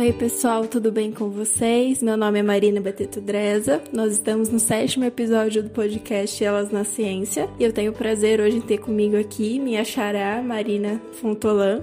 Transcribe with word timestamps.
Oi, 0.00 0.14
pessoal, 0.14 0.66
tudo 0.66 0.90
bem 0.90 1.12
com 1.12 1.28
vocês? 1.28 2.02
Meu 2.02 2.16
nome 2.16 2.38
é 2.38 2.42
Marina 2.42 2.80
Beteto 2.80 3.20
Dreza. 3.20 3.82
Nós 3.92 4.12
estamos 4.12 4.48
no 4.48 4.58
sétimo 4.58 5.04
episódio 5.04 5.62
do 5.62 5.68
podcast 5.68 6.42
Elas 6.42 6.70
na 6.70 6.84
Ciência 6.84 7.50
e 7.58 7.64
eu 7.64 7.70
tenho 7.70 7.92
o 7.92 7.94
prazer 7.94 8.40
hoje 8.40 8.56
em 8.56 8.60
ter 8.62 8.78
comigo 8.78 9.18
aqui 9.18 9.60
minha 9.60 9.84
xará, 9.84 10.40
Marina 10.40 11.02
Fontolan. 11.20 11.82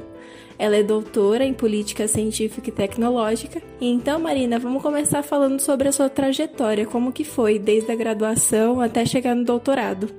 Ela 0.58 0.78
é 0.78 0.84
doutora 0.84 1.46
em 1.46 1.54
política 1.54 2.08
científica 2.08 2.70
e 2.70 2.72
tecnológica. 2.72 3.62
Então, 3.80 4.20
Marina, 4.20 4.58
vamos 4.58 4.82
começar 4.82 5.22
falando 5.22 5.60
sobre 5.60 5.88
a 5.88 5.92
sua 5.92 6.10
trajetória, 6.10 6.88
como 6.88 7.14
que 7.14 7.24
foi 7.24 7.60
desde 7.60 7.92
a 7.92 7.96
graduação 7.96 8.82
até 8.82 9.06
chegar 9.06 9.36
no 9.36 9.46
doutorado. 9.46 10.10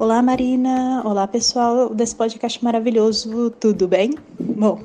Olá, 0.00 0.22
Marina. 0.22 1.02
Olá, 1.04 1.28
pessoal 1.28 1.94
desse 1.94 2.16
podcast 2.16 2.64
maravilhoso. 2.64 3.50
Tudo 3.50 3.86
bem? 3.86 4.14
Bom, 4.40 4.80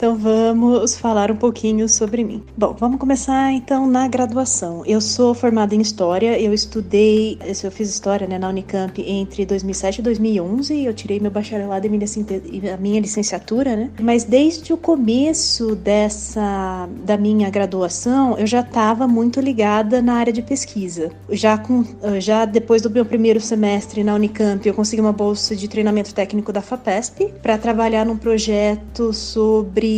então 0.00 0.16
vamos 0.16 0.96
falar 0.96 1.30
um 1.30 1.36
pouquinho 1.36 1.86
sobre 1.86 2.24
mim. 2.24 2.42
Bom, 2.56 2.72
vamos 2.72 2.98
começar 2.98 3.52
então 3.52 3.86
na 3.86 4.08
graduação. 4.08 4.82
Eu 4.86 4.98
sou 4.98 5.34
formada 5.34 5.74
em 5.74 5.80
História, 5.82 6.40
eu 6.40 6.54
estudei, 6.54 7.38
eu 7.62 7.70
fiz 7.70 7.90
História 7.90 8.26
né, 8.26 8.38
na 8.38 8.48
Unicamp 8.48 8.98
entre 9.02 9.44
2007 9.44 9.98
e 9.98 10.02
2011, 10.02 10.84
eu 10.86 10.94
tirei 10.94 11.20
meu 11.20 11.30
bacharelado 11.30 11.86
e 11.86 12.66
a 12.70 12.78
minha 12.78 12.98
licenciatura, 12.98 13.76
né? 13.76 13.90
Mas 14.00 14.24
desde 14.24 14.72
o 14.72 14.78
começo 14.78 15.76
dessa, 15.76 16.88
da 17.04 17.18
minha 17.18 17.50
graduação, 17.50 18.38
eu 18.38 18.46
já 18.46 18.60
estava 18.60 19.06
muito 19.06 19.38
ligada 19.38 20.00
na 20.00 20.14
área 20.14 20.32
de 20.32 20.40
pesquisa. 20.40 21.12
Já, 21.28 21.58
com, 21.58 21.84
já 22.18 22.46
depois 22.46 22.80
do 22.80 22.88
meu 22.88 23.04
primeiro 23.04 23.38
semestre 23.38 24.02
na 24.02 24.14
Unicamp, 24.14 24.66
eu 24.66 24.72
consegui 24.72 25.02
uma 25.02 25.12
bolsa 25.12 25.54
de 25.54 25.68
treinamento 25.68 26.14
técnico 26.14 26.54
da 26.54 26.62
FAPESP 26.62 27.34
para 27.42 27.58
trabalhar 27.58 28.06
num 28.06 28.16
projeto 28.16 29.12
sobre 29.12 29.89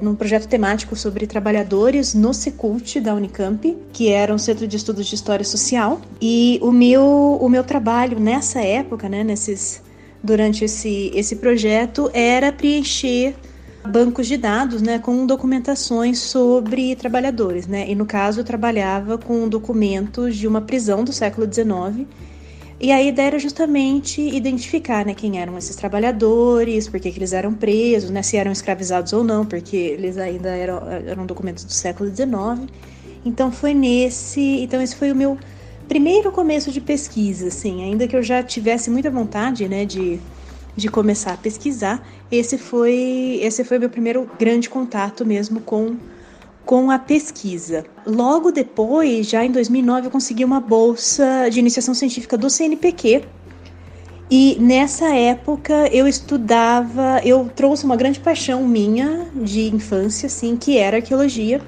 num 0.00 0.14
projeto 0.14 0.46
temático 0.48 0.96
sobre 0.96 1.26
trabalhadores 1.26 2.14
no 2.14 2.32
Secult 2.32 3.00
da 3.00 3.14
Unicamp, 3.14 3.76
que 3.92 4.08
era 4.08 4.34
um 4.34 4.38
centro 4.38 4.66
de 4.66 4.76
estudos 4.76 5.06
de 5.06 5.14
história 5.14 5.44
social. 5.44 6.00
E 6.20 6.58
o 6.62 6.72
meu, 6.72 7.38
o 7.40 7.48
meu 7.48 7.64
trabalho 7.64 8.18
nessa 8.18 8.60
época, 8.60 9.08
né, 9.08 9.24
nesses, 9.24 9.82
durante 10.22 10.64
esse, 10.64 11.10
esse 11.14 11.36
projeto, 11.36 12.10
era 12.12 12.52
preencher 12.52 13.34
bancos 13.86 14.26
de 14.26 14.36
dados, 14.36 14.82
né, 14.82 14.98
com 14.98 15.26
documentações 15.26 16.18
sobre 16.18 16.94
trabalhadores, 16.96 17.66
né? 17.66 17.88
E 17.88 17.94
no 17.94 18.04
caso 18.04 18.40
eu 18.40 18.44
trabalhava 18.44 19.16
com 19.16 19.48
documentos 19.48 20.36
de 20.36 20.46
uma 20.46 20.60
prisão 20.60 21.04
do 21.04 21.12
século 21.12 21.50
XIX 21.50 22.06
e 22.80 22.92
a 22.92 23.02
ideia 23.02 23.26
era 23.26 23.38
justamente 23.40 24.20
identificar 24.20 25.04
né, 25.04 25.12
quem 25.12 25.40
eram 25.40 25.58
esses 25.58 25.74
trabalhadores, 25.74 26.88
por 26.88 27.00
que 27.00 27.08
eles 27.08 27.32
eram 27.32 27.52
presos, 27.52 28.08
né, 28.08 28.22
se 28.22 28.36
eram 28.36 28.52
escravizados 28.52 29.12
ou 29.12 29.24
não, 29.24 29.44
porque 29.44 29.76
eles 29.76 30.16
ainda 30.16 30.50
eram, 30.50 30.88
eram 30.88 31.26
documentos 31.26 31.64
do 31.64 31.72
século 31.72 32.08
XIX. 32.08 32.70
Então 33.24 33.50
foi 33.50 33.74
nesse. 33.74 34.40
Então 34.40 34.80
esse 34.80 34.94
foi 34.94 35.10
o 35.10 35.16
meu 35.16 35.36
primeiro 35.88 36.30
começo 36.30 36.70
de 36.70 36.80
pesquisa, 36.80 37.48
assim, 37.48 37.82
ainda 37.82 38.06
que 38.06 38.14
eu 38.14 38.22
já 38.22 38.42
tivesse 38.42 38.90
muita 38.90 39.10
vontade 39.10 39.66
né, 39.66 39.84
de, 39.84 40.20
de 40.76 40.88
começar 40.88 41.32
a 41.32 41.36
pesquisar, 41.36 42.06
esse 42.30 42.58
foi, 42.58 43.40
esse 43.42 43.64
foi 43.64 43.78
meu 43.78 43.90
primeiro 43.90 44.30
grande 44.38 44.68
contato 44.68 45.24
mesmo 45.24 45.60
com 45.60 45.96
com 46.68 46.90
a 46.90 46.98
pesquisa. 46.98 47.82
Logo 48.04 48.52
depois, 48.52 49.26
já 49.26 49.42
em 49.42 49.50
2009, 49.50 50.08
eu 50.08 50.10
consegui 50.10 50.44
uma 50.44 50.60
bolsa 50.60 51.48
de 51.50 51.58
iniciação 51.58 51.94
científica 51.94 52.36
do 52.36 52.50
CNPq. 52.50 53.22
E 54.30 54.54
nessa 54.60 55.08
época 55.14 55.88
eu 55.90 56.06
estudava, 56.06 57.22
eu 57.24 57.50
trouxe 57.56 57.86
uma 57.86 57.96
grande 57.96 58.20
paixão 58.20 58.68
minha 58.68 59.28
de 59.34 59.74
infância, 59.74 60.26
assim, 60.26 60.58
que 60.58 60.76
era 60.76 60.98
arqueologia. 60.98 61.62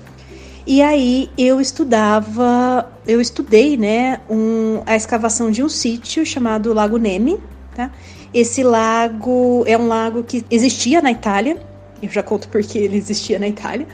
E 0.66 0.83
aí 0.83 1.31
eu 1.38 1.62
estudava, 1.62 2.93
eu 3.06 3.22
estudei, 3.22 3.78
né, 3.78 4.21
um, 4.28 4.82
a 4.84 4.94
escavação 4.97 5.50
de 5.50 5.62
um 5.62 5.69
sítio 5.71 6.27
chamado 6.27 6.75
Lago 6.75 6.99
Nemi, 6.99 7.41
tá? 7.75 7.91
Esse 8.34 8.62
lago 8.62 9.65
é 9.67 9.78
um 9.78 9.88
lago 9.88 10.22
que 10.25 10.44
existia 10.50 11.00
na 11.00 11.11
Itália. 11.11 11.56
Eu 12.03 12.11
já 12.11 12.22
conto 12.22 12.50
porque 12.50 12.77
ele 12.77 12.99
existia 12.99 13.38
na 13.38 13.49
Itália 13.49 13.87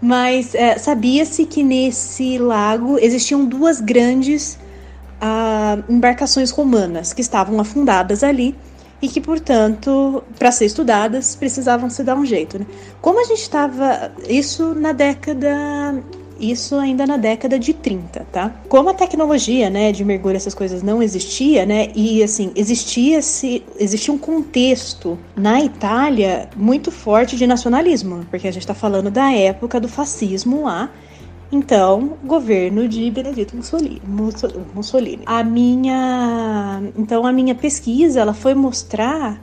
mas 0.00 0.54
é, 0.54 0.78
sabia-se 0.78 1.44
que 1.44 1.62
nesse 1.62 2.38
lago 2.38 2.98
existiam 2.98 3.44
duas 3.44 3.80
grandes 3.80 4.58
uh, 5.20 5.84
embarcações 5.92 6.50
romanas 6.50 7.12
que 7.12 7.20
estavam 7.20 7.60
afundadas 7.60 8.24
ali 8.24 8.56
e 9.02 9.08
que, 9.08 9.20
portanto, 9.20 10.22
para 10.38 10.52
ser 10.52 10.66
estudadas, 10.66 11.34
precisavam 11.34 11.88
se 11.88 12.02
dar 12.02 12.16
um 12.16 12.24
jeito. 12.24 12.58
Né? 12.58 12.66
Como 13.00 13.20
a 13.20 13.24
gente 13.24 13.40
estava. 13.40 14.12
Isso 14.28 14.74
na 14.74 14.92
década 14.92 16.02
isso 16.40 16.76
ainda 16.76 17.06
na 17.06 17.16
década 17.16 17.58
de 17.58 17.74
30, 17.74 18.26
tá? 18.32 18.54
Como 18.68 18.88
a 18.88 18.94
tecnologia, 18.94 19.68
né, 19.68 19.92
de 19.92 20.04
mergulho 20.04 20.36
essas 20.36 20.54
coisas 20.54 20.82
não 20.82 21.02
existia, 21.02 21.66
né? 21.66 21.90
E 21.94 22.22
assim, 22.22 22.50
existia 22.56 23.20
se 23.22 23.62
existia 23.78 24.12
um 24.12 24.18
contexto 24.18 25.18
na 25.36 25.60
Itália 25.60 26.48
muito 26.56 26.90
forte 26.90 27.36
de 27.36 27.46
nacionalismo, 27.46 28.24
porque 28.30 28.48
a 28.48 28.52
gente 28.52 28.62
está 28.62 28.74
falando 28.74 29.10
da 29.10 29.30
época 29.32 29.78
do 29.78 29.88
fascismo 29.88 30.64
lá. 30.64 30.90
Então, 31.52 32.16
governo 32.24 32.86
de 32.86 33.10
Benedito 33.10 33.56
Mussolini, 33.56 34.00
Mussolini. 34.74 35.22
A 35.26 35.42
minha, 35.42 36.80
então 36.96 37.26
a 37.26 37.32
minha 37.32 37.56
pesquisa, 37.56 38.20
ela 38.20 38.32
foi 38.32 38.54
mostrar 38.54 39.40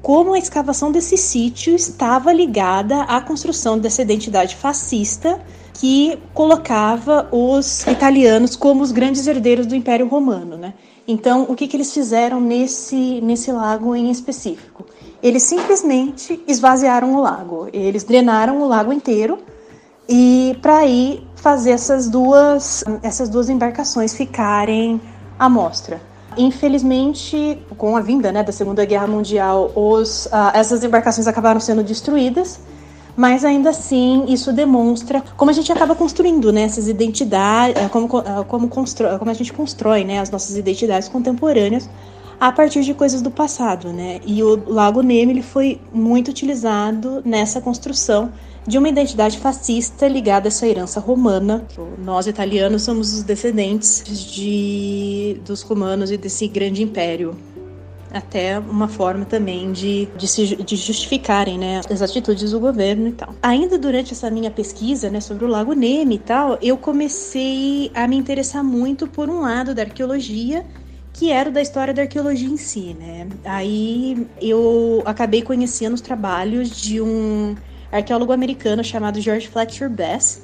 como 0.00 0.32
a 0.34 0.38
escavação 0.38 0.90
desse 0.92 1.16
sítio 1.16 1.74
estava 1.74 2.32
ligada 2.32 3.02
à 3.02 3.20
construção 3.20 3.78
dessa 3.78 4.00
identidade 4.00 4.56
fascista 4.56 5.40
que 5.74 6.18
colocava 6.34 7.28
os 7.32 7.86
italianos 7.86 8.56
como 8.56 8.82
os 8.82 8.92
grandes 8.92 9.26
herdeiros 9.26 9.66
do 9.66 9.74
Império 9.74 10.08
Romano, 10.08 10.56
né? 10.56 10.74
Então, 11.06 11.46
o 11.48 11.56
que, 11.56 11.66
que 11.66 11.76
eles 11.76 11.92
fizeram 11.92 12.40
nesse, 12.40 13.20
nesse 13.20 13.50
lago 13.50 13.96
em 13.96 14.10
específico? 14.10 14.86
Eles 15.22 15.42
simplesmente 15.42 16.40
esvaziaram 16.46 17.14
o 17.14 17.20
lago, 17.20 17.68
eles 17.72 18.04
drenaram 18.04 18.62
o 18.62 18.68
lago 18.68 18.92
inteiro 18.92 19.38
e 20.08 20.56
para 20.62 20.78
aí 20.78 21.26
fazer 21.36 21.70
essas 21.70 22.08
duas, 22.08 22.84
essas 23.02 23.28
duas 23.28 23.48
embarcações 23.48 24.14
ficarem 24.14 25.00
à 25.38 25.48
mostra. 25.48 26.00
Infelizmente, 26.36 27.58
com 27.76 27.96
a 27.96 28.00
vinda 28.00 28.30
né, 28.30 28.42
da 28.42 28.52
Segunda 28.52 28.84
Guerra 28.84 29.06
Mundial, 29.06 29.72
os, 29.74 30.26
uh, 30.26 30.50
essas 30.54 30.84
embarcações 30.84 31.26
acabaram 31.26 31.60
sendo 31.60 31.82
destruídas 31.82 32.60
mas 33.16 33.44
ainda 33.44 33.70
assim 33.70 34.24
isso 34.28 34.52
demonstra 34.52 35.22
como 35.36 35.50
a 35.50 35.54
gente 35.54 35.70
acaba 35.72 35.94
construindo 35.94 36.52
né, 36.52 36.62
essas 36.62 36.88
identidades, 36.88 37.80
eh, 37.80 37.88
como, 37.88 38.18
eh, 38.18 38.44
como, 38.48 38.68
constrói, 38.68 39.18
como 39.18 39.30
a 39.30 39.34
gente 39.34 39.52
constrói 39.52 40.04
né, 40.04 40.20
as 40.20 40.30
nossas 40.30 40.56
identidades 40.56 41.08
contemporâneas 41.08 41.88
a 42.40 42.50
partir 42.50 42.82
de 42.82 42.94
coisas 42.94 43.20
do 43.20 43.30
passado, 43.30 43.92
né? 43.92 44.18
E 44.26 44.42
o 44.42 44.64
Lago 44.66 45.02
Nemi 45.02 45.32
ele 45.32 45.42
foi 45.42 45.78
muito 45.92 46.28
utilizado 46.28 47.20
nessa 47.22 47.60
construção 47.60 48.32
de 48.66 48.78
uma 48.78 48.88
identidade 48.88 49.38
fascista 49.38 50.08
ligada 50.08 50.46
a 50.46 50.48
essa 50.48 50.66
herança 50.66 51.00
romana. 51.00 51.64
Nós 51.98 52.26
italianos 52.26 52.82
somos 52.82 53.12
os 53.12 53.22
descendentes 53.22 54.02
de 54.32 55.40
dos 55.44 55.60
romanos 55.62 56.10
e 56.10 56.16
desse 56.16 56.46
grande 56.46 56.82
império 56.82 57.36
até 58.12 58.58
uma 58.58 58.88
forma 58.88 59.24
também 59.24 59.72
de, 59.72 60.06
de, 60.16 60.26
se, 60.26 60.56
de 60.56 60.76
justificarem 60.76 61.58
né, 61.58 61.80
as 61.90 62.02
atitudes 62.02 62.50
do 62.50 62.60
governo 62.60 63.08
e 63.08 63.12
tal. 63.12 63.34
Ainda 63.42 63.78
durante 63.78 64.12
essa 64.12 64.30
minha 64.30 64.50
pesquisa 64.50 65.10
né, 65.10 65.20
sobre 65.20 65.44
o 65.44 65.48
Lago 65.48 65.72
Neme 65.72 66.16
e 66.16 66.18
tal, 66.18 66.58
eu 66.60 66.76
comecei 66.76 67.90
a 67.94 68.06
me 68.08 68.16
interessar 68.16 68.64
muito 68.64 69.06
por 69.06 69.28
um 69.28 69.40
lado 69.40 69.74
da 69.74 69.82
arqueologia 69.82 70.64
que 71.12 71.30
era 71.30 71.50
da 71.50 71.60
história 71.60 71.92
da 71.92 72.02
arqueologia 72.02 72.48
em 72.48 72.56
si, 72.56 72.94
né? 72.98 73.28
Aí 73.44 74.28
eu 74.40 75.02
acabei 75.04 75.42
conhecendo 75.42 75.94
os 75.94 76.00
trabalhos 76.00 76.70
de 76.70 77.00
um 77.00 77.56
arqueólogo 77.90 78.32
americano 78.32 78.84
chamado 78.84 79.20
George 79.20 79.48
Fletcher 79.48 79.90
Bass, 79.90 80.40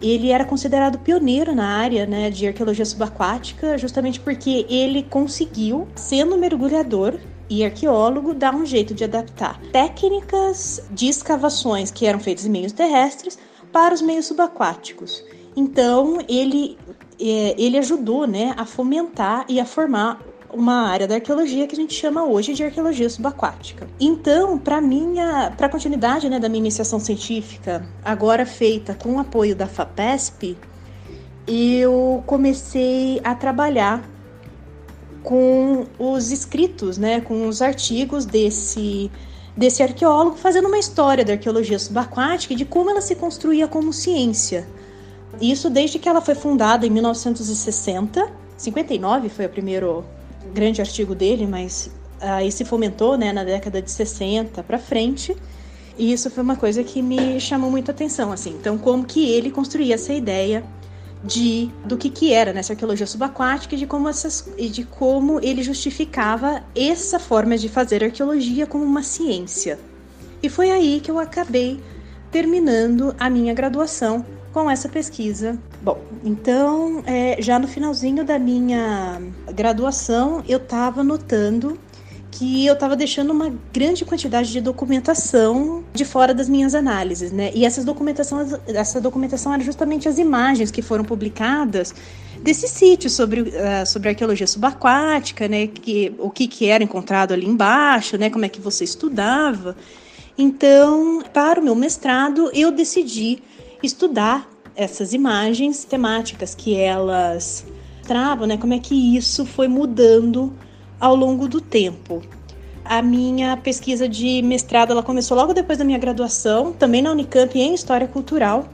ele 0.00 0.30
era 0.30 0.44
considerado 0.44 0.98
pioneiro 0.98 1.54
na 1.54 1.76
área 1.76 2.06
né, 2.06 2.30
de 2.30 2.46
arqueologia 2.46 2.84
subaquática, 2.84 3.78
justamente 3.78 4.20
porque 4.20 4.66
ele 4.68 5.02
conseguiu, 5.02 5.88
sendo 5.94 6.36
mergulhador, 6.36 7.18
e 7.48 7.64
arqueólogo 7.64 8.34
dá 8.34 8.50
um 8.50 8.64
jeito 8.64 8.94
de 8.94 9.04
adaptar 9.04 9.60
técnicas 9.70 10.82
de 10.90 11.08
escavações 11.08 11.90
que 11.90 12.06
eram 12.06 12.18
feitas 12.18 12.46
em 12.46 12.50
meios 12.50 12.72
terrestres 12.72 13.38
para 13.70 13.94
os 13.94 14.00
meios 14.00 14.26
subaquáticos. 14.26 15.22
Então 15.54 16.18
ele 16.26 16.78
é, 17.20 17.54
ele 17.56 17.78
ajudou, 17.78 18.26
né, 18.26 18.54
a 18.56 18.64
fomentar 18.64 19.44
e 19.48 19.60
a 19.60 19.64
formar 19.64 20.20
uma 20.54 20.88
área 20.88 21.06
da 21.06 21.16
arqueologia 21.16 21.66
que 21.66 21.74
a 21.74 21.76
gente 21.76 21.92
chama 21.92 22.24
hoje 22.24 22.54
de 22.54 22.62
arqueologia 22.62 23.10
subaquática. 23.10 23.86
Então, 24.00 24.56
para 24.56 24.80
minha, 24.80 25.52
para 25.56 25.68
continuidade, 25.68 26.28
né, 26.28 26.38
da 26.38 26.48
minha 26.48 26.60
iniciação 26.60 27.00
científica, 27.00 27.86
agora 28.04 28.46
feita 28.46 28.94
com 28.94 29.16
o 29.16 29.18
apoio 29.18 29.56
da 29.56 29.66
FAPESP, 29.66 30.56
eu 31.46 32.22
comecei 32.26 33.20
a 33.24 33.34
trabalhar 33.34 34.02
com 35.22 35.86
os 35.98 36.30
escritos, 36.30 36.96
né, 36.96 37.20
com 37.20 37.48
os 37.48 37.60
artigos 37.60 38.24
desse 38.24 39.10
desse 39.56 39.84
arqueólogo, 39.84 40.36
fazendo 40.36 40.66
uma 40.66 40.78
história 40.78 41.24
da 41.24 41.34
arqueologia 41.34 41.78
subaquática 41.78 42.52
e 42.52 42.56
de 42.56 42.64
como 42.64 42.90
ela 42.90 43.00
se 43.00 43.14
construía 43.14 43.68
como 43.68 43.92
ciência. 43.92 44.66
Isso 45.40 45.70
desde 45.70 45.96
que 45.96 46.08
ela 46.08 46.20
foi 46.20 46.34
fundada 46.34 46.84
em 46.84 46.90
1960, 46.90 48.32
59 48.56 49.28
foi 49.28 49.46
o 49.46 49.48
primeiro 49.48 50.04
grande 50.52 50.80
artigo 50.80 51.14
dele, 51.14 51.46
mas 51.46 51.90
aí 52.20 52.50
se 52.50 52.64
fomentou, 52.64 53.16
né, 53.16 53.32
na 53.32 53.44
década 53.44 53.80
de 53.80 53.90
60 53.90 54.62
para 54.62 54.78
frente. 54.78 55.36
E 55.96 56.12
isso 56.12 56.30
foi 56.30 56.42
uma 56.42 56.56
coisa 56.56 56.82
que 56.82 57.00
me 57.00 57.40
chamou 57.40 57.70
muita 57.70 57.92
atenção, 57.92 58.32
assim. 58.32 58.50
Então, 58.50 58.76
como 58.76 59.04
que 59.04 59.30
ele 59.30 59.50
construía 59.50 59.94
essa 59.94 60.12
ideia 60.12 60.64
de 61.22 61.70
do 61.86 61.96
que 61.96 62.10
que 62.10 62.34
era 62.34 62.52
nessa 62.52 62.74
arqueologia 62.74 63.06
subaquática 63.06 63.74
e 63.74 63.78
de 63.78 63.86
como 63.86 64.08
essas 64.08 64.46
e 64.58 64.68
de 64.68 64.84
como 64.84 65.40
ele 65.40 65.62
justificava 65.62 66.62
essa 66.76 67.18
forma 67.18 67.56
de 67.56 67.68
fazer 67.68 68.04
arqueologia 68.04 68.66
como 68.66 68.84
uma 68.84 69.02
ciência. 69.02 69.78
E 70.42 70.50
foi 70.50 70.70
aí 70.70 71.00
que 71.00 71.10
eu 71.10 71.18
acabei 71.18 71.80
terminando 72.30 73.14
a 73.18 73.30
minha 73.30 73.54
graduação 73.54 74.26
com 74.54 74.70
essa 74.70 74.88
pesquisa. 74.88 75.58
Bom, 75.82 75.98
então 76.24 77.02
é, 77.06 77.42
já 77.42 77.58
no 77.58 77.66
finalzinho 77.66 78.24
da 78.24 78.38
minha 78.38 79.20
graduação 79.52 80.44
eu 80.48 80.58
estava 80.58 81.02
notando 81.02 81.76
que 82.30 82.64
eu 82.64 82.74
estava 82.74 82.96
deixando 82.96 83.30
uma 83.30 83.52
grande 83.72 84.04
quantidade 84.04 84.50
de 84.50 84.60
documentação 84.60 85.84
de 85.92 86.04
fora 86.04 86.32
das 86.32 86.48
minhas 86.48 86.74
análises, 86.74 87.30
né? 87.30 87.50
E 87.54 87.64
essas 87.64 87.84
documentação, 87.84 88.44
essa 88.66 89.00
documentação 89.00 89.54
era 89.54 89.62
justamente 89.62 90.08
as 90.08 90.18
imagens 90.18 90.70
que 90.70 90.82
foram 90.82 91.04
publicadas 91.04 91.94
desse 92.40 92.66
sítio 92.66 93.08
sobre, 93.08 93.42
uh, 93.42 93.86
sobre 93.86 94.08
arqueologia 94.08 94.48
subaquática, 94.48 95.46
né? 95.46 95.68
Que, 95.68 96.12
o 96.18 96.28
que, 96.28 96.48
que 96.48 96.66
era 96.66 96.82
encontrado 96.82 97.32
ali 97.32 97.46
embaixo, 97.46 98.16
né? 98.16 98.30
Como 98.30 98.44
é 98.44 98.48
que 98.48 98.60
você 98.60 98.82
estudava. 98.82 99.76
Então, 100.36 101.22
para 101.32 101.60
o 101.60 101.62
meu 101.62 101.76
mestrado, 101.76 102.50
eu 102.52 102.72
decidi 102.72 103.40
estudar 103.84 104.48
essas 104.76 105.12
imagens 105.12 105.84
temáticas 105.84 106.54
que 106.54 106.74
elas 106.74 107.64
travam, 108.02 108.46
né? 108.46 108.56
Como 108.56 108.74
é 108.74 108.78
que 108.78 109.16
isso 109.16 109.44
foi 109.46 109.68
mudando 109.68 110.52
ao 111.00 111.14
longo 111.14 111.48
do 111.48 111.60
tempo. 111.60 112.22
A 112.84 113.00
minha 113.00 113.56
pesquisa 113.56 114.08
de 114.08 114.42
mestrado 114.42 114.90
ela 114.90 115.02
começou 115.02 115.36
logo 115.36 115.54
depois 115.54 115.78
da 115.78 115.84
minha 115.84 115.98
graduação, 115.98 116.72
também 116.72 117.00
na 117.02 117.12
Unicamp 117.12 117.58
em 117.58 117.74
História 117.74 118.06
Cultural. 118.06 118.68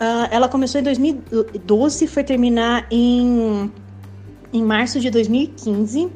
Uh, 0.00 0.28
ela 0.30 0.48
começou 0.48 0.80
em 0.80 0.84
2012, 0.84 2.06
foi 2.06 2.24
terminar 2.24 2.86
em, 2.90 3.70
em 4.52 4.62
março 4.62 5.00
de 5.00 5.10
2015. 5.10 6.10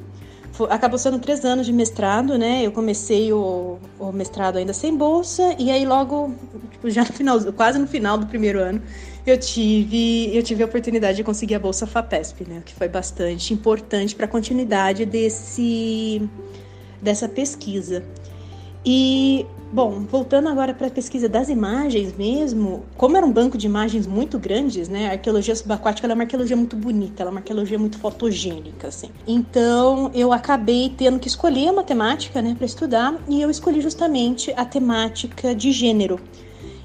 Acabou 0.70 0.98
sendo 0.98 1.18
três 1.18 1.44
anos 1.44 1.66
de 1.66 1.72
mestrado, 1.72 2.38
né? 2.38 2.62
Eu 2.62 2.70
comecei 2.70 3.32
o, 3.32 3.78
o 3.98 4.12
mestrado 4.12 4.56
ainda 4.56 4.72
sem 4.72 4.96
bolsa 4.96 5.54
e 5.58 5.70
aí 5.70 5.84
logo, 5.84 6.32
tipo, 6.70 6.88
já 6.90 7.02
no 7.02 7.12
final, 7.12 7.40
quase 7.52 7.78
no 7.78 7.88
final 7.88 8.16
do 8.16 8.26
primeiro 8.26 8.60
ano, 8.60 8.80
eu 9.26 9.36
tive, 9.38 10.36
eu 10.36 10.42
tive 10.42 10.62
a 10.62 10.66
oportunidade 10.66 11.16
de 11.16 11.24
conseguir 11.24 11.56
a 11.56 11.58
bolsa 11.58 11.86
Fapesp, 11.86 12.42
né, 12.46 12.62
que 12.64 12.72
foi 12.74 12.88
bastante 12.88 13.52
importante 13.52 14.14
para 14.14 14.26
a 14.26 14.28
continuidade 14.28 15.04
desse 15.04 16.22
dessa 17.02 17.28
pesquisa. 17.28 18.04
E, 18.86 19.46
bom, 19.72 20.00
voltando 20.00 20.48
agora 20.48 20.75
para 20.75 20.88
a 20.88 20.90
pesquisa 20.90 21.26
das 21.26 21.48
imagens 21.48 22.14
mesmo, 22.14 22.84
como 22.98 23.16
era 23.16 23.25
um 23.25 23.32
banco 23.32 23.56
de 23.56 23.66
imagens 23.66 24.06
muito 24.06 24.38
grandes, 24.38 24.90
né, 24.90 25.08
a 25.08 25.12
arqueologia 25.12 25.56
subaquática 25.56 26.06
é 26.06 26.12
uma 26.12 26.25
arqueologia 26.25 26.56
muito 26.56 26.76
bonita, 26.76 27.22
ela 27.22 27.31
é 27.31 27.32
uma 27.32 27.40
arqueologia 27.40 27.78
muito 27.78 27.98
fotogênica, 27.98 28.88
assim. 28.88 29.08
Então, 29.26 30.10
eu 30.12 30.32
acabei 30.32 30.92
tendo 30.94 31.19
que 31.19 31.28
escolher 31.28 31.69
a 31.69 31.72
matemática, 31.72 32.42
né, 32.42 32.54
para 32.54 32.66
estudar, 32.66 33.14
e 33.26 33.40
eu 33.40 33.48
escolhi 33.48 33.81
justamente 33.81 34.52
a 34.54 34.66
temática 34.66 35.54
de 35.54 35.72
gênero. 35.72 36.20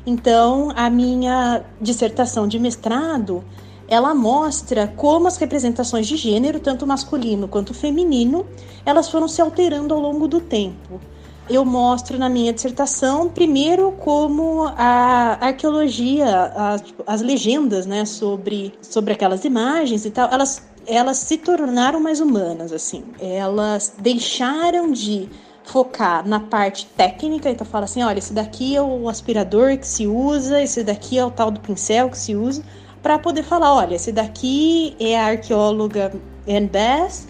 Então, 0.05 0.71
a 0.75 0.89
minha 0.89 1.63
dissertação 1.81 2.47
de 2.47 2.57
mestrado, 2.57 3.43
ela 3.89 4.15
mostra 4.15 4.87
como 4.87 5.27
as 5.27 5.35
representações 5.35 6.07
de 6.07 6.15
gênero, 6.15 6.59
tanto 6.59 6.87
masculino 6.87 7.47
quanto 7.47 7.73
feminino, 7.73 8.45
elas 8.85 9.09
foram 9.09 9.27
se 9.27 9.41
alterando 9.41 9.93
ao 9.93 9.99
longo 9.99 10.27
do 10.27 10.39
tempo. 10.39 11.01
Eu 11.49 11.65
mostro 11.65 12.19
na 12.19 12.29
minha 12.29 12.53
dissertação, 12.53 13.27
primeiro, 13.27 13.91
como 13.93 14.65
a 14.77 15.37
arqueologia, 15.41 16.27
as, 16.55 16.83
as 17.07 17.21
legendas 17.21 17.87
né, 17.87 18.05
sobre, 18.05 18.71
sobre 18.83 19.13
aquelas 19.13 19.43
imagens 19.43 20.05
e 20.05 20.11
tal, 20.11 20.29
elas, 20.31 20.61
elas 20.85 21.17
se 21.17 21.37
tornaram 21.37 21.99
mais 21.99 22.19
humanas, 22.19 22.71
assim. 22.71 23.03
Elas 23.19 23.95
deixaram 23.97 24.91
de 24.91 25.27
focar 25.63 26.27
na 26.27 26.39
parte 26.39 26.85
técnica, 26.85 27.49
então 27.49 27.65
fala 27.65 27.85
assim, 27.85 28.03
olha, 28.03 28.19
esse 28.19 28.33
daqui 28.33 28.75
é 28.75 28.81
o 28.81 29.09
aspirador 29.09 29.75
que 29.77 29.87
se 29.87 30.05
usa, 30.05 30.61
esse 30.61 30.83
daqui 30.83 31.17
é 31.17 31.25
o 31.25 31.31
tal 31.31 31.49
do 31.49 31.59
pincel 31.59 32.09
que 32.09 32.17
se 32.17 32.35
usa, 32.35 32.63
para 33.01 33.17
poder 33.17 33.43
falar, 33.43 33.73
olha, 33.73 33.95
esse 33.95 34.11
daqui 34.11 34.95
é 34.99 35.19
a 35.19 35.27
arqueóloga 35.27 36.11
Anne 36.47 36.67
Bass, 36.67 37.27
uh, 37.27 37.28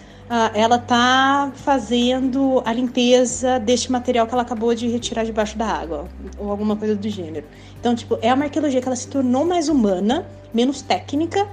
ela 0.54 0.78
tá 0.78 1.50
fazendo 1.56 2.62
a 2.64 2.72
limpeza 2.72 3.58
deste 3.58 3.90
material 3.90 4.26
que 4.28 4.32
ela 4.32 4.42
acabou 4.42 4.72
de 4.74 4.86
retirar 4.86 5.24
debaixo 5.24 5.58
da 5.58 5.66
água, 5.66 6.08
ou 6.38 6.50
alguma 6.50 6.76
coisa 6.76 6.94
do 6.94 7.08
gênero. 7.08 7.46
Então, 7.80 7.94
tipo, 7.96 8.16
é 8.22 8.32
uma 8.32 8.44
arqueologia 8.44 8.80
que 8.80 8.86
ela 8.86 8.96
se 8.96 9.08
tornou 9.08 9.44
mais 9.44 9.68
humana, 9.68 10.24
menos 10.54 10.82
técnica, 10.82 11.48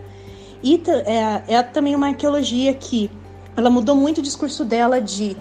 e 0.62 0.82
é, 1.06 1.56
é 1.56 1.64
também 1.64 1.96
uma 1.96 2.08
arqueologia 2.08 2.74
que 2.74 3.10
ela 3.56 3.70
mudou 3.70 3.96
muito 3.96 4.20
o 4.20 4.22
discurso 4.22 4.64
dela 4.64 5.02
de 5.02 5.36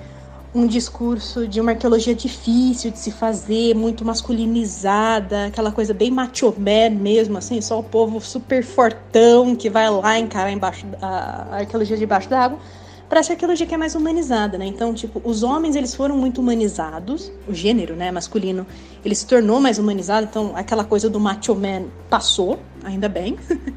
um 0.55 0.67
discurso 0.67 1.47
de 1.47 1.61
uma 1.61 1.73
arqueologia 1.73 2.15
difícil 2.15 2.91
de 2.91 2.99
se 2.99 3.11
fazer, 3.11 3.75
muito 3.75 4.03
masculinizada, 4.03 5.47
aquela 5.47 5.71
coisa 5.71 5.93
bem 5.93 6.11
macho 6.11 6.55
man 6.57 6.97
mesmo, 6.99 7.37
assim, 7.37 7.61
só 7.61 7.79
o 7.79 7.83
povo 7.83 8.19
super 8.23 8.65
fortão 8.65 9.55
que 9.55 9.69
vai 9.69 9.91
lá 9.91 10.19
encarar 10.19 10.51
embaixo 10.51 10.87
a, 11.03 11.57
arqueologia 11.57 11.99
debaixo 11.99 12.31
d'água, 12.31 12.59
para 13.09 13.21
essa 13.21 13.33
arqueologia 13.33 13.67
que 13.67 13.75
é 13.75 13.79
mais 13.79 13.95
humanizada, 13.95 14.59
né? 14.59 14.67
Então, 14.67 14.93
tipo, 14.93 15.21
os 15.25 15.43
homens 15.43 15.77
eles 15.77 15.95
foram 15.95 16.17
muito 16.17 16.41
humanizados, 16.41 17.31
o 17.49 17.55
gênero, 17.55 17.95
né, 17.95 18.11
masculino, 18.11 18.67
ele 19.05 19.15
se 19.15 19.27
tornou 19.27 19.61
mais 19.61 19.79
humanizado, 19.79 20.27
então 20.29 20.53
aquela 20.55 20.85
coisa 20.85 21.09
do 21.09 21.21
macho 21.21 21.55
man 21.55 21.85
passou, 22.11 22.59
ainda 22.85 23.09
bem. 23.09 23.37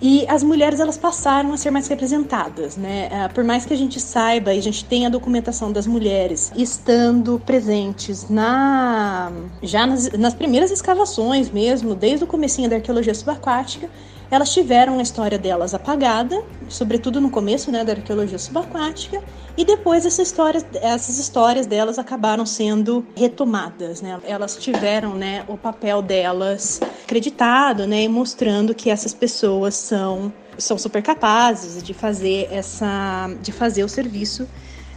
E 0.00 0.26
as 0.28 0.42
mulheres 0.42 0.80
elas 0.80 0.98
passaram 0.98 1.52
a 1.52 1.56
ser 1.56 1.70
mais 1.70 1.86
representadas, 1.88 2.76
né? 2.76 3.08
Ah, 3.12 3.28
por 3.28 3.44
mais 3.44 3.64
que 3.64 3.72
a 3.72 3.76
gente 3.76 4.00
saiba 4.00 4.52
e 4.52 4.58
a 4.58 4.62
gente 4.62 4.84
tenha 4.84 5.08
a 5.08 5.10
documentação 5.10 5.72
das 5.72 5.86
mulheres 5.86 6.52
estando 6.56 7.40
presentes 7.44 8.28
na 8.28 9.32
já 9.62 9.86
nas, 9.86 10.10
nas 10.12 10.34
primeiras 10.34 10.70
escavações 10.70 11.50
mesmo, 11.50 11.94
desde 11.94 12.24
o 12.24 12.26
comecinho 12.26 12.68
da 12.68 12.76
arqueologia 12.76 13.14
subaquática, 13.14 13.88
elas 14.34 14.52
tiveram 14.52 14.98
a 14.98 15.02
história 15.02 15.38
delas 15.38 15.74
apagada, 15.74 16.42
sobretudo 16.68 17.20
no 17.20 17.30
começo 17.30 17.70
né, 17.70 17.84
da 17.84 17.92
arqueologia 17.92 18.38
subaquática, 18.38 19.22
e 19.56 19.64
depois 19.64 20.04
essas 20.04 20.26
histórias, 20.26 20.66
essas 20.74 21.18
histórias 21.18 21.66
delas 21.66 21.98
acabaram 21.98 22.44
sendo 22.44 23.06
retomadas. 23.16 24.02
Né? 24.02 24.18
Elas 24.24 24.56
tiveram 24.56 25.14
né, 25.14 25.44
o 25.46 25.56
papel 25.56 26.02
delas 26.02 26.80
acreditado 27.04 27.86
né, 27.86 28.02
e 28.02 28.08
mostrando 28.08 28.74
que 28.74 28.90
essas 28.90 29.14
pessoas 29.14 29.76
são, 29.76 30.32
são 30.58 30.76
super 30.76 31.02
capazes 31.02 31.80
de 31.80 31.94
fazer, 31.94 32.48
essa, 32.50 33.30
de 33.40 33.52
fazer 33.52 33.84
o 33.84 33.88
serviço 33.88 34.48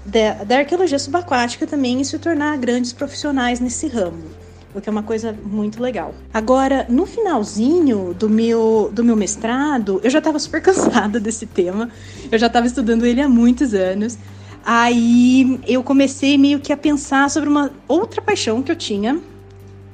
da, 0.03 0.43
da 0.45 0.57
arqueologia 0.57 0.97
subaquática 0.97 1.67
também 1.67 2.01
e 2.01 2.05
se 2.05 2.17
tornar 2.17 2.57
grandes 2.57 2.91
profissionais 2.91 3.59
nesse 3.59 3.87
ramo 3.87 4.36
o 4.77 4.81
que 4.81 4.89
é 4.89 4.91
uma 4.91 5.03
coisa 5.03 5.35
muito 5.43 5.81
legal. 5.81 6.13
Agora, 6.33 6.85
no 6.89 7.05
finalzinho 7.05 8.13
do 8.13 8.29
meu, 8.29 8.89
do 8.93 9.03
meu 9.03 9.15
mestrado, 9.15 9.99
eu 10.03 10.09
já 10.09 10.19
estava 10.19 10.37
super 10.39 10.61
cansada 10.63 11.19
desse 11.19 11.45
tema, 11.45 11.89
eu 12.31 12.37
já 12.37 12.47
estava 12.47 12.67
estudando 12.67 13.05
ele 13.05 13.21
há 13.21 13.29
muitos 13.29 13.73
anos. 13.73 14.17
Aí 14.65 15.59
eu 15.65 15.81
comecei 15.81 16.37
meio 16.37 16.59
que 16.59 16.73
a 16.73 16.77
pensar 16.77 17.29
sobre 17.29 17.49
uma 17.49 17.71
outra 17.87 18.21
paixão 18.21 18.61
que 18.61 18.71
eu 18.71 18.75
tinha, 18.75 19.19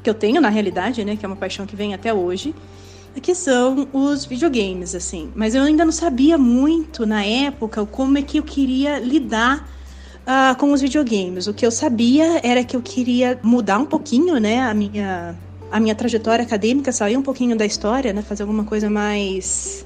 que 0.02 0.10
eu 0.10 0.14
tenho 0.14 0.42
na 0.42 0.50
realidade, 0.50 1.06
né, 1.06 1.16
que 1.16 1.24
é 1.24 1.28
uma 1.28 1.36
paixão 1.36 1.66
que 1.66 1.76
vem 1.76 1.94
até 1.94 2.14
hoje, 2.14 2.56
que 3.22 3.36
são 3.36 3.88
os 3.94 4.26
videogames, 4.26 4.96
assim. 4.96 5.32
Mas 5.36 5.54
eu 5.54 5.64
ainda 5.64 5.86
não 5.86 5.92
sabia 5.92 6.38
muito 6.38 7.06
na 7.06 7.24
época 7.24 7.86
como 7.86 8.18
é 8.18 8.22
que 8.24 8.40
eu 8.40 8.44
queria 8.44 9.00
lidar 9.00 9.70
uh, 10.28 10.58
com 10.58 10.72
os 10.72 10.82
videogames. 10.82 11.48
O 11.48 11.54
que 11.54 11.66
eu 11.66 11.72
sabia 11.72 12.40
era 12.44 12.64
que 12.64 12.76
eu 12.76 12.82
queria 12.82 13.40
mudar 13.44 13.78
um 13.78 13.86
pouquinho, 13.86 14.38
né, 14.40 14.62
a 14.62 14.74
minha 14.74 15.36
a 15.72 15.80
minha 15.80 15.96
trajetória 15.96 16.46
acadêmica, 16.46 16.92
sair 16.92 17.18
um 17.18 17.24
pouquinho 17.24 17.58
da 17.58 17.66
história, 17.66 18.14
né, 18.14 18.22
fazer 18.22 18.44
alguma 18.44 18.64
coisa 18.64 18.92
mais 18.92 19.84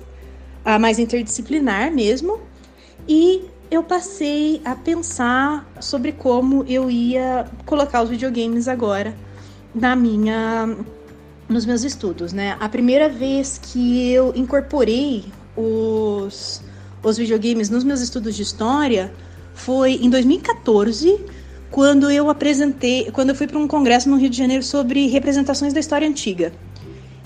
uh, 0.65 0.79
mais 0.79 0.99
interdisciplinar 0.99 1.91
mesmo. 1.91 2.39
E 3.07 3.45
eu 3.71 3.83
passei 3.83 4.61
a 4.65 4.75
pensar 4.75 5.65
sobre 5.79 6.11
como 6.11 6.65
eu 6.67 6.89
ia 6.89 7.45
colocar 7.65 8.01
os 8.01 8.09
videogames 8.09 8.67
agora 8.67 9.15
na 9.73 9.95
minha 9.95 10.75
nos 11.47 11.65
meus 11.65 11.83
estudos, 11.83 12.33
né? 12.33 12.57
A 12.59 12.67
primeira 12.67 13.07
vez 13.07 13.57
que 13.57 14.11
eu 14.11 14.33
incorporei 14.35 15.23
os, 15.55 16.61
os 17.01 17.17
videogames 17.17 17.69
nos 17.69 17.85
meus 17.85 18.01
estudos 18.01 18.35
de 18.35 18.41
história 18.41 19.13
foi 19.57 19.93
em 19.93 20.09
2014, 20.09 21.19
quando 21.71 22.09
eu 22.11 22.29
apresentei, 22.29 23.09
quando 23.11 23.29
eu 23.29 23.35
fui 23.35 23.47
para 23.47 23.57
um 23.57 23.67
congresso 23.67 24.07
no 24.07 24.15
Rio 24.15 24.29
de 24.29 24.37
Janeiro 24.37 24.63
sobre 24.63 25.07
representações 25.07 25.73
da 25.73 25.79
história 25.79 26.07
antiga. 26.07 26.53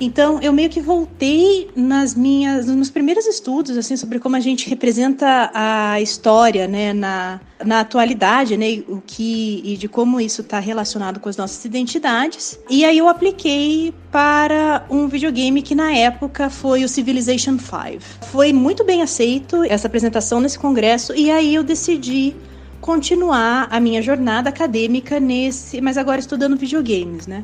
Então, 0.04 0.40
eu 0.42 0.52
meio 0.52 0.68
que 0.68 0.82
voltei 0.82 1.70
nas 1.76 2.16
minhas, 2.16 2.66
nos 2.66 2.76
meus 2.76 2.90
primeiros 2.90 3.28
estudos, 3.28 3.78
assim, 3.78 3.96
sobre 3.96 4.18
como 4.18 4.36
a 4.36 4.40
gente 4.40 4.68
representa 4.68 5.52
a 5.54 6.02
história, 6.02 6.68
né, 6.68 6.92
na, 6.92 7.40
na 7.64 7.82
atualidade, 7.82 8.58
né, 8.58 8.84
o 8.88 9.00
que 9.06 9.62
e 9.64 9.78
de 9.78 9.88
como 9.88 10.20
isso 10.20 10.42
está 10.42 10.60
relacionado 10.60 11.20
com 11.20 11.30
as 11.30 11.38
nossas 11.38 11.64
identidades. 11.66 12.60
E 12.68 12.84
aí 12.84 12.98
eu 12.98 13.08
apliquei 13.08 13.94
para 14.12 14.84
um 14.90 15.08
videogame 15.08 15.62
que 15.62 15.76
na 15.76 15.94
época 15.94 16.50
foi 16.50 16.84
o 16.84 16.90
Civilization 16.90 17.60
5. 17.60 18.04
Foi 18.32 18.52
muito 18.52 18.84
bem 18.84 19.04
aceito 19.04 19.64
essa 19.66 19.86
apresentação 19.86 20.40
nesse 20.40 20.58
congresso 20.58 21.14
e 21.16 21.30
aí 21.30 21.54
eu 21.54 21.64
decidi 21.64 22.36
continuar 22.82 23.68
a 23.70 23.80
minha 23.80 24.02
jornada 24.02 24.50
acadêmica 24.50 25.20
nesse, 25.20 25.80
mas 25.80 25.96
agora 25.96 26.20
estudando 26.20 26.58
videogames, 26.58 27.28
né? 27.28 27.44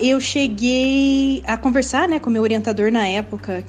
Eu 0.00 0.20
cheguei 0.20 1.42
a 1.46 1.56
conversar 1.56 2.08
né, 2.08 2.18
com 2.18 2.30
meu 2.30 2.42
orientador 2.42 2.90
na 2.90 3.06
época 3.06 3.64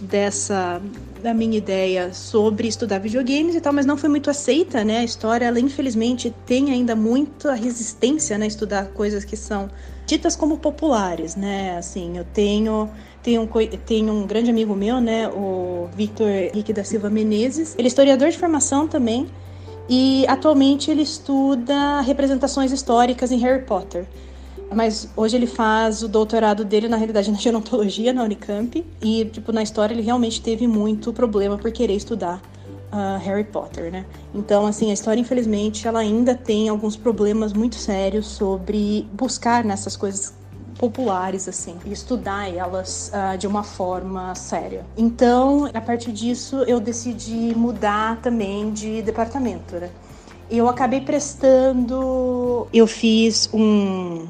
dessa 0.00 0.80
da 1.22 1.34
minha 1.34 1.58
ideia 1.58 2.14
sobre 2.14 2.66
estudar 2.66 2.98
videogames 2.98 3.54
e 3.54 3.60
tal, 3.60 3.72
mas 3.72 3.84
não 3.84 3.96
foi 3.96 4.08
muito 4.08 4.30
aceita, 4.30 4.82
né? 4.82 4.98
A 4.98 5.04
história, 5.04 5.44
ela 5.44 5.60
infelizmente 5.60 6.34
tem 6.46 6.70
ainda 6.70 6.96
muita 6.96 7.52
resistência, 7.52 8.38
né? 8.38 8.46
Estudar 8.46 8.86
coisas 8.86 9.22
que 9.22 9.36
são 9.36 9.70
ditas 10.06 10.34
como 10.34 10.56
populares, 10.56 11.36
né? 11.36 11.76
Assim, 11.76 12.16
eu 12.16 12.24
tenho 12.24 12.88
tenho 13.22 13.42
um, 13.42 13.46
tenho 13.84 14.12
um 14.12 14.26
grande 14.26 14.50
amigo 14.50 14.74
meu, 14.74 15.00
né? 15.00 15.28
O 15.28 15.88
Victor 15.94 16.28
Henrique 16.28 16.72
da 16.72 16.84
Silva 16.84 17.10
Menezes. 17.10 17.74
Ele 17.76 17.86
é 17.86 17.88
historiador 17.88 18.30
de 18.30 18.38
formação 18.38 18.88
também 18.88 19.26
e 19.88 20.24
atualmente 20.26 20.90
ele 20.90 21.02
estuda 21.02 22.00
representações 22.00 22.72
históricas 22.72 23.30
em 23.30 23.38
Harry 23.38 23.64
Potter. 23.64 24.06
Mas 24.72 25.08
hoje 25.16 25.36
ele 25.36 25.46
faz 25.46 26.02
o 26.02 26.08
doutorado 26.08 26.64
dele, 26.64 26.88
na 26.88 26.96
realidade, 26.96 27.30
na 27.32 27.38
gerontologia 27.38 28.12
na 28.12 28.22
Unicamp. 28.22 28.84
E, 29.00 29.24
tipo, 29.26 29.52
na 29.52 29.62
história 29.62 29.94
ele 29.94 30.02
realmente 30.02 30.40
teve 30.40 30.66
muito 30.66 31.12
problema 31.12 31.58
por 31.58 31.70
querer 31.72 31.94
estudar 31.94 32.40
uh, 32.92 33.18
Harry 33.18 33.44
Potter, 33.44 33.90
né? 33.90 34.04
Então, 34.34 34.66
assim, 34.66 34.90
a 34.90 34.94
história, 34.94 35.20
infelizmente, 35.20 35.86
ela 35.86 36.00
ainda 36.00 36.34
tem 36.34 36.68
alguns 36.68 36.96
problemas 36.96 37.52
muito 37.52 37.76
sérios 37.76 38.26
sobre 38.26 39.08
buscar 39.12 39.64
nessas 39.64 39.96
coisas 39.96 40.34
populares, 40.78 41.46
assim, 41.46 41.76
e 41.84 41.92
estudar 41.92 42.48
elas 42.48 43.12
uh, 43.12 43.36
de 43.36 43.46
uma 43.46 43.62
forma 43.62 44.34
séria. 44.34 44.84
Então, 44.96 45.68
a 45.74 45.80
partir 45.80 46.10
disso, 46.10 46.64
eu 46.66 46.80
decidi 46.80 47.54
mudar 47.54 48.20
também 48.22 48.72
de 48.72 49.02
departamento, 49.02 49.76
né? 49.76 49.90
Eu 50.50 50.68
acabei 50.68 51.00
prestando. 51.00 52.66
Eu 52.72 52.86
fiz 52.86 53.48
um 53.52 54.26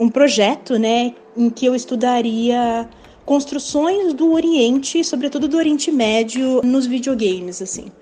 um 0.00 0.08
projeto, 0.08 0.78
né, 0.78 1.14
em 1.36 1.50
que 1.50 1.66
eu 1.66 1.74
estudaria 1.74 2.88
construções 3.26 4.14
do 4.14 4.32
Oriente, 4.32 5.04
sobretudo 5.04 5.46
do 5.46 5.58
Oriente 5.58 5.92
Médio, 5.92 6.62
nos 6.64 6.86
videogames, 6.86 7.60
assim. 7.60 7.92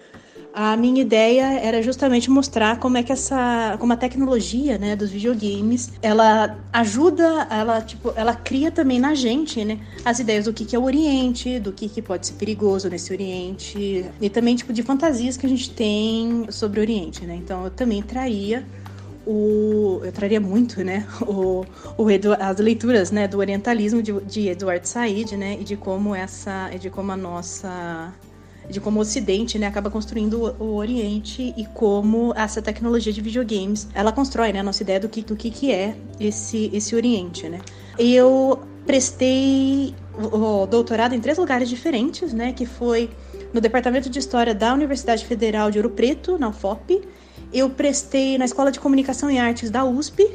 A 0.55 0.76
minha 0.76 1.02
ideia 1.02 1.61
era 1.61 1.83
justamente 1.83 2.31
mostrar 2.31 2.78
como 2.78 2.97
é 2.97 3.02
que 3.02 3.12
essa, 3.12 3.76
como 3.78 3.93
a 3.93 3.97
tecnologia, 3.97 4.78
né, 4.78 4.97
dos 4.97 5.11
videogames, 5.11 5.93
ela 6.00 6.59
ajuda, 6.73 7.47
ela 7.50 7.81
tipo, 7.81 8.12
ela 8.17 8.35
cria 8.35 8.71
também 8.71 8.99
na 8.99 9.14
gente, 9.14 9.64
né, 9.64 9.78
as 10.05 10.19
ideias 10.19 10.47
do 10.47 10.52
que 10.52 10.64
que 10.64 10.75
é 10.75 10.78
o 10.78 10.85
Oriente, 10.85 11.61
do 11.61 11.73
que 11.73 11.88
que 11.88 12.00
pode 12.00 12.26
ser 12.26 12.35
perigoso 12.35 12.88
nesse 12.88 13.12
Oriente 13.12 14.07
e 14.21 14.31
também 14.31 14.57
tipo 14.57 14.73
de 14.73 14.83
fantasias 14.83 15.37
que 15.37 15.47
a 15.47 15.49
gente 15.49 15.71
tem 15.71 16.47
sobre 16.50 16.81
o 16.81 16.83
Oriente, 16.83 17.25
né? 17.25 17.37
Então 17.37 17.64
eu 17.64 17.71
também 17.71 18.02
traria 18.02 18.67
o, 19.28 20.00
eu 20.02 20.11
traria 20.11 20.40
muito, 20.40 20.82
né, 20.82 21.06
o, 21.20 21.62
o 21.99 22.06
as 22.40 22.58
leituras, 22.58 23.11
né, 23.11 23.28
do 23.28 23.38
orientalismo 23.38 24.02
de, 24.02 24.18
de 24.23 24.49
Eduardo 24.49 24.88
Said, 24.88 25.37
né, 25.37 25.58
e 25.61 25.64
de 25.64 25.76
como 25.76 26.14
essa, 26.14 26.70
de 26.80 26.88
como 26.88 27.12
a 27.12 27.16
nossa 27.16 28.14
de 28.70 28.80
como 28.80 28.99
o 28.99 29.00
Ocidente 29.00 29.58
né, 29.58 29.66
acaba 29.66 29.90
construindo 29.90 30.54
o, 30.58 30.75
Oriente 30.75 31.54
e 31.56 31.64
como 31.73 32.35
essa 32.37 32.61
tecnologia 32.61 33.11
de 33.11 33.20
videogames 33.23 33.88
ela 33.94 34.12
constrói 34.12 34.52
né, 34.52 34.61
a 34.61 34.62
nossa 34.62 34.82
ideia 34.82 35.00
do 35.00 35.08
que, 35.08 35.23
do 35.23 35.35
que, 35.35 35.50
que 35.50 35.73
é 35.73 35.97
esse, 36.20 36.70
esse 36.73 36.94
Oriente. 36.94 37.49
Né. 37.49 37.61
Eu 37.99 38.61
prestei 38.85 39.94
o 40.14 40.66
doutorado 40.66 41.14
em 41.14 41.20
três 41.20 41.38
lugares 41.38 41.68
diferentes, 41.68 42.35
né, 42.35 42.52
que 42.52 42.66
foi 42.66 43.08
no 43.54 43.61
Departamento 43.61 44.11
de 44.11 44.18
História 44.18 44.54
da 44.54 44.75
Universidade 44.75 45.25
Federal 45.25 45.70
de 45.70 45.78
Ouro 45.78 45.90
Preto, 45.90 46.38
na 46.38 46.50
UFOP, 46.50 47.00
eu 47.52 47.71
prestei 47.71 48.38
na 48.38 48.45
Escola 48.45 48.71
de 48.71 48.81
Comunicação 48.81 49.31
e 49.31 49.38
Artes 49.38 49.71
da 49.71 49.85
USP 49.85 50.31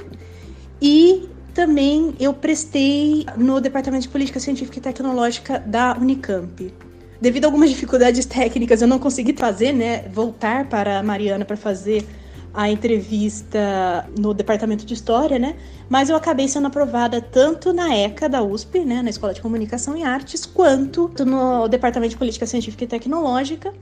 e 0.81 1.29
também 1.53 2.15
eu 2.19 2.33
prestei 2.33 3.25
no 3.37 3.61
Departamento 3.61 4.03
de 4.03 4.09
Política 4.09 4.39
Científica 4.39 4.79
e 4.79 4.81
Tecnológica 4.81 5.59
da 5.59 5.95
Unicamp. 5.95 6.73
Devido 7.21 7.45
a 7.45 7.47
algumas 7.47 7.69
dificuldades 7.69 8.25
técnicas, 8.25 8.81
eu 8.81 8.87
não 8.87 8.99
consegui 8.99 9.33
fazer, 9.33 9.71
né, 9.71 10.07
voltar 10.09 10.67
para 10.67 10.99
a 10.99 11.03
Mariana 11.03 11.45
para 11.45 11.55
fazer 11.55 12.05
a 12.53 12.69
entrevista 12.69 14.07
no 14.19 14.33
departamento 14.33 14.85
de 14.85 14.93
história, 14.93 15.39
né? 15.39 15.55
Mas 15.89 16.09
eu 16.09 16.15
acabei 16.15 16.47
sendo 16.47 16.67
aprovada 16.67 17.19
tanto 17.21 17.73
na 17.73 17.95
ECA 17.95 18.29
da 18.29 18.43
USP, 18.43 18.79
né, 18.85 19.01
na 19.01 19.09
Escola 19.09 19.33
de 19.33 19.41
Comunicação 19.41 19.97
e 19.97 20.03
Artes, 20.03 20.45
quanto 20.45 21.11
no 21.25 21.67
departamento 21.67 22.11
de 22.11 22.17
Política 22.17 22.45
Científica 22.45 22.83
e 22.83 22.87
Tecnológica. 22.87 23.73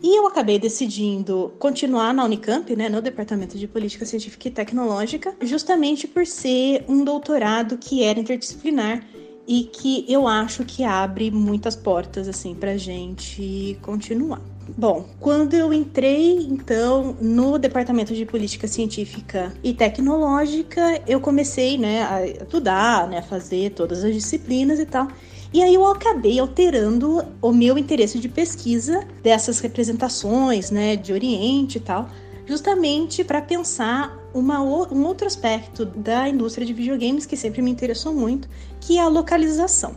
E 0.00 0.16
eu 0.16 0.26
acabei 0.26 0.58
decidindo 0.58 1.52
continuar 1.58 2.14
na 2.14 2.24
Unicamp, 2.24 2.74
né, 2.76 2.88
no 2.88 3.02
Departamento 3.02 3.58
de 3.58 3.66
Política 3.66 4.06
Científica 4.06 4.46
e 4.46 4.50
Tecnológica, 4.50 5.34
justamente 5.42 6.06
por 6.06 6.24
ser 6.24 6.84
um 6.88 7.02
doutorado 7.02 7.76
que 7.76 8.04
era 8.04 8.20
interdisciplinar 8.20 9.04
e 9.46 9.64
que 9.64 10.04
eu 10.08 10.28
acho 10.28 10.64
que 10.64 10.84
abre 10.84 11.30
muitas 11.30 11.74
portas 11.74 12.28
assim 12.28 12.54
para 12.54 12.76
gente 12.76 13.76
continuar. 13.82 14.40
Bom, 14.76 15.06
quando 15.18 15.54
eu 15.54 15.72
entrei 15.72 16.36
então 16.42 17.16
no 17.20 17.58
departamento 17.58 18.14
de 18.14 18.26
política 18.26 18.68
científica 18.68 19.52
e 19.64 19.72
tecnológica, 19.72 21.02
eu 21.06 21.20
comecei, 21.20 21.78
né, 21.78 22.02
a 22.02 22.26
estudar, 22.26 23.08
né, 23.08 23.18
a 23.18 23.22
fazer 23.22 23.70
todas 23.70 24.04
as 24.04 24.14
disciplinas 24.14 24.78
e 24.78 24.84
tal. 24.84 25.08
E 25.52 25.62
aí 25.62 25.74
eu 25.74 25.86
acabei 25.86 26.38
alterando 26.38 27.24
o 27.40 27.52
meu 27.52 27.78
interesse 27.78 28.18
de 28.18 28.28
pesquisa 28.28 29.06
dessas 29.22 29.60
representações, 29.60 30.70
né, 30.70 30.94
de 30.94 31.12
Oriente 31.12 31.78
e 31.78 31.80
tal, 31.80 32.08
justamente 32.46 33.24
para 33.24 33.40
pensar 33.40 34.14
uma, 34.34 34.60
um 34.60 35.06
outro 35.06 35.26
aspecto 35.26 35.86
da 35.86 36.28
indústria 36.28 36.66
de 36.66 36.74
videogames 36.74 37.24
que 37.24 37.36
sempre 37.36 37.62
me 37.62 37.70
interessou 37.70 38.12
muito, 38.12 38.48
que 38.78 38.98
é 38.98 39.02
a 39.02 39.08
localização. 39.08 39.96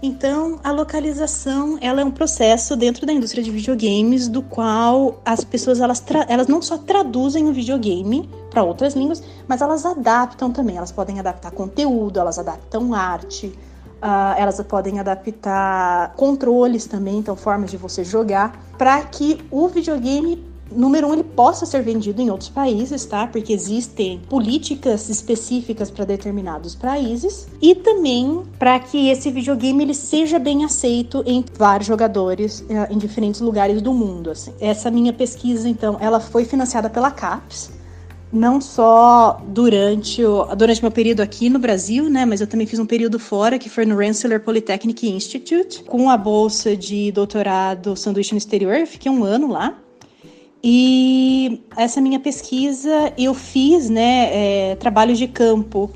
Então, 0.00 0.60
a 0.62 0.70
localização, 0.70 1.76
ela 1.80 2.00
é 2.00 2.04
um 2.04 2.10
processo 2.10 2.76
dentro 2.76 3.04
da 3.04 3.12
indústria 3.12 3.42
de 3.42 3.50
videogames 3.50 4.28
do 4.28 4.42
qual 4.42 5.20
as 5.24 5.42
pessoas 5.42 5.80
elas, 5.80 6.02
elas 6.28 6.46
não 6.46 6.62
só 6.62 6.78
traduzem 6.78 7.48
o 7.48 7.52
videogame 7.52 8.30
para 8.48 8.62
outras 8.62 8.94
línguas, 8.94 9.22
mas 9.48 9.60
elas 9.60 9.84
adaptam 9.84 10.52
também. 10.52 10.76
Elas 10.76 10.92
podem 10.92 11.18
adaptar 11.18 11.50
conteúdo, 11.50 12.20
elas 12.20 12.38
adaptam 12.38 12.94
arte, 12.94 13.52
Uh, 13.98 14.38
elas 14.38 14.60
podem 14.62 15.00
adaptar 15.00 16.14
controles 16.14 16.86
também, 16.86 17.18
então 17.18 17.34
formas 17.34 17.70
de 17.70 17.76
você 17.76 18.04
jogar, 18.04 18.56
para 18.78 19.02
que 19.02 19.44
o 19.50 19.66
videogame 19.66 20.46
número 20.70 21.08
um, 21.08 21.12
ele 21.12 21.24
possa 21.24 21.64
ser 21.66 21.82
vendido 21.82 22.20
em 22.20 22.30
outros 22.30 22.50
países, 22.50 23.04
tá? 23.06 23.26
Porque 23.26 23.52
existem 23.52 24.20
políticas 24.28 25.08
específicas 25.08 25.90
para 25.90 26.04
determinados 26.04 26.74
países 26.74 27.48
e 27.60 27.74
também 27.74 28.42
para 28.58 28.78
que 28.78 29.08
esse 29.08 29.30
videogame 29.30 29.82
ele 29.82 29.94
seja 29.94 30.38
bem 30.38 30.64
aceito 30.64 31.22
em 31.26 31.44
vários 31.56 31.86
jogadores 31.86 32.60
uh, 32.60 32.92
em 32.92 32.98
diferentes 32.98 33.40
lugares 33.40 33.80
do 33.80 33.92
mundo. 33.92 34.30
Assim. 34.30 34.52
Essa 34.60 34.90
minha 34.90 35.12
pesquisa, 35.12 35.68
então, 35.68 35.96
ela 36.00 36.20
foi 36.20 36.44
financiada 36.44 36.90
pela 36.90 37.10
CAPES 37.10 37.77
não 38.32 38.60
só 38.60 39.40
durante 39.48 40.22
o 40.24 40.44
durante 40.54 40.82
meu 40.82 40.90
período 40.90 41.20
aqui 41.20 41.48
no 41.48 41.58
Brasil, 41.58 42.10
né, 42.10 42.24
mas 42.24 42.40
eu 42.40 42.46
também 42.46 42.66
fiz 42.66 42.78
um 42.78 42.86
período 42.86 43.18
fora, 43.18 43.58
que 43.58 43.68
foi 43.68 43.86
no 43.86 43.96
Rensselaer 43.96 44.42
Polytechnic 44.42 45.08
Institute, 45.08 45.82
com 45.84 46.10
a 46.10 46.16
bolsa 46.16 46.76
de 46.76 47.10
doutorado 47.12 47.96
sanduíche 47.96 48.32
no 48.32 48.38
exterior, 48.38 48.74
eu 48.74 48.86
fiquei 48.86 49.10
um 49.10 49.24
ano 49.24 49.48
lá. 49.48 49.78
E 50.62 51.62
essa 51.76 52.00
minha 52.00 52.18
pesquisa 52.18 53.12
eu 53.16 53.32
fiz, 53.32 53.88
né, 53.88 54.30
é, 54.72 54.76
trabalho 54.76 55.14
de 55.14 55.28
campo 55.28 55.90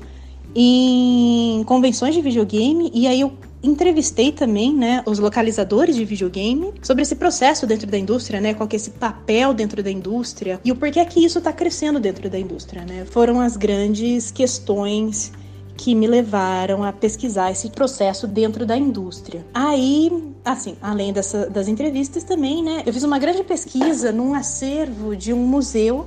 em 0.55 1.63
convenções 1.65 2.13
de 2.13 2.21
videogame 2.21 2.91
e 2.93 3.07
aí 3.07 3.21
eu 3.21 3.33
entrevistei 3.63 4.31
também, 4.31 4.75
né, 4.75 5.01
os 5.05 5.19
localizadores 5.19 5.95
de 5.95 6.03
videogame 6.03 6.73
sobre 6.81 7.03
esse 7.03 7.15
processo 7.15 7.65
dentro 7.65 7.87
da 7.87 7.97
indústria, 7.97 8.41
né, 8.41 8.53
qual 8.53 8.67
que 8.67 8.75
é 8.75 8.77
esse 8.77 8.91
papel 8.91 9.53
dentro 9.53 9.81
da 9.81 9.89
indústria 9.89 10.59
e 10.65 10.71
o 10.71 10.75
porquê 10.75 11.03
que 11.05 11.23
isso 11.23 11.37
está 11.37 11.53
crescendo 11.53 11.99
dentro 11.99 12.29
da 12.29 12.37
indústria, 12.37 12.83
né? 12.83 13.05
Foram 13.05 13.39
as 13.39 13.55
grandes 13.55 14.31
questões 14.31 15.31
que 15.77 15.95
me 15.95 16.05
levaram 16.05 16.83
a 16.83 16.91
pesquisar 16.91 17.51
esse 17.51 17.69
processo 17.69 18.27
dentro 18.27 18.65
da 18.65 18.77
indústria. 18.77 19.45
Aí, 19.53 20.11
assim, 20.45 20.75
além 20.81 21.11
dessa, 21.11 21.49
das 21.49 21.67
entrevistas 21.67 22.23
também, 22.23 22.61
né, 22.61 22.83
eu 22.85 22.93
fiz 22.93 23.03
uma 23.03 23.17
grande 23.17 23.43
pesquisa 23.43 24.11
num 24.11 24.33
acervo 24.33 25.15
de 25.15 25.33
um 25.33 25.47
museu 25.47 26.05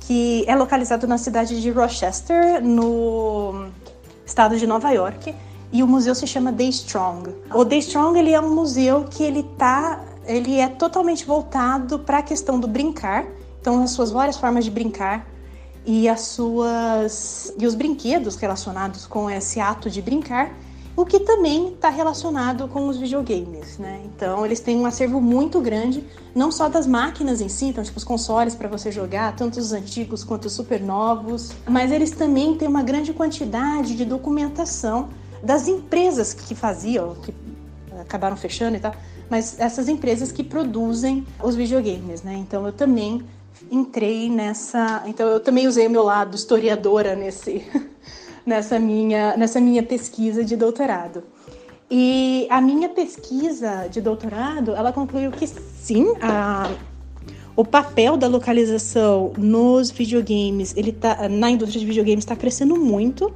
que 0.00 0.44
é 0.48 0.54
localizado 0.54 1.06
na 1.06 1.18
cidade 1.18 1.60
de 1.60 1.70
Rochester, 1.70 2.62
no 2.62 3.66
estado 4.24 4.56
de 4.56 4.66
Nova 4.66 4.90
York 4.90 5.34
e 5.72 5.82
o 5.82 5.86
museu 5.86 6.14
se 6.14 6.26
chama 6.26 6.52
The 6.52 6.64
Strong. 6.64 7.34
O 7.52 7.64
The 7.64 7.76
Strong 7.78 8.18
ele 8.18 8.32
é 8.32 8.40
um 8.40 8.54
museu 8.54 9.04
que 9.10 9.22
ele 9.22 9.42
tá, 9.56 10.04
ele 10.26 10.58
é 10.58 10.68
totalmente 10.68 11.24
voltado 11.24 11.98
para 11.98 12.18
a 12.18 12.22
questão 12.22 12.60
do 12.60 12.68
brincar, 12.68 13.26
então 13.60 13.82
as 13.82 13.90
suas 13.90 14.10
várias 14.10 14.36
formas 14.36 14.64
de 14.64 14.70
brincar 14.70 15.26
e 15.84 16.08
as 16.08 16.20
suas 16.20 17.52
e 17.58 17.66
os 17.66 17.74
brinquedos 17.74 18.36
relacionados 18.36 19.06
com 19.06 19.30
esse 19.30 19.58
ato 19.58 19.88
de 19.88 20.02
brincar, 20.02 20.54
o 20.94 21.06
que 21.06 21.20
também 21.20 21.72
está 21.72 21.88
relacionado 21.88 22.68
com 22.68 22.86
os 22.86 22.98
videogames, 22.98 23.78
né? 23.78 24.02
Então 24.04 24.44
eles 24.44 24.60
têm 24.60 24.78
um 24.78 24.84
acervo 24.84 25.22
muito 25.22 25.58
grande, 25.58 26.04
não 26.34 26.52
só 26.52 26.68
das 26.68 26.86
máquinas 26.86 27.40
em 27.40 27.48
si, 27.48 27.66
então 27.66 27.82
tipo 27.82 27.96
os 27.96 28.04
consoles 28.04 28.54
para 28.54 28.68
você 28.68 28.92
jogar, 28.92 29.34
tanto 29.34 29.58
os 29.58 29.72
antigos 29.72 30.22
quanto 30.22 30.44
os 30.44 30.52
super 30.52 30.82
novos, 30.82 31.52
mas 31.66 31.90
eles 31.90 32.10
também 32.10 32.56
têm 32.58 32.68
uma 32.68 32.82
grande 32.82 33.14
quantidade 33.14 33.96
de 33.96 34.04
documentação 34.04 35.08
das 35.42 35.66
empresas 35.68 36.32
que 36.32 36.54
faziam, 36.54 37.14
que 37.16 37.34
acabaram 38.00 38.36
fechando 38.36 38.76
e 38.76 38.80
tal, 38.80 38.94
mas 39.28 39.58
essas 39.58 39.88
empresas 39.88 40.30
que 40.30 40.44
produzem 40.44 41.26
os 41.42 41.54
videogames, 41.54 42.22
né? 42.22 42.34
Então 42.34 42.66
eu 42.66 42.72
também 42.72 43.22
entrei 43.70 44.28
nessa, 44.28 45.02
então 45.06 45.26
eu 45.28 45.40
também 45.40 45.66
usei 45.66 45.86
o 45.86 45.90
meu 45.90 46.02
lado 46.02 46.36
historiadora 46.36 47.14
nesse 47.16 47.64
nessa 48.44 48.78
minha 48.78 49.36
nessa 49.36 49.60
minha 49.60 49.82
pesquisa 49.82 50.44
de 50.44 50.56
doutorado. 50.56 51.22
E 51.90 52.46
a 52.48 52.58
minha 52.58 52.88
pesquisa 52.88 53.86
de 53.90 54.00
doutorado, 54.00 54.74
ela 54.74 54.94
concluiu 54.94 55.30
que 55.30 55.46
sim, 55.46 56.06
a, 56.22 56.70
o 57.54 57.66
papel 57.66 58.16
da 58.16 58.26
localização 58.26 59.34
nos 59.36 59.90
videogames, 59.90 60.74
ele 60.74 60.90
tá 60.90 61.28
na 61.28 61.50
indústria 61.50 61.80
de 61.80 61.84
videogames 61.84 62.24
está 62.24 62.34
crescendo 62.34 62.76
muito 62.76 63.30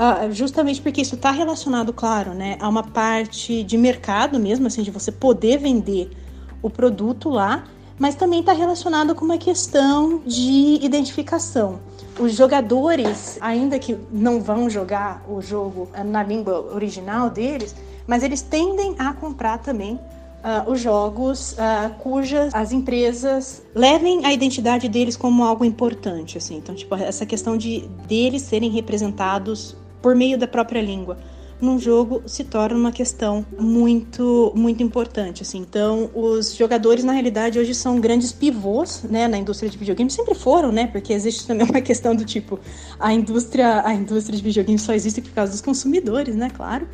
Uh, 0.00 0.32
justamente 0.32 0.80
porque 0.80 1.02
isso 1.02 1.14
está 1.14 1.30
relacionado, 1.30 1.92
claro, 1.92 2.32
né, 2.32 2.56
a 2.58 2.66
uma 2.66 2.82
parte 2.82 3.62
de 3.62 3.76
mercado 3.76 4.40
mesmo, 4.40 4.66
assim, 4.66 4.82
de 4.82 4.90
você 4.90 5.12
poder 5.12 5.58
vender 5.58 6.10
o 6.62 6.70
produto 6.70 7.28
lá, 7.28 7.64
mas 7.98 8.14
também 8.14 8.40
está 8.40 8.54
relacionado 8.54 9.14
com 9.14 9.26
uma 9.26 9.36
questão 9.36 10.22
de 10.24 10.78
identificação. 10.80 11.80
Os 12.18 12.34
jogadores, 12.34 13.36
ainda 13.42 13.78
que 13.78 13.94
não 14.10 14.40
vão 14.40 14.70
jogar 14.70 15.22
o 15.28 15.42
jogo 15.42 15.90
na 16.02 16.22
língua 16.22 16.74
original 16.74 17.28
deles, 17.28 17.76
mas 18.06 18.22
eles 18.22 18.40
tendem 18.40 18.94
a 18.98 19.12
comprar 19.12 19.58
também 19.58 19.96
uh, 19.96 20.70
os 20.70 20.80
jogos 20.80 21.52
uh, 21.52 21.90
cujas 21.98 22.54
as 22.54 22.72
empresas 22.72 23.62
levem 23.74 24.24
a 24.24 24.32
identidade 24.32 24.88
deles 24.88 25.14
como 25.14 25.44
algo 25.44 25.62
importante, 25.62 26.38
assim. 26.38 26.56
Então, 26.56 26.74
tipo, 26.74 26.94
essa 26.94 27.26
questão 27.26 27.56
de 27.56 27.86
deles 28.08 28.42
serem 28.42 28.70
representados 28.70 29.76
por 30.00 30.14
meio 30.14 30.38
da 30.38 30.46
própria 30.46 30.80
língua 30.80 31.18
num 31.60 31.78
jogo 31.78 32.22
se 32.26 32.44
torna 32.44 32.76
uma 32.76 32.90
questão 32.90 33.44
muito 33.58 34.52
muito 34.56 34.82
importante 34.82 35.42
assim. 35.42 35.58
Então, 35.58 36.10
os 36.14 36.54
jogadores 36.54 37.04
na 37.04 37.12
realidade 37.12 37.58
hoje 37.58 37.74
são 37.74 38.00
grandes 38.00 38.32
pivôs, 38.32 39.02
né, 39.02 39.28
na 39.28 39.36
indústria 39.36 39.70
de 39.70 39.76
videogames, 39.76 40.14
sempre 40.14 40.34
foram, 40.34 40.72
né? 40.72 40.86
Porque 40.86 41.12
existe 41.12 41.46
também 41.46 41.66
uma 41.66 41.80
questão 41.82 42.14
do 42.14 42.24
tipo 42.24 42.58
a 42.98 43.12
indústria 43.12 43.82
a 43.84 43.92
indústria 43.92 44.36
de 44.36 44.42
videogames 44.42 44.82
só 44.82 44.92
existe 44.94 45.20
por 45.20 45.32
causa 45.32 45.52
dos 45.52 45.60
consumidores, 45.60 46.34
né, 46.34 46.50
claro. 46.50 46.88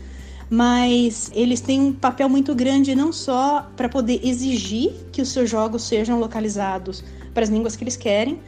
Mas 0.48 1.30
eles 1.34 1.60
têm 1.60 1.80
um 1.80 1.92
papel 1.92 2.28
muito 2.28 2.54
grande 2.54 2.94
não 2.94 3.12
só 3.12 3.68
para 3.76 3.88
poder 3.88 4.20
exigir 4.22 4.92
que 5.10 5.20
os 5.20 5.28
seus 5.28 5.50
jogos 5.50 5.82
sejam 5.82 6.20
localizados 6.20 7.02
para 7.34 7.42
as 7.42 7.48
línguas 7.48 7.74
que 7.74 7.82
eles 7.82 7.96
querem, 7.96 8.38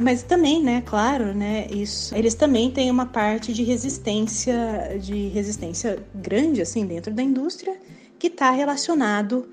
mas 0.00 0.22
também, 0.22 0.62
né, 0.62 0.82
claro, 0.84 1.34
né, 1.34 1.66
isso, 1.70 2.14
eles 2.14 2.34
também 2.34 2.70
têm 2.70 2.90
uma 2.90 3.06
parte 3.06 3.52
de 3.52 3.62
resistência, 3.62 4.98
de 5.00 5.28
resistência 5.28 5.98
grande, 6.14 6.62
assim, 6.62 6.86
dentro 6.86 7.12
da 7.12 7.22
indústria, 7.22 7.76
que 8.18 8.28
está 8.28 8.50
relacionado 8.50 9.48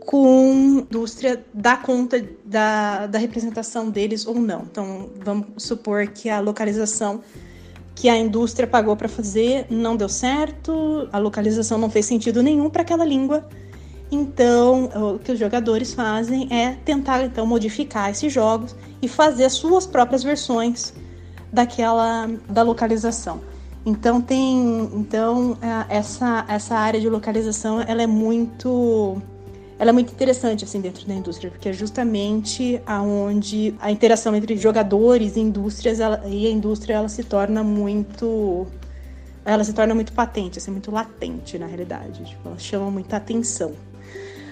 com 0.00 0.24
a 0.24 0.82
indústria 0.82 1.44
dar 1.52 1.82
conta 1.82 2.24
da, 2.44 3.06
da 3.06 3.18
representação 3.18 3.90
deles 3.90 4.26
ou 4.26 4.36
não. 4.36 4.62
Então, 4.62 5.10
vamos 5.24 5.46
supor 5.58 6.06
que 6.06 6.30
a 6.30 6.38
localização 6.38 7.20
que 7.94 8.08
a 8.08 8.16
indústria 8.16 8.66
pagou 8.66 8.94
para 8.94 9.08
fazer 9.08 9.66
não 9.70 9.96
deu 9.96 10.08
certo, 10.08 11.08
a 11.10 11.18
localização 11.18 11.78
não 11.78 11.90
fez 11.90 12.04
sentido 12.04 12.42
nenhum 12.42 12.68
para 12.68 12.82
aquela 12.82 13.04
língua 13.04 13.48
então, 14.10 14.84
o 15.14 15.18
que 15.18 15.32
os 15.32 15.38
jogadores 15.38 15.92
fazem 15.92 16.48
é 16.50 16.72
tentar 16.84 17.24
então 17.24 17.44
modificar 17.46 18.10
esses 18.10 18.32
jogos 18.32 18.74
e 19.02 19.08
fazer 19.08 19.44
as 19.44 19.54
suas 19.54 19.86
próprias 19.86 20.22
versões 20.22 20.94
daquela 21.52 22.28
da 22.48 22.62
localização. 22.62 23.40
Então 23.84 24.20
tem, 24.20 24.90
então 24.94 25.58
é, 25.60 25.96
essa 25.96 26.44
essa 26.48 26.76
área 26.76 27.00
de 27.00 27.08
localização 27.08 27.80
ela 27.80 28.02
é 28.02 28.06
muito 28.06 29.20
ela 29.78 29.90
é 29.90 29.92
muito 29.92 30.12
interessante 30.12 30.64
assim 30.64 30.80
dentro 30.80 31.06
da 31.06 31.14
indústria, 31.14 31.50
porque 31.50 31.68
é 31.68 31.72
justamente 31.72 32.80
aonde 32.86 33.74
a 33.80 33.90
interação 33.90 34.34
entre 34.34 34.56
jogadores 34.56 35.36
e 35.36 35.40
indústrias 35.40 36.00
ela, 36.00 36.22
e 36.26 36.46
a 36.46 36.50
indústria 36.50 36.94
ela 36.94 37.08
se 37.08 37.24
torna 37.24 37.62
muito 37.62 38.66
ela 39.44 39.62
se 39.62 39.72
torna 39.72 39.94
muito 39.94 40.12
patente, 40.12 40.58
assim, 40.58 40.72
muito 40.72 40.90
latente 40.90 41.56
na 41.56 41.66
realidade. 41.66 42.24
Tipo, 42.24 42.48
ela 42.48 42.58
chama 42.58 42.90
muita 42.90 43.16
atenção. 43.16 43.72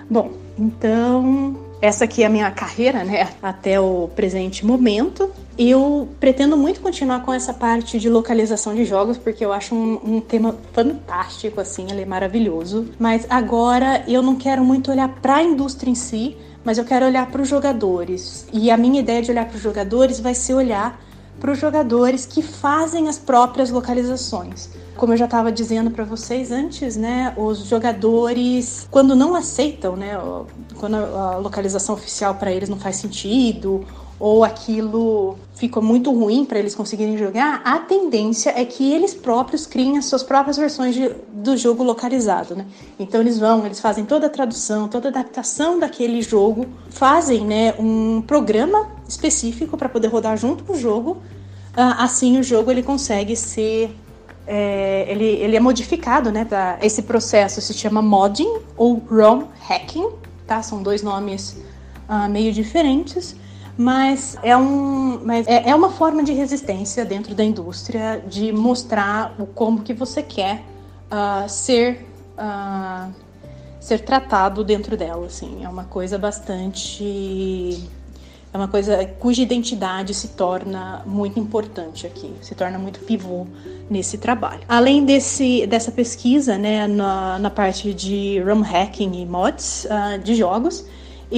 Bom, 0.09 0.33
então 0.59 1.57
essa 1.81 2.05
aqui 2.05 2.23
é 2.23 2.27
a 2.27 2.31
minha 2.31 2.51
carreira, 2.51 3.05
né, 3.05 3.29
até 3.43 3.79
o 3.79 4.09
presente 4.15 4.65
momento. 4.65 5.31
Eu 5.59 6.09
pretendo 6.19 6.57
muito 6.57 6.81
continuar 6.81 7.23
com 7.23 7.33
essa 7.33 7.53
parte 7.53 7.99
de 7.99 8.09
localização 8.09 8.75
de 8.75 8.85
jogos, 8.85 9.19
porque 9.19 9.45
eu 9.45 9.53
acho 9.53 9.75
um, 9.75 10.17
um 10.17 10.21
tema 10.21 10.57
fantástico, 10.73 11.61
assim, 11.61 11.87
ele 11.91 12.03
é 12.03 12.07
maravilhoso. 12.07 12.89
Mas 12.99 13.27
agora 13.29 14.03
eu 14.09 14.23
não 14.23 14.35
quero 14.35 14.65
muito 14.65 14.91
olhar 14.91 15.09
para 15.21 15.37
a 15.37 15.43
indústria 15.43 15.91
em 15.91 15.95
si, 15.95 16.37
mas 16.65 16.79
eu 16.79 16.85
quero 16.85 17.05
olhar 17.05 17.31
para 17.31 17.43
os 17.43 17.49
jogadores. 17.49 18.47
E 18.53 18.71
a 18.71 18.77
minha 18.77 19.01
ideia 19.01 19.21
de 19.21 19.31
olhar 19.31 19.47
para 19.47 19.57
os 19.57 19.63
jogadores 19.63 20.19
vai 20.19 20.35
ser 20.35 20.55
olhar 20.55 21.04
para 21.41 21.53
os 21.53 21.59
jogadores 21.59 22.25
que 22.27 22.43
fazem 22.43 23.09
as 23.09 23.19
próprias 23.19 23.71
localizações. 23.71 24.71
Como 24.97 25.13
eu 25.13 25.17
já 25.17 25.25
estava 25.25 25.51
dizendo 25.51 25.91
para 25.91 26.05
vocês 26.05 26.53
antes, 26.53 26.97
né, 26.97 27.35
os 27.37 27.67
jogadores, 27.67 28.87
quando 28.91 29.17
não 29.17 29.35
aceitam, 29.35 29.97
né, 29.97 30.13
quando 30.79 30.95
a 30.97 31.37
localização 31.37 31.95
oficial 31.97 32.37
para 32.37 32.53
eles 32.53 32.69
não 32.69 32.79
faz 32.79 32.97
sentido, 32.97 33.85
ou 34.19 34.45
aquilo 34.45 35.37
ficou 35.55 35.83
muito 35.83 36.13
ruim 36.13 36.45
para 36.45 36.59
eles 36.59 36.75
conseguirem 36.75 37.19
jogar, 37.19 37.63
a 37.65 37.79
tendência 37.79 38.53
é 38.57 38.65
que 38.65 38.93
eles 38.93 39.15
próprios 39.15 39.67
criem 39.67 39.99
as 39.99 40.07
suas 40.07 40.23
próprias 40.23 40.57
versões 40.57 40.95
de, 40.95 41.11
do 41.33 41.57
jogo 41.57 41.83
localizado, 41.83 42.55
né? 42.55 42.67
Então 42.99 43.21
eles 43.21 43.39
vão, 43.39 43.65
eles 43.67 43.81
fazem 43.81 44.05
toda 44.05 44.27
a 44.27 44.31
tradução, 44.31 44.89
toda 44.89 45.09
a 45.09 45.11
adaptação 45.11 45.79
daquele 45.79 46.23
jogo, 46.23 46.67
fazem, 46.91 47.45
né, 47.45 47.75
um 47.79 48.23
programa 48.23 48.89
específico 49.09 49.77
para 49.77 49.89
poder 49.89 50.09
rodar 50.09 50.37
junto 50.37 50.65
com 50.65 50.73
o 50.75 50.79
jogo. 50.79 51.19
Ah, 51.77 52.05
assim 52.05 52.39
o 52.39 52.43
jogo 52.43 52.71
ele 52.71 52.83
consegue 52.83 53.35
ser 53.35 53.95
é, 54.47 55.07
ele, 55.09 55.25
ele 55.25 55.57
é 55.57 55.61
modificado, 55.61 56.31
né? 56.31 56.45
Pra, 56.45 56.79
esse 56.83 57.03
processo 57.03 57.61
se 57.61 57.73
chama 57.75 58.03
modding 58.03 58.61
ou 58.77 59.03
ROM 59.11 59.45
hacking, 59.69 60.11
tá? 60.47 60.63
São 60.63 60.83
dois 60.83 61.03
nomes 61.03 61.57
uh, 62.09 62.29
meio 62.29 62.53
diferentes, 62.53 63.35
mas 63.77 64.37
é, 64.43 64.57
um, 64.57 65.21
mas 65.25 65.47
é, 65.47 65.71
é 65.71 65.75
uma 65.75 65.91
forma 65.91 66.23
de 66.23 66.33
resistência 66.33 67.05
dentro 67.05 67.35
da 67.35 67.45
indústria 67.45 68.23
de 68.27 68.53
mostrar 68.53 69.35
o 69.39 69.47
como 69.47 69.83
que 69.83 69.93
você 69.93 70.23
quer 70.23 70.63
uh, 71.11 71.49
ser 71.49 72.07
uh, 72.39 73.13
ser 73.81 74.01
tratado 74.01 74.65
dentro 74.65 74.97
dela, 74.97 75.27
assim. 75.27 75.65
É 75.65 75.69
uma 75.69 75.85
coisa 75.85 76.17
bastante 76.17 77.85
é 78.55 78.57
uma 78.57 78.69
coisa 78.69 79.05
cuja 79.19 79.43
identidade 79.43 80.15
se 80.15 80.29
torna 80.29 81.03
muito 81.05 81.41
importante 81.41 82.07
aqui, 82.07 82.33
se 82.41 82.55
torna 82.55 82.79
muito 82.79 83.01
pivô 83.01 83.49
nesse 83.91 84.17
trabalho. 84.17 84.61
Além 84.69 85.05
desse, 85.05 85.67
dessa 85.67 85.91
pesquisa, 85.91 86.57
né, 86.57 86.87
na, 86.87 87.37
na 87.41 87.51
parte 87.51 87.93
de 87.93 88.41
ROM 88.41 88.61
hacking 88.61 89.21
e 89.21 89.27
mods 89.27 89.87
uh, 89.87 90.19
de 90.21 90.37
jogos, 90.37 90.87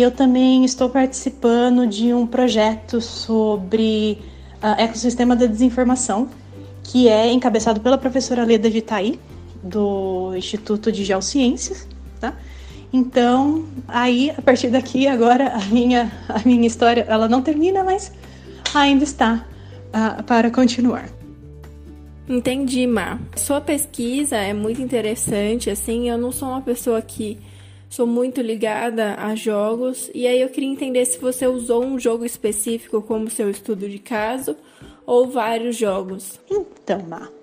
eu 0.02 0.10
também 0.10 0.64
estou 0.64 0.90
participando 0.90 1.86
de 1.86 2.12
um 2.12 2.26
projeto 2.26 3.00
sobre 3.00 4.18
uh, 4.62 4.80
ecossistema 4.80 5.34
da 5.34 5.46
desinformação, 5.46 6.28
que 6.82 7.08
é 7.08 7.32
encabeçado 7.32 7.80
pela 7.80 7.96
professora 7.96 8.44
Leda 8.44 8.68
Vitaí, 8.68 9.18
do 9.62 10.34
Instituto 10.36 10.92
de 10.92 11.02
Geociências, 11.02 11.88
tá? 12.20 12.34
Então, 12.92 13.64
aí, 13.88 14.30
a 14.30 14.40
partir 14.42 14.68
daqui, 14.68 15.08
agora, 15.08 15.48
a 15.48 15.64
minha, 15.66 16.12
a 16.28 16.46
minha 16.46 16.66
história, 16.66 17.04
ela 17.08 17.28
não 17.28 17.42
termina, 17.42 17.82
mas 17.82 18.12
ainda 18.74 19.02
está 19.02 19.44
uh, 19.88 20.22
para 20.24 20.50
continuar. 20.50 21.08
Entendi, 22.28 22.86
Mar. 22.86 23.20
Sua 23.34 23.60
pesquisa 23.60 24.36
é 24.36 24.52
muito 24.52 24.82
interessante, 24.82 25.70
assim, 25.70 26.10
eu 26.10 26.18
não 26.18 26.30
sou 26.30 26.48
uma 26.48 26.60
pessoa 26.60 27.00
que 27.00 27.38
sou 27.96 28.06
muito 28.06 28.42
ligada 28.42 29.14
a 29.14 29.34
jogos, 29.34 30.10
e 30.14 30.26
aí 30.26 30.38
eu 30.38 30.50
queria 30.50 30.68
entender 30.68 31.02
se 31.06 31.18
você 31.18 31.46
usou 31.46 31.82
um 31.82 31.98
jogo 31.98 32.26
específico 32.26 33.00
como 33.00 33.30
seu 33.30 33.48
estudo 33.48 33.88
de 33.88 33.98
caso 33.98 34.54
ou 35.06 35.26
vários 35.30 35.76
jogos. 35.76 36.38
Então, 36.50 37.00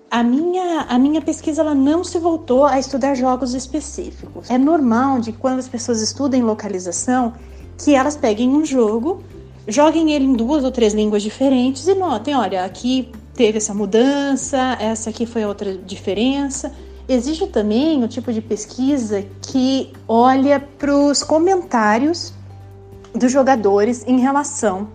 a 0.08 0.22
minha, 0.22 0.82
a 0.82 0.96
minha 0.96 1.20
pesquisa 1.20 1.60
ela 1.60 1.74
não 1.74 2.04
se 2.04 2.20
voltou 2.20 2.64
a 2.64 2.78
estudar 2.78 3.16
jogos 3.16 3.52
específicos. 3.52 4.48
É 4.48 4.56
normal 4.56 5.18
de 5.18 5.32
quando 5.32 5.58
as 5.58 5.66
pessoas 5.66 6.00
estudam 6.00 6.42
localização 6.42 7.32
que 7.76 7.92
elas 7.92 8.16
peguem 8.16 8.50
um 8.50 8.64
jogo, 8.64 9.24
joguem 9.66 10.12
ele 10.12 10.24
em 10.24 10.34
duas 10.34 10.62
ou 10.62 10.70
três 10.70 10.94
línguas 10.94 11.24
diferentes 11.24 11.88
e 11.88 11.96
notem, 11.96 12.32
olha, 12.36 12.64
aqui 12.64 13.10
teve 13.34 13.58
essa 13.58 13.74
mudança, 13.74 14.76
essa 14.78 15.10
aqui 15.10 15.26
foi 15.26 15.44
outra 15.44 15.76
diferença. 15.76 16.72
Existe 17.08 17.46
também 17.46 18.02
o 18.02 18.08
tipo 18.08 18.32
de 18.32 18.40
pesquisa 18.40 19.24
que 19.42 19.92
olha 20.08 20.58
para 20.58 20.94
os 20.94 21.22
comentários 21.22 22.32
dos 23.14 23.30
jogadores 23.30 24.04
em 24.06 24.18
relação 24.18 24.88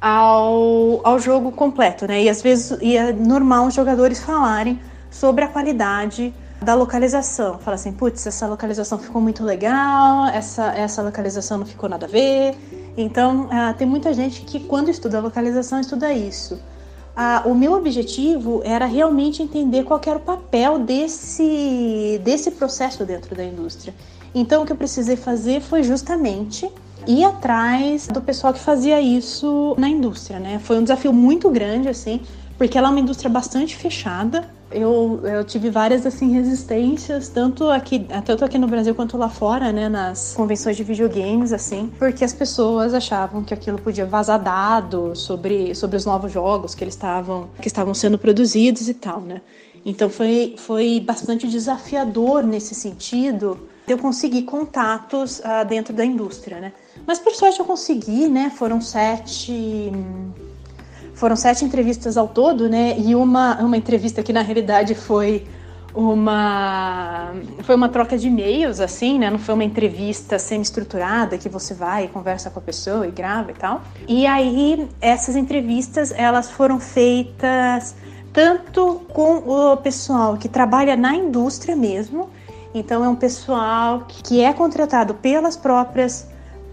ao, 0.00 1.00
ao 1.04 1.18
jogo 1.18 1.52
completo, 1.52 2.06
né? 2.06 2.22
E 2.22 2.28
às 2.28 2.42
vezes 2.42 2.76
e 2.80 2.96
é 2.96 3.12
normal 3.12 3.66
os 3.66 3.74
jogadores 3.74 4.20
falarem 4.20 4.80
sobre 5.10 5.44
a 5.44 5.48
qualidade 5.48 6.34
da 6.62 6.74
localização. 6.74 7.58
Fala 7.58 7.74
assim, 7.74 7.92
putz, 7.92 8.26
essa 8.26 8.46
localização 8.46 8.98
ficou 8.98 9.20
muito 9.20 9.44
legal, 9.44 10.26
essa, 10.26 10.72
essa 10.74 11.02
localização 11.02 11.58
não 11.58 11.66
ficou 11.66 11.88
nada 11.88 12.06
a 12.06 12.08
ver. 12.08 12.56
Então, 12.96 13.46
uh, 13.46 13.74
tem 13.76 13.86
muita 13.86 14.12
gente 14.12 14.42
que 14.42 14.60
quando 14.60 14.88
estuda 14.88 15.20
localização 15.20 15.80
estuda 15.80 16.12
isso. 16.12 16.60
Uh, 17.16 17.50
o 17.50 17.54
meu 17.54 17.74
objetivo 17.74 18.62
era 18.64 18.86
realmente 18.86 19.42
entender 19.42 19.84
qual 19.84 20.00
era 20.06 20.16
o 20.16 20.20
papel 20.20 20.78
desse, 20.78 22.18
desse 22.24 22.52
processo 22.52 23.04
dentro 23.04 23.34
da 23.34 23.44
indústria. 23.44 23.94
Então, 24.34 24.62
o 24.62 24.66
que 24.66 24.72
eu 24.72 24.76
precisei 24.76 25.16
fazer 25.16 25.60
foi 25.60 25.82
justamente 25.82 26.70
ir 27.06 27.24
atrás 27.24 28.06
do 28.08 28.20
pessoal 28.20 28.52
que 28.52 28.60
fazia 28.60 29.00
isso 29.00 29.74
na 29.76 29.88
indústria, 29.88 30.38
né? 30.38 30.58
Foi 30.58 30.78
um 30.78 30.82
desafio 30.82 31.12
muito 31.12 31.50
grande, 31.50 31.88
assim, 31.88 32.22
porque 32.56 32.78
ela 32.78 32.88
é 32.88 32.90
uma 32.90 33.00
indústria 33.00 33.28
bastante 33.28 33.76
fechada. 33.76 34.48
Eu, 34.74 35.20
eu 35.24 35.44
tive 35.44 35.70
várias 35.70 36.06
assim 36.06 36.32
resistências, 36.32 37.28
tanto 37.28 37.68
aqui, 37.68 38.06
tanto 38.24 38.44
aqui 38.44 38.58
no 38.58 38.66
Brasil 38.66 38.94
quanto 38.94 39.16
lá 39.16 39.28
fora, 39.28 39.72
né, 39.72 39.88
nas 39.88 40.34
convenções 40.34 40.76
de 40.76 40.84
videogames, 40.84 41.52
assim, 41.52 41.92
porque 41.98 42.24
as 42.24 42.32
pessoas 42.32 42.94
achavam 42.94 43.42
que 43.42 43.52
aquilo 43.52 43.78
podia 43.78 44.06
vazar 44.06 44.40
dados 44.40 45.20
sobre, 45.20 45.74
sobre 45.74 45.96
os 45.96 46.06
novos 46.06 46.32
jogos 46.32 46.74
que 46.74 46.82
eles 46.84 46.94
estavam 46.94 47.48
que 47.60 47.68
estavam 47.68 47.94
sendo 47.94 48.18
produzidos 48.18 48.88
e 48.88 48.94
tal, 48.94 49.20
né? 49.20 49.40
Então 49.84 50.08
foi, 50.08 50.54
foi 50.56 51.00
bastante 51.00 51.48
desafiador 51.48 52.44
nesse 52.44 52.74
sentido 52.74 53.58
eu 53.86 53.98
conseguir 53.98 54.42
contatos 54.42 55.40
uh, 55.40 55.66
dentro 55.68 55.92
da 55.92 56.04
indústria, 56.04 56.60
né? 56.60 56.72
Mas 57.06 57.18
por 57.18 57.34
sorte 57.34 57.58
eu 57.58 57.66
consegui, 57.66 58.28
né? 58.28 58.50
Foram 58.56 58.80
sete 58.80 59.90
foram 61.22 61.36
sete 61.36 61.64
entrevistas 61.64 62.16
ao 62.16 62.26
todo, 62.26 62.68
né? 62.68 62.98
E 62.98 63.14
uma, 63.14 63.56
uma 63.60 63.76
entrevista 63.76 64.24
que 64.24 64.32
na 64.32 64.42
realidade 64.42 64.92
foi 64.96 65.46
uma 65.94 67.32
foi 67.62 67.76
uma 67.76 67.88
troca 67.88 68.18
de 68.18 68.26
e-mails 68.26 68.80
assim, 68.80 69.20
né? 69.20 69.30
Não 69.30 69.38
foi 69.38 69.54
uma 69.54 69.62
entrevista 69.62 70.36
semi-estruturada 70.36 71.38
que 71.38 71.48
você 71.48 71.74
vai 71.74 72.06
e 72.06 72.08
conversa 72.08 72.50
com 72.50 72.58
a 72.58 72.62
pessoa 72.62 73.06
e 73.06 73.12
grava 73.12 73.52
e 73.52 73.54
tal. 73.54 73.82
E 74.08 74.26
aí 74.26 74.88
essas 75.00 75.36
entrevistas 75.36 76.10
elas 76.10 76.50
foram 76.50 76.80
feitas 76.80 77.94
tanto 78.32 79.02
com 79.14 79.48
o 79.48 79.76
pessoal 79.76 80.36
que 80.36 80.48
trabalha 80.48 80.96
na 80.96 81.14
indústria 81.14 81.76
mesmo, 81.76 82.30
então 82.74 83.04
é 83.04 83.08
um 83.08 83.14
pessoal 83.14 84.06
que 84.08 84.42
é 84.42 84.52
contratado 84.52 85.14
pelas 85.14 85.56
próprias 85.56 86.26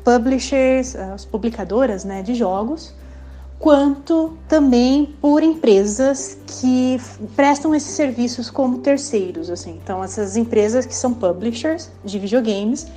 publishers, 0.04 0.96
as 0.96 1.24
publicadoras 1.24 2.04
né, 2.04 2.24
de 2.24 2.34
jogos, 2.34 2.98
quanto 3.60 4.38
também 4.48 5.14
por 5.22 5.44
empresas 5.44 6.38
que 6.48 7.00
prestam 7.36 7.76
esses 7.76 7.92
serviços 7.92 8.50
como 8.50 8.78
terceiros. 8.80 9.50
Assim. 9.50 9.78
Então, 9.84 10.02
essas 10.02 10.38
empresas 10.38 10.86
que 10.86 10.96
são 10.96 11.14
publishers 11.14 11.92
de 12.04 12.18
videogames, 12.18 12.88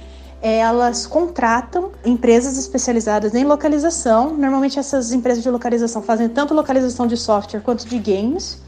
elas 0.40 1.06
contratam 1.06 1.90
empresas 2.04 2.56
especializadas 2.56 3.34
em 3.34 3.44
localização. 3.44 4.34
Normalmente, 4.36 4.78
essas 4.78 5.12
empresas 5.12 5.42
de 5.42 5.50
localização 5.50 6.00
fazem 6.00 6.28
tanto 6.28 6.54
localização 6.54 7.08
de 7.08 7.16
software 7.16 7.60
quanto 7.60 7.86
de 7.86 7.98
games. 7.98 8.62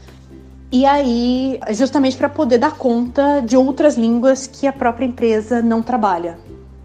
E 0.71 0.85
aí, 0.85 1.59
justamente 1.71 2.17
para 2.17 2.27
poder 2.27 2.57
dar 2.57 2.75
conta 2.75 3.39
de 3.39 3.55
outras 3.55 3.95
línguas 3.95 4.47
que 4.47 4.67
a 4.67 4.73
própria 4.73 5.05
empresa 5.05 5.61
não 5.61 5.81
trabalha. 5.81 6.37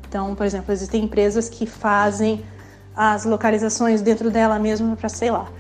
Então, 0.09 0.35
por 0.37 0.47
exemplo, 0.47 0.73
existem 0.73 1.05
empresas 1.05 1.49
que 1.49 1.67
fazem 1.67 2.45
as 2.95 3.25
localizações 3.25 4.03
dentro 4.03 4.31
dela 4.31 4.59
mesma 4.59 4.97
para, 4.97 5.09
sei 5.09 5.31
lá, 5.31 5.51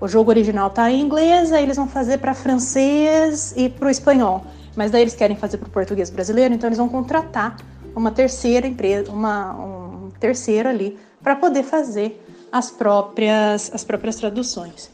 o 0.00 0.08
jogo 0.08 0.30
original 0.30 0.68
está 0.68 0.90
em 0.90 1.00
inglês, 1.00 1.52
aí 1.52 1.62
eles 1.62 1.76
vão 1.76 1.88
fazer 1.88 2.18
para 2.18 2.34
francês 2.34 3.54
e 3.56 3.68
para 3.68 3.88
o 3.88 3.90
espanhol. 3.90 4.44
Mas 4.76 4.90
daí 4.90 5.02
eles 5.02 5.14
querem 5.14 5.36
fazer 5.36 5.58
para 5.58 5.68
o 5.68 5.70
português 5.70 6.10
brasileiro, 6.10 6.52
então 6.52 6.68
eles 6.68 6.78
vão 6.78 6.88
contratar 6.88 7.56
uma 7.94 8.10
terceira 8.10 8.66
empresa, 8.66 9.10
uma, 9.10 9.52
um 9.54 10.10
terceiro 10.18 10.68
ali, 10.68 10.98
para 11.22 11.36
poder 11.36 11.62
fazer 11.62 12.20
as 12.50 12.70
próprias, 12.70 13.70
as 13.72 13.84
próprias 13.84 14.16
traduções. 14.16 14.90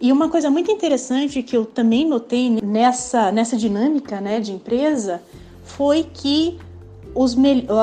E 0.00 0.10
uma 0.10 0.28
coisa 0.28 0.50
muito 0.50 0.70
interessante 0.70 1.42
que 1.42 1.56
eu 1.56 1.64
também 1.64 2.08
notei 2.08 2.50
nessa, 2.62 3.30
nessa 3.30 3.56
dinâmica 3.56 4.20
né, 4.20 4.40
de 4.40 4.52
empresa 4.52 5.22
foi 5.62 6.04
que 6.04 6.58
os 7.14 7.36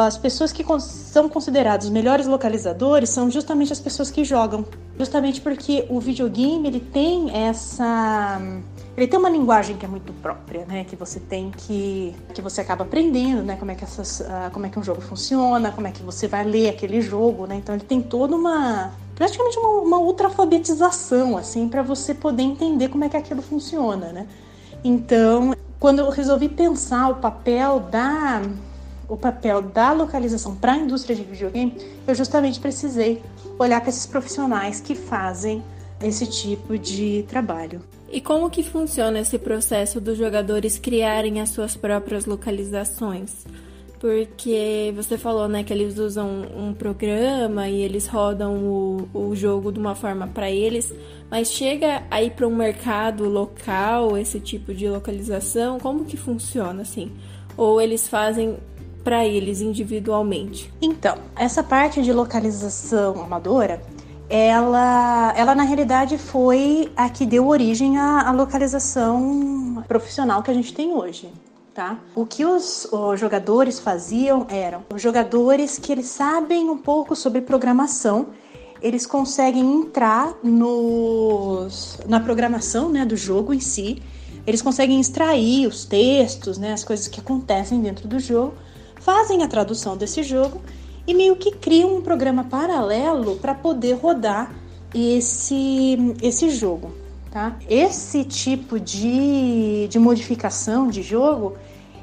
as 0.05 0.17
pessoas 0.17 0.51
que 0.51 0.63
são 0.79 1.27
consideradas 1.27 1.85
os 1.85 1.91
melhores 1.91 2.27
localizadores 2.27 3.09
são 3.09 3.29
justamente 3.29 3.73
as 3.73 3.79
pessoas 3.79 4.09
que 4.09 4.23
jogam. 4.23 4.65
Justamente 4.97 5.41
porque 5.41 5.85
o 5.89 5.99
videogame 5.99 6.67
ele 6.67 6.79
tem 6.79 7.31
essa 7.31 8.39
ele 8.95 9.07
tem 9.07 9.19
uma 9.19 9.29
linguagem 9.29 9.77
que 9.77 9.85
é 9.85 9.87
muito 9.87 10.11
própria, 10.13 10.65
né? 10.65 10.83
Que 10.83 10.95
você 10.95 11.19
tem 11.19 11.51
que 11.51 12.15
que 12.33 12.41
você 12.41 12.61
acaba 12.61 12.83
aprendendo, 12.83 13.43
né? 13.43 13.55
Como 13.55 13.69
é 13.69 13.75
que 13.75 13.83
essas, 13.83 14.21
uh, 14.21 14.49
como 14.51 14.65
é 14.65 14.69
que 14.69 14.79
um 14.79 14.83
jogo 14.83 15.01
funciona, 15.01 15.71
como 15.71 15.85
é 15.85 15.91
que 15.91 16.01
você 16.01 16.27
vai 16.27 16.43
ler 16.43 16.69
aquele 16.69 16.99
jogo, 17.01 17.45
né? 17.45 17.55
Então 17.55 17.75
ele 17.75 17.83
tem 17.83 18.01
toda 18.01 18.35
uma 18.35 18.91
praticamente 19.15 19.57
uma, 19.59 19.69
uma 19.81 21.39
assim 21.39 21.67
para 21.67 21.81
você 21.81 22.13
poder 22.13 22.43
entender 22.43 22.87
como 22.89 23.03
é 23.03 23.09
que 23.09 23.17
aquilo 23.17 23.41
funciona, 23.41 24.11
né? 24.11 24.27
Então 24.83 25.53
quando 25.79 25.99
eu 25.99 26.09
resolvi 26.09 26.49
pensar 26.49 27.09
o 27.09 27.15
papel 27.15 27.79
da 27.79 28.41
o 29.07 29.15
papel 29.15 29.61
da 29.61 29.91
localização 29.91 30.55
para 30.55 30.73
a 30.73 30.77
indústria 30.77 31.15
de 31.15 31.23
videogame, 31.23 31.75
eu 32.05 32.15
justamente 32.15 32.59
precisei 32.59 33.21
olhar 33.57 33.79
para 33.81 33.89
esses 33.89 34.05
profissionais 34.05 34.79
que 34.79 34.95
fazem 34.95 35.63
esse 36.01 36.27
tipo 36.27 36.77
de 36.77 37.25
trabalho. 37.27 37.81
E 38.09 38.21
como 38.21 38.49
que 38.49 38.63
funciona 38.63 39.19
esse 39.19 39.37
processo 39.37 39.99
dos 39.99 40.17
jogadores 40.17 40.77
criarem 40.77 41.41
as 41.41 41.49
suas 41.49 41.75
próprias 41.75 42.25
localizações? 42.25 43.45
Porque 43.99 44.93
você 44.95 45.17
falou, 45.17 45.47
né, 45.47 45.63
que 45.63 45.73
eles 45.73 45.97
usam 45.97 46.43
um 46.55 46.71
programa 46.71 47.67
e 47.67 47.81
eles 47.81 48.07
rodam 48.07 48.55
o, 48.55 49.09
o 49.11 49.35
jogo 49.35 49.71
de 49.71 49.79
uma 49.79 49.95
forma 49.95 50.27
para 50.27 50.51
eles, 50.51 50.93
mas 51.31 51.51
chega 51.51 52.03
aí 52.11 52.29
para 52.29 52.47
um 52.47 52.55
mercado 52.55 53.27
local 53.27 54.15
esse 54.15 54.39
tipo 54.39 54.73
de 54.73 54.87
localização, 54.87 55.79
como 55.79 56.05
que 56.05 56.15
funciona 56.15 56.83
assim? 56.83 57.11
Ou 57.57 57.81
eles 57.81 58.07
fazem 58.07 58.57
para 59.03 59.25
eles 59.25 59.61
individualmente? 59.61 60.71
Então, 60.81 61.17
essa 61.35 61.63
parte 61.63 62.01
de 62.01 62.11
localização 62.11 63.21
amadora 63.21 63.81
ela, 64.29 65.33
ela 65.37 65.55
na 65.55 65.63
realidade 65.63 66.17
foi 66.17 66.91
a 66.95 67.09
que 67.09 67.25
deu 67.25 67.47
origem 67.47 67.97
à, 67.97 68.27
à 68.27 68.31
localização 68.31 69.83
profissional 69.87 70.43
que 70.43 70.51
a 70.51 70.53
gente 70.53 70.73
tem 70.73 70.93
hoje. 70.93 71.31
Tá? 71.73 71.99
O 72.15 72.25
que 72.25 72.43
os, 72.43 72.85
os, 72.91 73.19
jogadores 73.19 73.79
faziam 73.79 74.47
eram 74.49 74.83
os 74.91 74.99
jogadores 74.99 75.77
que 75.77 75.91
eles 75.91 76.07
sabem 76.07 76.69
um 76.71 76.77
pouco 76.77 77.15
sobre 77.15 77.39
programação, 77.39 78.29
eles 78.81 79.05
conseguem 79.05 79.81
entrar 79.81 80.33
nos, 80.43 81.99
na 82.07 82.19
programação 82.19 82.89
né, 82.89 83.05
do 83.05 83.15
jogo 83.15 83.53
em 83.53 83.59
si, 83.59 84.01
eles 84.45 84.61
conseguem 84.61 84.99
extrair 84.99 85.67
os 85.67 85.85
textos, 85.85 86.57
né, 86.57 86.73
as 86.73 86.83
coisas 86.83 87.07
que 87.07 87.19
acontecem 87.19 87.79
dentro 87.79 88.07
do 88.07 88.19
jogo, 88.19 88.55
fazem 89.07 89.41
a 89.41 89.47
tradução 89.47 89.95
desse 89.95 90.21
jogo 90.21 90.61
e 91.07 91.13
meio 91.13 91.37
que 91.37 91.51
criam 91.51 91.95
um 91.95 92.01
programa 92.01 92.43
paralelo 92.43 93.37
para 93.37 93.55
poder 93.55 93.93
rodar 93.93 94.53
esse, 94.93 95.97
esse 96.21 96.49
jogo. 96.49 96.91
Tá? 97.31 97.55
Esse 97.69 98.25
tipo 98.25 98.77
de, 98.77 99.87
de 99.87 99.97
modificação 99.97 100.89
de 100.89 101.01
jogo, 101.01 101.55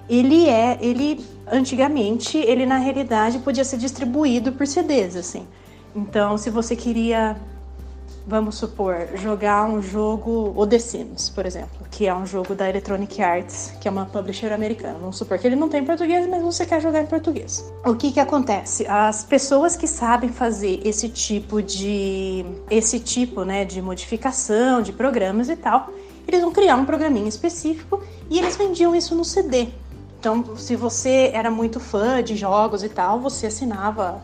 ele 0.08 0.48
é, 0.48 0.78
ele 0.80 1.22
antigamente, 1.46 2.38
ele 2.38 2.64
na 2.64 2.78
realidade 2.78 3.38
podia 3.40 3.64
ser 3.64 3.76
distribuído 3.76 4.52
por 4.52 4.66
CDs, 4.66 5.14
assim. 5.14 5.46
Então, 5.94 6.38
se 6.38 6.48
você 6.48 6.74
queria 6.74 7.36
vamos 8.26 8.56
supor, 8.56 9.08
jogar 9.16 9.66
um 9.66 9.82
jogo, 9.82 10.52
o 10.56 10.66
The 10.66 10.78
Sims, 10.78 11.28
por 11.28 11.44
exemplo, 11.44 11.86
que 11.90 12.06
é 12.06 12.14
um 12.14 12.24
jogo 12.24 12.54
da 12.54 12.68
Electronic 12.68 13.22
Arts, 13.22 13.72
que 13.80 13.86
é 13.86 13.90
uma 13.90 14.06
publisher 14.06 14.52
americana. 14.52 14.98
Vamos 14.98 15.18
supor 15.18 15.38
que 15.38 15.46
ele 15.46 15.56
não 15.56 15.68
tem 15.68 15.82
em 15.82 15.84
português, 15.84 16.26
mas 16.26 16.42
você 16.42 16.64
quer 16.64 16.80
jogar 16.80 17.02
em 17.02 17.06
português. 17.06 17.70
O 17.84 17.94
que 17.94 18.12
que 18.12 18.20
acontece? 18.20 18.86
As 18.86 19.24
pessoas 19.24 19.76
que 19.76 19.86
sabem 19.86 20.30
fazer 20.30 20.80
esse 20.84 21.08
tipo 21.08 21.62
de 21.62 22.44
esse 22.70 22.98
tipo, 22.98 23.44
né, 23.44 23.64
de 23.64 23.80
modificação 23.82 24.80
de 24.80 24.92
programas 24.92 25.48
e 25.48 25.56
tal, 25.56 25.90
eles 26.26 26.40
vão 26.40 26.52
criar 26.52 26.76
um 26.76 26.84
programinha 26.84 27.28
específico 27.28 28.02
e 28.30 28.38
eles 28.38 28.56
vendiam 28.56 28.94
isso 28.94 29.14
no 29.14 29.24
CD. 29.24 29.68
Então, 30.18 30.56
se 30.56 30.74
você 30.74 31.30
era 31.34 31.50
muito 31.50 31.78
fã 31.78 32.22
de 32.22 32.34
jogos 32.34 32.82
e 32.82 32.88
tal, 32.88 33.20
você 33.20 33.48
assinava 33.48 34.22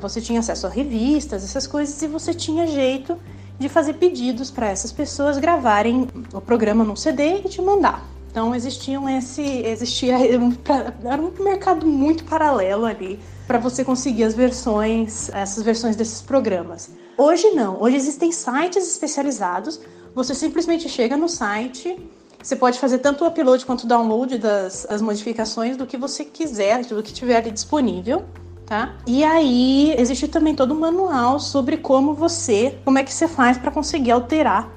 você 0.00 0.20
tinha 0.20 0.40
acesso 0.40 0.66
a 0.66 0.70
revistas, 0.70 1.44
essas 1.44 1.66
coisas, 1.66 2.00
e 2.02 2.06
você 2.06 2.32
tinha 2.32 2.66
jeito 2.66 3.16
de 3.58 3.68
fazer 3.68 3.94
pedidos 3.94 4.50
para 4.50 4.68
essas 4.68 4.92
pessoas 4.92 5.38
gravarem 5.38 6.06
o 6.32 6.40
programa 6.40 6.84
num 6.84 6.96
CD 6.96 7.38
e 7.38 7.48
te 7.48 7.60
mandar. 7.60 8.04
Então 8.30 8.54
existiam 8.54 9.08
esse, 9.08 9.42
existia 9.42 10.16
era 11.04 11.20
um 11.20 11.32
mercado 11.42 11.86
muito 11.86 12.24
paralelo 12.24 12.84
ali 12.84 13.18
para 13.46 13.58
você 13.58 13.84
conseguir 13.84 14.24
as 14.24 14.34
versões, 14.34 15.28
essas 15.30 15.62
versões 15.64 15.96
desses 15.96 16.22
programas. 16.22 16.90
Hoje 17.16 17.50
não, 17.50 17.82
hoje 17.82 17.96
existem 17.96 18.30
sites 18.30 18.86
especializados. 18.86 19.80
Você 20.14 20.34
simplesmente 20.34 20.88
chega 20.88 21.16
no 21.16 21.28
site, 21.28 21.98
você 22.40 22.54
pode 22.54 22.78
fazer 22.78 22.98
tanto 22.98 23.24
o 23.24 23.26
upload 23.26 23.64
quanto 23.66 23.84
o 23.84 23.86
download 23.86 24.38
das, 24.38 24.86
das 24.88 25.02
modificações 25.02 25.76
do 25.76 25.86
que 25.86 25.96
você 25.96 26.24
quiser, 26.24 26.84
do 26.84 27.02
que 27.02 27.12
tiver 27.12 27.38
ali 27.38 27.50
disponível 27.50 28.24
tá? 28.68 28.94
E 29.06 29.24
aí 29.24 29.94
existe 29.98 30.28
também 30.28 30.54
todo 30.54 30.74
um 30.74 30.78
manual 30.78 31.40
sobre 31.40 31.78
como 31.78 32.12
você, 32.12 32.78
como 32.84 32.98
é 32.98 33.02
que 33.02 33.12
você 33.12 33.26
faz 33.26 33.56
para 33.56 33.70
conseguir 33.70 34.10
alterar 34.10 34.68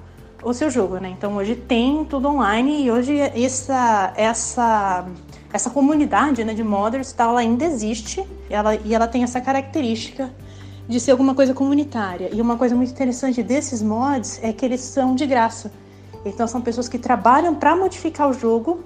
o 0.41 0.53
seu 0.53 0.69
jogo, 0.69 0.97
né? 0.97 1.09
Então 1.09 1.35
hoje 1.35 1.55
tem 1.55 2.05
tudo 2.05 2.29
online 2.29 2.85
e 2.85 2.89
hoje 2.89 3.19
essa 3.19 4.13
essa 4.15 5.05
essa 5.53 5.69
comunidade 5.69 6.43
né, 6.45 6.53
de 6.53 6.63
modders 6.63 7.11
tal, 7.11 7.31
ela 7.31 7.41
ainda 7.41 7.65
existe 7.65 8.25
ela, 8.49 8.73
e 8.75 8.95
ela 8.95 9.05
tem 9.05 9.23
essa 9.23 9.41
característica 9.41 10.33
de 10.87 10.97
ser 10.97 11.11
alguma 11.11 11.35
coisa 11.35 11.53
comunitária. 11.53 12.29
E 12.33 12.41
uma 12.41 12.55
coisa 12.55 12.73
muito 12.73 12.91
interessante 12.91 13.43
desses 13.43 13.81
mods 13.81 14.39
é 14.41 14.53
que 14.53 14.65
eles 14.65 14.79
são 14.79 15.13
de 15.13 15.25
graça. 15.25 15.71
Então 16.25 16.47
são 16.47 16.61
pessoas 16.61 16.87
que 16.87 16.97
trabalham 16.97 17.53
para 17.53 17.75
modificar 17.75 18.29
o 18.29 18.33
jogo 18.33 18.83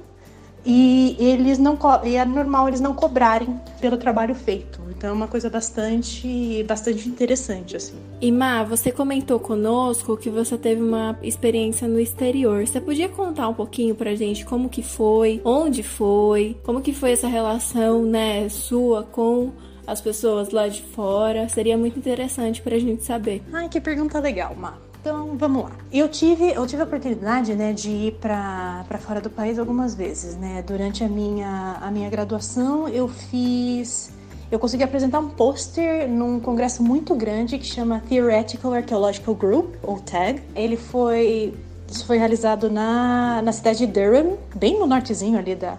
e 0.65 1.15
eles 1.19 1.59
não 1.59 1.77
e 2.03 2.15
é 2.15 2.25
normal 2.25 2.67
eles 2.67 2.81
não 2.81 2.93
cobrarem 2.93 3.59
pelo 3.79 3.97
trabalho 3.97 4.33
feito. 4.33 4.81
Então 4.89 5.09
é 5.09 5.13
uma 5.13 5.27
coisa 5.27 5.49
bastante 5.49 6.63
bastante 6.63 7.07
interessante 7.07 7.75
assim. 7.75 7.95
E 8.19 8.31
Má, 8.31 8.63
você 8.63 8.91
comentou 8.91 9.39
conosco 9.39 10.17
que 10.17 10.29
você 10.29 10.57
teve 10.57 10.81
uma 10.81 11.17
experiência 11.21 11.87
no 11.87 11.99
exterior. 11.99 12.65
Você 12.65 12.81
podia 12.81 13.09
contar 13.09 13.49
um 13.49 13.53
pouquinho 13.53 13.93
pra 13.93 14.15
gente 14.15 14.45
como 14.45 14.69
que 14.69 14.81
foi, 14.81 15.41
onde 15.43 15.83
foi, 15.83 16.57
como 16.63 16.81
que 16.81 16.93
foi 16.93 17.11
essa 17.11 17.27
relação, 17.27 18.03
né, 18.03 18.47
sua 18.49 19.03
com 19.03 19.51
as 19.85 20.01
pessoas 20.01 20.49
lá 20.49 20.67
de 20.67 20.81
fora? 20.81 21.47
Seria 21.49 21.77
muito 21.77 21.99
interessante 21.99 22.61
pra 22.61 22.79
gente 22.79 23.03
saber. 23.03 23.43
Ai, 23.53 23.69
que 23.69 23.79
pergunta 23.79 24.19
legal, 24.19 24.55
Má. 24.55 24.84
Então, 25.05 25.37
vamos 25.37 25.65
lá. 25.65 25.71
Eu 25.93 26.09
tive, 26.09 26.51
eu 26.51 26.65
tive 26.65 26.81
a 26.81 26.85
oportunidade, 26.85 27.53
né, 27.53 27.71
de 27.73 27.91
ir 27.91 28.13
para 28.13 28.83
fora 28.99 29.21
do 29.21 29.29
país 29.29 29.59
algumas 29.59 29.93
vezes, 29.93 30.35
né? 30.35 30.63
Durante 30.65 31.03
a 31.03 31.07
minha, 31.07 31.77
a 31.79 31.91
minha 31.91 32.09
graduação, 32.09 32.87
eu 32.87 33.07
fiz 33.07 34.11
eu 34.51 34.57
consegui 34.57 34.83
apresentar 34.83 35.19
um 35.19 35.29
pôster 35.29 36.09
num 36.09 36.39
congresso 36.39 36.81
muito 36.81 37.13
grande 37.13 37.59
que 37.59 37.65
chama 37.67 38.01
Theoretical 38.09 38.73
Archaeological 38.73 39.35
Group, 39.35 39.75
ou 39.83 39.99
TAG. 39.99 40.41
Ele 40.55 40.75
foi, 40.75 41.53
isso 41.87 42.03
foi 42.07 42.17
realizado 42.17 42.71
na, 42.71 43.43
na 43.43 43.51
cidade 43.51 43.85
de 43.85 43.87
Durham, 43.87 44.39
bem 44.55 44.79
no 44.79 44.87
nortezinho 44.87 45.37
ali 45.37 45.53
da, 45.53 45.77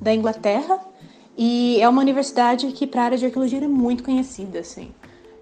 da 0.00 0.14
Inglaterra, 0.14 0.78
e 1.36 1.80
é 1.80 1.88
uma 1.88 2.00
universidade 2.00 2.68
que 2.68 2.86
para 2.86 3.02
a 3.02 3.04
área 3.06 3.18
de 3.18 3.24
arqueologia 3.26 3.58
é 3.58 3.66
muito 3.66 4.04
conhecida, 4.04 4.60
assim. 4.60 4.92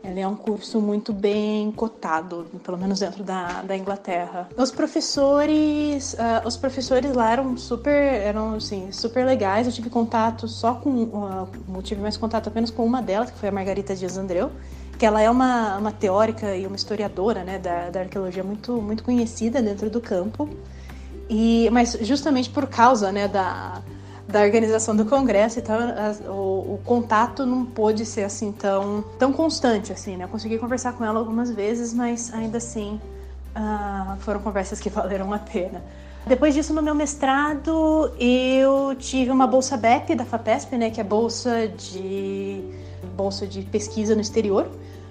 Ele 0.09 0.21
é 0.21 0.29
um 0.29 0.37
curso 0.37 0.81
muito 0.81 1.13
bem 1.13 1.73
cotado, 1.73 2.47
pelo 2.63 2.79
menos 2.79 3.01
dentro 3.01 3.25
da, 3.25 3.63
da 3.63 3.77
Inglaterra. 3.77 4.49
Os 4.57 4.71
professores, 4.71 6.15
uh, 6.15 6.47
os 6.47 6.57
professores 6.57 7.13
lá 7.13 7.33
eram 7.33 7.57
super, 7.57 7.91
eram 7.91 8.55
assim, 8.55 8.93
super 8.93 9.27
legais. 9.27 9.67
Eu 9.67 9.73
tive 9.73 9.91
contato 9.91 10.47
só 10.47 10.75
com, 10.75 10.91
uh, 10.91 11.49
eu 11.75 11.83
tive 11.83 12.01
mais 12.01 12.17
contato 12.17 12.49
apenas 12.49 12.71
com 12.71 12.85
uma 12.85 13.03
delas, 13.03 13.31
que 13.31 13.39
foi 13.39 13.49
a 13.49 13.53
Margarita 13.53 13.97
Dias 13.97 14.17
Andreu, 14.17 14.53
que 14.97 15.05
ela 15.05 15.21
é 15.21 15.29
uma, 15.29 15.77
uma 15.77 15.93
teórica 15.93 16.55
e 16.57 16.67
uma 16.67 16.77
historiadora, 16.77 17.43
né, 17.43 17.59
da, 17.59 17.91
da 17.91 18.01
arqueologia 18.01 18.45
muito, 18.45 18.81
muito 18.81 19.03
conhecida 19.03 19.61
dentro 19.61 19.91
do 19.91 20.01
campo. 20.01 20.49
E, 21.29 21.69
mas 21.73 21.99
justamente 22.03 22.49
por 22.49 22.69
causa, 22.69 23.11
né, 23.11 23.27
da 23.27 23.83
da 24.37 24.43
organização 24.43 24.95
do 24.95 25.07
congresso, 25.07 25.59
então 25.59 25.79
o, 26.29 26.75
o, 26.75 26.81
contato 26.85 27.47
não 27.47 27.65
pôde 27.65 28.05
ser 28.05 28.25
assim 28.25 28.53
tão, 28.53 29.03
tão 29.19 29.33
constante 29.33 29.95
assim, 29.95 30.15
né? 30.15 30.25
Eu 30.25 30.29
consegui 30.29 30.59
conversar 30.59 30.93
com 30.93 31.03
ela 31.03 31.19
algumas 31.19 31.51
vezes, 31.51 31.95
mas 31.95 32.31
ainda 32.35 32.59
assim 32.59 33.01
uh, 33.57 34.15
foram 34.19 34.41
conversas 34.41 34.79
que 34.79 34.91
valeram 34.91 35.33
a 35.33 35.39
pena. 35.39 35.83
Depois 36.27 36.53
disso, 36.53 36.75
no 36.75 36.83
meu 36.83 36.95
mestrado, 36.95 38.13
eu 38.21 38.95
tive 38.99 39.31
uma 39.31 39.47
bolsa 39.47 39.75
BEP 39.75 40.15
da 40.15 40.27
FAPESP, 40.27 40.77
né, 40.77 40.91
que 40.91 41.01
é 41.01 41.05
bolsa 41.05 41.67
de 41.69 42.63
bolsa 43.17 43.47
de 43.47 43.63
pesquisa 43.63 44.15
no 44.15 44.21
exterior. 44.21 44.69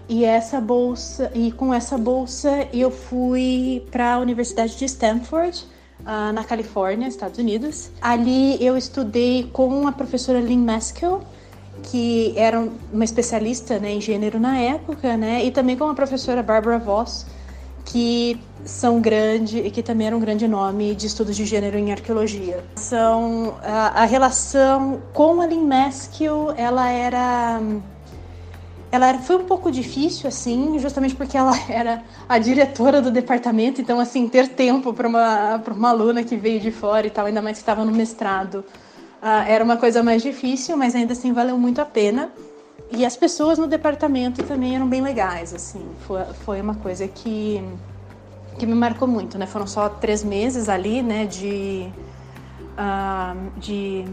E 0.07 0.23
essa 0.23 0.61
bolsa, 0.61 1.31
e 1.33 1.51
com 1.51 1.73
essa 1.73 1.97
bolsa 1.97 2.67
eu 2.71 2.91
fui 2.91 3.88
para 3.89 4.13
a 4.13 4.19
Universidade 4.19 4.77
de 4.77 4.85
Stanford 4.85 5.65
uh, 6.06 6.32
na 6.32 6.44
Califórnia, 6.44 7.08
Estados 7.08 7.39
Unidos. 7.39 7.89
Ali 8.02 8.63
eu 8.63 8.78
estudei 8.78 9.50
com 9.52 9.88
a 9.88 9.91
professora 9.91 10.39
Lynn 10.39 10.63
Maskell, 10.63 11.22
que 11.84 12.34
era 12.38 12.68
uma 12.94 13.04
especialista 13.04 13.80
né, 13.80 13.91
em 13.91 14.02
gênero 14.02 14.39
na 14.39 14.58
época, 14.58 15.18
né, 15.18 15.44
e 15.44 15.52
também 15.52 15.76
com 15.76 15.89
a 15.89 15.94
professora 15.94 16.41
Barbara 16.41 16.80
Voss, 16.80 17.26
que 17.84 18.39
são 18.63 19.00
grande 19.00 19.60
e 19.60 19.70
que 19.70 19.84
também 19.84 20.08
era 20.08 20.18
um 20.18 20.20
grande 20.20 20.48
nome 20.48 20.96
de 20.96 21.06
estudos 21.06 21.36
de 21.36 21.46
gênero 21.46 21.78
em 21.78 21.91
arqueologia. 21.91 22.63
São 22.76 23.56
a, 23.62 24.02
a 24.02 24.06
relação 24.06 25.02
com 25.13 25.41
a 25.41 25.46
Lynn 25.46 25.68
Maskell, 25.68 26.54
ela 26.58 26.89
era 26.89 27.62
ela 28.91 29.13
foi 29.19 29.38
um 29.38 29.45
pouco 29.45 29.71
difícil, 29.71 30.28
assim, 30.28 30.78
justamente 30.80 31.15
porque 31.15 31.38
ela 31.38 31.54
era 31.69 32.04
a 32.28 32.38
diretora 32.38 33.02
do 33.02 33.12
departamento, 33.12 33.82
então, 33.82 34.00
assim, 34.00 34.28
ter 34.28 34.48
tempo 34.50 34.93
para 34.93 35.08
uma, 35.08 35.58
uma 35.58 35.89
aluna 35.89 36.24
que 36.24 36.36
veio 36.36 36.60
de 36.60 36.71
fora 36.71 37.08
e 37.08 37.10
tal, 37.10 37.26
ainda 37.26 37.41
mais 37.41 37.58
que 37.58 37.62
estava 37.62 37.84
no 37.84 37.91
mestrado, 37.91 38.63
uh, 39.21 39.48
era 39.48 39.63
uma 39.63 39.78
coisa 39.78 40.02
mais 40.02 40.21
difícil, 40.21 40.78
mas 40.78 40.95
ainda 40.95 41.13
assim 41.13 41.34
valeu 41.34 41.58
muito 41.58 41.82
a 41.82 41.86
pena. 41.86 42.32
E 42.91 43.04
as 43.04 43.17
pessoas 43.17 43.58
no 43.58 43.67
departamento 43.67 44.43
também 44.43 44.76
eram 44.76 44.88
bem 44.88 45.02
legais, 45.02 45.54
assim, 45.54 45.86
foi, 46.08 46.24
foi 46.45 46.62
uma 46.62 46.76
coisa 46.76 47.08
que, 47.08 47.62
que 48.60 48.65
me 48.65 48.76
marcou 48.76 49.08
muito, 49.08 49.38
né? 49.38 49.48
Foram 49.48 49.65
só 49.65 49.89
três 49.89 50.24
meses 50.24 50.69
ali, 50.69 51.02
né, 51.02 51.26
de. 51.26 51.89
Uh, 52.78 53.58
de, 53.58 54.04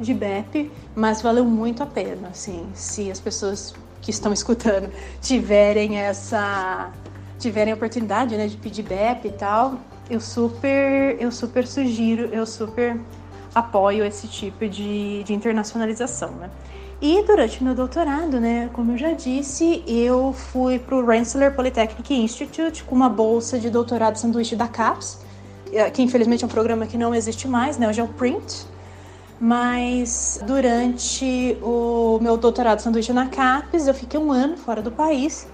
de 0.00 0.12
BEP, 0.12 0.72
mas 0.92 1.22
valeu 1.22 1.44
muito 1.44 1.84
a 1.84 1.86
pena, 1.86 2.30
assim, 2.30 2.68
se 2.74 3.12
as 3.12 3.20
pessoas 3.20 3.72
que 4.00 4.10
estão 4.10 4.32
escutando 4.32 4.90
tiverem 5.20 5.98
essa 5.98 6.90
tiverem 7.38 7.72
a 7.72 7.76
oportunidade 7.76 8.36
né, 8.36 8.48
de 8.48 8.56
pedir 8.56 8.82
BEP 8.82 9.26
e 9.26 9.30
tal, 9.30 9.78
eu 10.10 10.20
super, 10.20 11.16
eu 11.20 11.30
super 11.30 11.66
sugiro, 11.66 12.26
eu 12.32 12.44
super 12.44 12.98
apoio 13.54 14.04
esse 14.04 14.26
tipo 14.26 14.68
de, 14.68 15.22
de 15.22 15.32
internacionalização, 15.32 16.32
né? 16.32 16.50
E 17.00 17.22
durante 17.22 17.62
meu 17.62 17.76
doutorado, 17.76 18.40
né, 18.40 18.68
como 18.72 18.92
eu 18.92 18.98
já 18.98 19.12
disse, 19.12 19.84
eu 19.86 20.32
fui 20.32 20.80
para 20.80 20.96
o 20.96 21.06
Rensselaer 21.06 21.54
Polytechnic 21.54 22.12
Institute 22.12 22.82
com 22.82 22.94
uma 22.94 23.08
bolsa 23.08 23.56
de 23.56 23.70
doutorado 23.70 24.16
sanduíche 24.16 24.56
da 24.56 24.66
CAPES, 24.66 25.20
eh, 25.72 25.88
que 25.90 26.02
infelizmente 26.02 26.42
é 26.42 26.46
um 26.46 26.50
programa 26.50 26.86
que 26.86 26.98
não 26.98 27.14
existe 27.14 27.46
mais, 27.46 27.78
né, 27.78 27.88
hoje 27.88 28.00
é 28.00 28.02
o 28.02 28.08
PRINT, 28.08 28.66
mas 29.40 30.40
durante 30.44 31.56
o 31.62 32.18
meu 32.20 32.36
doutorado 32.36 32.80
sanduíche 32.80 33.12
na 33.12 33.26
CAPES, 33.26 33.86
eu 33.86 33.94
fiquei 33.94 34.18
um 34.18 34.32
ano 34.32 34.56
fora 34.56 34.82
do 34.82 34.90
país, 34.90 35.46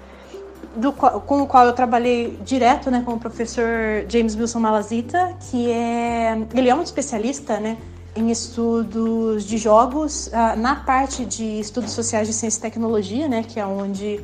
do 0.74 0.92
com 0.92 1.42
o 1.42 1.46
qual 1.46 1.66
eu 1.66 1.72
trabalhei 1.72 2.38
direto 2.44 2.90
né, 2.90 3.02
com 3.04 3.12
o 3.12 3.18
professor 3.18 4.04
James 4.08 4.34
Wilson 4.34 4.60
Malazita, 4.60 5.36
que 5.50 5.70
é 5.70 6.36
ele 6.54 6.68
é 6.68 6.74
um 6.74 6.82
especialista 6.82 7.60
né, 7.60 7.76
em 8.16 8.30
estudos 8.30 9.44
de 9.44 9.58
jogos, 9.58 10.28
uh, 10.28 10.58
na 10.58 10.76
parte 10.76 11.24
de 11.24 11.60
estudos 11.60 11.92
sociais 11.92 12.26
de 12.26 12.32
ciência 12.32 12.58
e 12.58 12.62
tecnologia, 12.62 13.28
né, 13.28 13.44
que 13.46 13.60
é 13.60 13.66
onde 13.66 14.20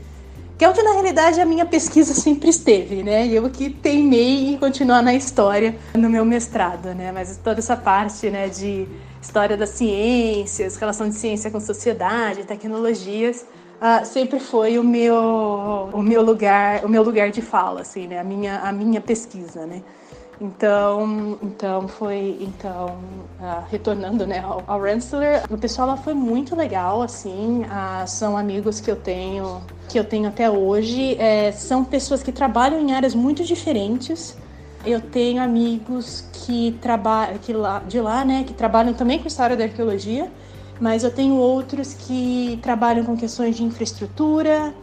que 0.56 0.64
é 0.64 0.68
onde 0.68 0.82
na 0.82 0.92
realidade 0.92 1.40
a 1.40 1.46
minha 1.46 1.64
pesquisa 1.64 2.12
sempre 2.12 2.50
esteve, 2.50 3.02
né? 3.02 3.26
Eu 3.26 3.48
que 3.48 3.70
teimei 3.70 4.52
em 4.52 4.58
continuar 4.58 5.00
na 5.00 5.14
história 5.14 5.74
no 5.94 6.10
meu 6.10 6.22
mestrado, 6.22 6.94
né? 6.94 7.10
Mas 7.12 7.40
toda 7.42 7.60
essa 7.60 7.74
parte, 7.74 8.28
né, 8.28 8.46
de 8.50 8.86
história 9.20 9.56
das 9.56 9.70
ciências, 9.70 10.76
relação 10.76 11.08
de 11.08 11.14
ciência 11.14 11.50
com 11.50 11.60
sociedade, 11.60 12.44
tecnologias, 12.44 13.44
uh, 13.80 14.04
sempre 14.04 14.40
foi 14.40 14.78
o 14.78 14.84
meu 14.84 15.90
o 15.92 16.02
meu 16.02 16.22
lugar, 16.22 16.84
o 16.84 16.88
meu 16.88 17.02
lugar 17.02 17.30
de 17.30 17.42
fala, 17.42 17.82
assim, 17.82 18.06
né? 18.06 18.18
A 18.18 18.24
minha 18.24 18.58
a 18.60 18.72
minha 18.72 19.00
pesquisa, 19.00 19.66
né? 19.66 19.82
Então, 20.40 21.38
então 21.42 21.86
foi, 21.86 22.38
então, 22.40 22.96
uh, 23.38 23.62
retornando, 23.70 24.26
né, 24.26 24.38
ao, 24.38 24.64
ao 24.66 24.80
Rensselaer, 24.80 25.44
o 25.50 25.58
pessoal 25.58 25.88
lá 25.88 25.96
foi 25.98 26.14
muito 26.14 26.56
legal, 26.56 27.02
assim, 27.02 27.62
uh, 27.64 28.08
são 28.08 28.38
amigos 28.38 28.80
que 28.80 28.90
eu 28.90 28.96
tenho, 28.96 29.60
que 29.86 29.98
eu 29.98 30.04
tenho 30.04 30.28
até 30.28 30.48
hoje, 30.50 31.14
é, 31.18 31.52
são 31.52 31.84
pessoas 31.84 32.22
que 32.22 32.32
trabalham 32.32 32.80
em 32.80 32.94
áreas 32.94 33.14
muito 33.14 33.44
diferentes, 33.44 34.34
eu 34.84 35.00
tenho 35.00 35.42
amigos 35.42 36.24
que 36.32 36.78
trabalham 36.80 37.38
que 37.38 37.52
lá, 37.52 37.80
de 37.80 38.00
lá, 38.00 38.24
né, 38.24 38.44
que 38.44 38.54
trabalham 38.54 38.94
também 38.94 39.18
com 39.18 39.28
história 39.28 39.56
da 39.56 39.64
arqueologia, 39.64 40.30
mas 40.80 41.04
eu 41.04 41.10
tenho 41.10 41.34
outros 41.34 41.92
que 41.92 42.58
trabalham 42.62 43.04
com 43.04 43.16
questões 43.16 43.56
de 43.56 43.62
infraestrutura, 43.62 44.74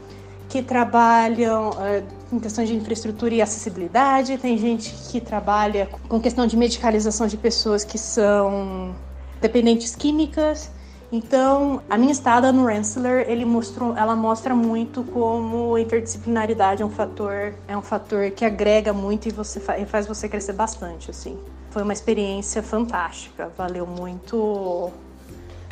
que 0.48 0.62
trabalham 0.62 1.72
uh, 1.72 2.04
com 2.30 2.40
questões 2.40 2.70
de 2.70 2.76
infraestrutura 2.76 3.34
e 3.34 3.42
acessibilidade, 3.42 4.38
tem 4.38 4.58
gente 4.58 4.94
que 5.10 5.20
trabalha 5.20 5.90
com 6.08 6.20
questão 6.20 6.46
de 6.46 6.56
medicalização 6.56 7.28
de 7.28 7.38
pessoas 7.38 7.84
que 7.84 7.98
são 7.98 8.96
dependentes 9.42 9.96
químicas. 9.96 10.72
Então, 11.12 11.82
a 11.90 11.98
minha 11.98 12.12
estada 12.12 12.52
no 12.52 12.66
Rensselaer, 12.66 13.26
ele 13.30 13.46
mostrou, 13.46 13.96
ela 13.96 14.16
mostra 14.16 14.54
muito 14.54 15.04
como 15.04 15.76
a 15.76 15.82
interdisciplinaridade 15.82 16.82
é 16.82 16.86
um 16.86 16.90
fator, 16.90 17.54
é 17.68 17.78
um 17.78 17.82
fator 17.82 18.30
que 18.32 18.44
agrega 18.44 18.92
muito 18.92 19.28
e 19.28 19.32
você 19.32 19.60
faz 19.60 20.06
você 20.06 20.28
crescer 20.28 20.54
bastante, 20.54 21.10
assim. 21.10 21.38
Foi 21.70 21.82
uma 21.82 21.94
experiência 21.94 22.62
fantástica, 22.62 23.50
valeu 23.58 23.88
muito, 23.88 24.92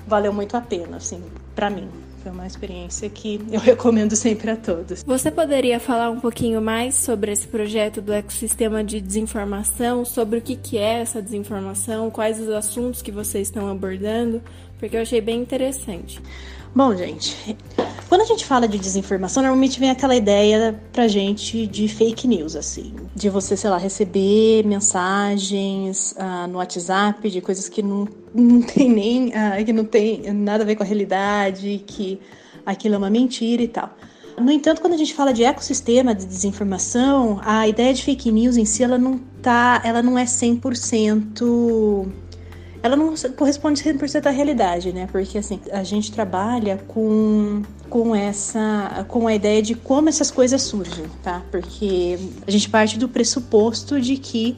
valeu 0.08 0.32
muito 0.32 0.56
a 0.56 0.62
pena, 0.62 0.98
assim, 0.98 1.22
para 1.54 1.70
mim. 1.70 1.90
Foi 2.24 2.32
uma 2.32 2.48
experiência 2.48 3.08
que 3.10 3.40
eu 3.52 3.60
recomendo 3.62 4.16
sempre 4.16 4.50
a 4.50 4.56
todos. 4.56 5.04
Você 5.04 5.30
poderia 5.30 5.80
falar 5.80 6.10
um 6.10 6.20
pouquinho 6.20 6.62
mais 6.62 6.96
sobre 6.96 7.32
esse 7.32 7.48
projeto 7.48 8.02
do 8.02 8.14
ecossistema 8.14 8.84
de 8.84 9.02
desinformação, 9.02 10.06
sobre 10.06 10.40
o 10.40 10.42
que, 10.42 10.56
que 10.56 10.78
é 10.78 11.02
essa 11.02 11.22
desinformação, 11.22 12.10
quais 12.10 12.40
os 12.40 12.50
assuntos 12.50 13.02
que 13.02 13.12
vocês 13.12 13.50
estão 13.50 13.70
abordando, 13.70 14.42
porque 14.80 14.96
eu 14.96 15.02
achei 15.02 15.22
bem 15.22 15.42
interessante. 15.42 16.22
Bom, 16.76 16.94
gente, 16.94 17.58
quando 18.10 18.22
a 18.22 18.26
gente 18.26 18.46
fala 18.46 18.68
de 18.68 18.78
desinformação, 18.78 19.42
normalmente 19.42 19.80
vem 19.80 19.90
aquela 19.90 20.16
ideia 20.16 20.78
pra 20.92 21.08
gente 21.08 21.66
de 21.66 21.88
fake 21.88 22.28
news, 22.28 22.56
assim. 22.56 22.94
De 23.16 23.30
você, 23.30 23.56
sei 23.56 23.70
lá, 23.70 23.78
receber 23.78 24.66
mensagens 24.66 26.14
uh, 26.14 26.48
no 26.48 26.58
WhatsApp 26.58 27.30
de 27.30 27.40
coisas 27.40 27.70
que 27.70 27.82
não, 27.82 28.08
não 28.34 28.62
tem 28.62 28.90
nem. 28.90 29.28
Uh, 29.30 29.66
que 29.66 29.72
não 29.72 29.86
tem 29.86 30.34
nada 30.34 30.64
a 30.64 30.66
ver 30.66 30.76
com 30.76 30.84
a 30.84 30.86
realidade, 30.86 31.82
que 31.88 32.20
aquilo 32.66 32.96
é 32.96 32.98
uma 32.98 33.10
mentira 33.10 33.64
e 33.64 33.68
tal. 33.70 33.96
No 34.38 34.52
entanto, 34.52 34.82
quando 34.82 34.94
a 34.94 34.98
gente 34.98 35.14
fala 35.14 35.34
de 35.34 35.46
ecossistema 35.46 36.14
de 36.14 36.26
desinformação, 36.26 37.40
a 37.42 37.68
ideia 37.68 37.94
de 37.94 38.04
fake 38.04 38.30
news 38.32 38.58
em 38.58 38.66
si, 38.66 38.84
ela 38.84 38.98
não 38.98 39.18
tá, 39.42 39.82
ela 39.86 40.04
não 40.04 40.20
é 40.20 40.26
100% 40.26 42.06
ela 42.84 42.96
não 42.96 43.14
corresponde 43.36 43.82
100% 43.84 44.26
à 44.28 44.30
realidade, 44.30 44.94
né? 44.94 45.08
Porque 45.12 45.38
assim, 45.38 45.60
a 45.72 45.84
gente 45.84 46.12
trabalha 46.12 46.78
com 46.88 47.64
com 47.90 48.16
essa 48.16 49.06
com 49.08 49.28
a 49.28 49.34
ideia 49.34 49.62
de 49.62 49.76
como 49.76 50.10
essas 50.10 50.30
coisas 50.30 50.62
surgem, 50.62 51.06
tá? 51.24 51.42
Porque 51.52 52.18
a 52.46 52.52
gente 52.52 52.70
parte 52.70 52.98
do 52.98 53.08
pressuposto 53.08 54.00
de 54.00 54.18
que 54.18 54.58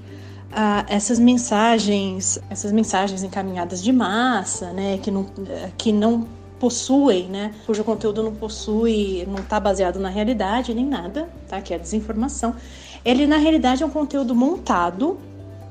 ah, 0.52 0.86
essas 0.88 1.20
mensagens, 1.20 2.40
essas 2.50 2.72
mensagens 2.72 3.24
encaminhadas 3.24 3.84
de 3.84 3.92
massa, 3.92 4.72
né, 4.72 4.98
que 4.98 5.12
não, 5.12 5.28
que 5.78 5.92
não 5.92 6.28
possuem, 6.60 7.28
né, 7.28 7.54
cujo 7.66 7.84
conteúdo 7.84 8.24
não 8.24 8.34
possui, 8.34 9.26
não 9.28 9.40
está 9.40 9.60
baseado 9.60 10.00
na 10.00 10.10
realidade 10.10 10.74
nem 10.74 10.86
nada, 10.86 11.30
tá? 11.48 11.62
Que 11.62 11.74
é 11.74 11.78
a 11.78 11.80
desinformação. 11.80 12.56
Ele 13.06 13.28
na 13.28 13.38
realidade 13.38 13.84
é 13.84 13.86
um 13.86 13.90
conteúdo 13.90 14.34
montado 14.34 15.20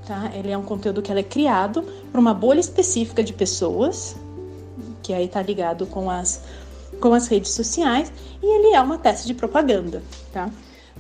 tá? 0.07 0.31
Ele 0.35 0.51
é 0.51 0.57
um 0.57 0.63
conteúdo 0.63 1.03
que 1.03 1.13
é 1.13 1.23
criado 1.23 1.83
para 2.11 2.21
uma 2.21 2.33
bolha 2.33 2.61
específica 2.61 3.23
de 3.23 3.33
pessoas, 3.33 4.17
que 5.03 5.13
aí 5.13 5.27
está 5.27 5.43
ligado 5.43 5.87
com 5.87 6.11
as, 6.11 6.43
com 7.01 7.13
as 7.13 7.27
redes 7.27 7.53
sociais, 7.53 8.13
e 8.43 8.47
ele 8.47 8.75
é 8.75 8.81
uma 8.81 8.99
peça 8.99 9.27
de 9.27 9.35
propaganda, 9.35 10.03
tá? 10.33 10.49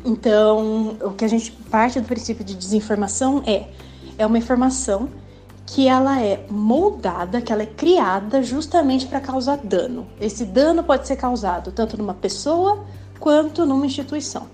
Então, 0.04 0.96
o 1.02 1.12
que 1.12 1.24
a 1.24 1.28
gente 1.28 1.50
parte 1.70 2.00
do 2.00 2.06
princípio 2.06 2.44
de 2.44 2.54
desinformação 2.54 3.42
é 3.46 3.66
é 4.18 4.26
uma 4.26 4.38
informação 4.38 5.08
que 5.66 5.88
ela 5.88 6.22
é 6.22 6.46
moldada, 6.48 7.40
que 7.40 7.52
ela 7.52 7.62
é 7.62 7.66
criada 7.66 8.42
justamente 8.42 9.06
para 9.06 9.20
causar 9.20 9.58
dano. 9.58 10.06
Esse 10.20 10.44
dano 10.44 10.82
pode 10.84 11.06
ser 11.06 11.16
causado 11.16 11.72
tanto 11.72 11.98
numa 11.98 12.14
pessoa 12.14 12.84
quanto 13.18 13.66
numa 13.66 13.84
instituição. 13.84 14.46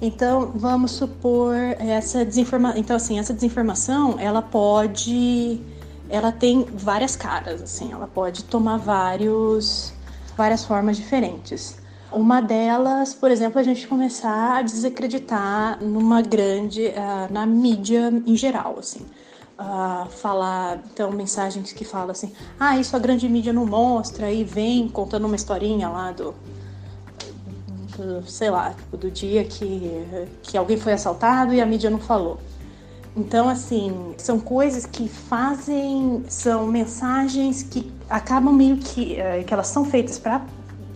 Então, 0.00 0.52
vamos 0.54 0.92
supor 0.92 1.54
essa 1.78 2.24
desinformação. 2.24 2.78
Então, 2.78 2.96
assim, 2.96 3.18
essa 3.18 3.32
desinformação, 3.32 4.16
ela 4.18 4.42
pode. 4.42 5.60
Ela 6.08 6.30
tem 6.30 6.64
várias 6.64 7.16
caras, 7.16 7.62
assim, 7.62 7.92
ela 7.92 8.06
pode 8.06 8.44
tomar 8.44 8.76
vários, 8.76 9.92
várias 10.36 10.64
formas 10.64 10.96
diferentes. 10.96 11.78
Uma 12.12 12.40
delas, 12.40 13.12
por 13.12 13.30
exemplo, 13.30 13.58
a 13.58 13.62
gente 13.64 13.88
começar 13.88 14.58
a 14.58 14.62
desacreditar 14.62 15.82
numa 15.82 16.22
grande. 16.22 16.86
Uh, 16.86 17.32
na 17.32 17.46
mídia 17.46 18.12
em 18.26 18.36
geral, 18.36 18.76
assim. 18.78 19.00
Uh, 19.58 20.08
falar, 20.10 20.82
então, 20.92 21.10
mensagens 21.10 21.72
que 21.72 21.84
falam 21.84 22.10
assim: 22.10 22.32
ah, 22.60 22.78
isso 22.78 22.94
a 22.94 22.98
grande 22.98 23.26
mídia 23.28 23.52
não 23.54 23.64
mostra, 23.64 24.30
e 24.30 24.44
vem 24.44 24.88
contando 24.88 25.24
uma 25.24 25.36
historinha 25.36 25.88
lá 25.88 26.12
do 26.12 26.34
sei 28.26 28.50
lá, 28.50 28.70
tipo, 28.70 28.96
do 28.96 29.10
dia 29.10 29.44
que, 29.44 30.28
que 30.42 30.56
alguém 30.56 30.76
foi 30.76 30.92
assaltado 30.92 31.52
e 31.52 31.60
a 31.60 31.66
mídia 31.66 31.90
não 31.90 31.98
falou. 31.98 32.38
Então, 33.16 33.48
assim, 33.48 34.14
são 34.18 34.38
coisas 34.38 34.84
que 34.84 35.08
fazem, 35.08 36.22
são 36.28 36.66
mensagens 36.66 37.62
que 37.62 37.90
acabam 38.10 38.52
meio 38.52 38.76
que, 38.76 39.18
eh, 39.18 39.42
que 39.42 39.54
elas 39.54 39.68
são 39.68 39.86
feitas 39.86 40.18
para 40.18 40.44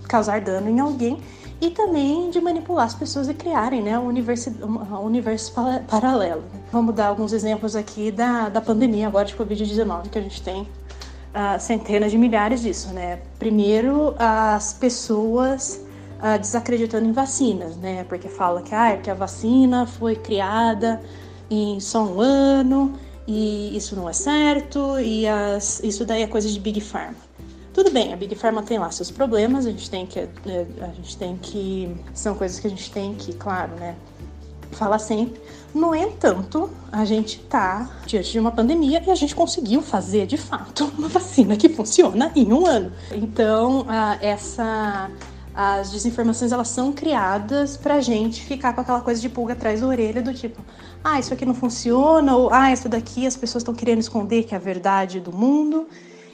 causar 0.06 0.40
dano 0.42 0.68
em 0.68 0.80
alguém 0.80 1.18
e 1.60 1.70
também 1.70 2.30
de 2.30 2.40
manipular 2.40 2.86
as 2.86 2.94
pessoas 2.94 3.28
e 3.28 3.34
criarem 3.34 3.82
né, 3.82 3.98
um 3.98 4.06
universo, 4.06 4.50
um 4.62 5.04
universo 5.04 5.52
paralelo. 5.88 6.42
Vamos 6.72 6.94
dar 6.94 7.08
alguns 7.08 7.32
exemplos 7.32 7.76
aqui 7.76 8.10
da, 8.10 8.48
da 8.48 8.60
pandemia 8.60 9.06
agora 9.06 9.24
de 9.24 9.34
Covid-19, 9.34 10.08
que 10.10 10.18
a 10.18 10.22
gente 10.22 10.42
tem 10.42 10.62
uh, 10.62 11.58
centenas 11.58 12.10
de 12.10 12.18
milhares 12.18 12.62
disso, 12.62 12.92
né? 12.92 13.20
Primeiro, 13.38 14.14
as 14.18 14.72
pessoas 14.72 15.80
uh, 16.22 16.38
desacreditando 16.38 17.06
em 17.06 17.12
vacinas, 17.12 17.76
né? 17.76 18.04
Porque 18.04 18.28
fala 18.28 18.62
que, 18.62 18.74
ah, 18.74 18.90
é 18.90 18.96
que 18.96 19.10
a 19.10 19.14
vacina 19.14 19.86
foi 19.86 20.16
criada 20.16 21.00
em 21.50 21.80
só 21.80 22.04
um 22.04 22.20
ano 22.20 22.94
e 23.26 23.76
isso 23.76 23.96
não 23.96 24.08
é 24.08 24.12
certo 24.12 24.98
e 24.98 25.26
as, 25.26 25.82
isso 25.82 26.04
daí 26.04 26.22
é 26.22 26.26
coisa 26.26 26.48
de 26.48 26.58
Big 26.60 26.80
Pharma. 26.80 27.16
Tudo 27.72 27.90
bem, 27.90 28.12
a 28.12 28.16
Big 28.16 28.34
Pharma 28.34 28.62
tem 28.62 28.78
lá 28.78 28.90
seus 28.90 29.10
problemas, 29.10 29.64
a 29.64 29.70
gente 29.70 29.88
tem 29.88 30.04
que, 30.04 30.18
eh, 30.18 30.66
a 30.80 30.88
gente 30.88 31.16
tem 31.16 31.36
que, 31.36 31.96
são 32.12 32.34
coisas 32.34 32.58
que 32.58 32.66
a 32.66 32.70
gente 32.70 32.90
tem 32.90 33.14
que, 33.14 33.32
claro, 33.32 33.72
né, 33.76 33.94
falar 34.72 34.98
sempre. 34.98 35.40
No 35.72 35.94
entanto, 35.94 36.68
a 36.90 37.04
gente 37.04 37.40
está 37.40 37.88
diante 38.06 38.32
de 38.32 38.40
uma 38.40 38.50
pandemia 38.50 39.00
e 39.06 39.10
a 39.10 39.14
gente 39.14 39.34
conseguiu 39.34 39.82
fazer, 39.82 40.26
de 40.26 40.36
fato, 40.36 40.90
uma 40.98 41.08
vacina 41.08 41.56
que 41.56 41.68
funciona 41.68 42.32
em 42.34 42.52
um 42.52 42.66
ano. 42.66 42.92
Então, 43.12 43.86
essa 44.20 45.08
as 45.62 45.90
desinformações 45.90 46.52
elas 46.52 46.68
são 46.68 46.90
criadas 46.90 47.76
pra 47.76 48.00
gente 48.00 48.42
ficar 48.42 48.72
com 48.72 48.80
aquela 48.80 49.02
coisa 49.02 49.20
de 49.20 49.28
pulga 49.28 49.52
atrás 49.52 49.82
da 49.82 49.86
orelha 49.86 50.22
do 50.22 50.32
tipo, 50.32 50.64
ah, 51.04 51.20
isso 51.20 51.34
aqui 51.34 51.44
não 51.44 51.52
funciona, 51.52 52.34
ou 52.34 52.50
ah, 52.50 52.72
isso 52.72 52.88
daqui 52.88 53.26
as 53.26 53.36
pessoas 53.36 53.60
estão 53.60 53.74
querendo 53.74 53.98
esconder 53.98 54.44
que 54.44 54.54
é 54.54 54.56
a 54.56 54.60
verdade 54.60 55.20
do 55.20 55.30
mundo. 55.30 55.86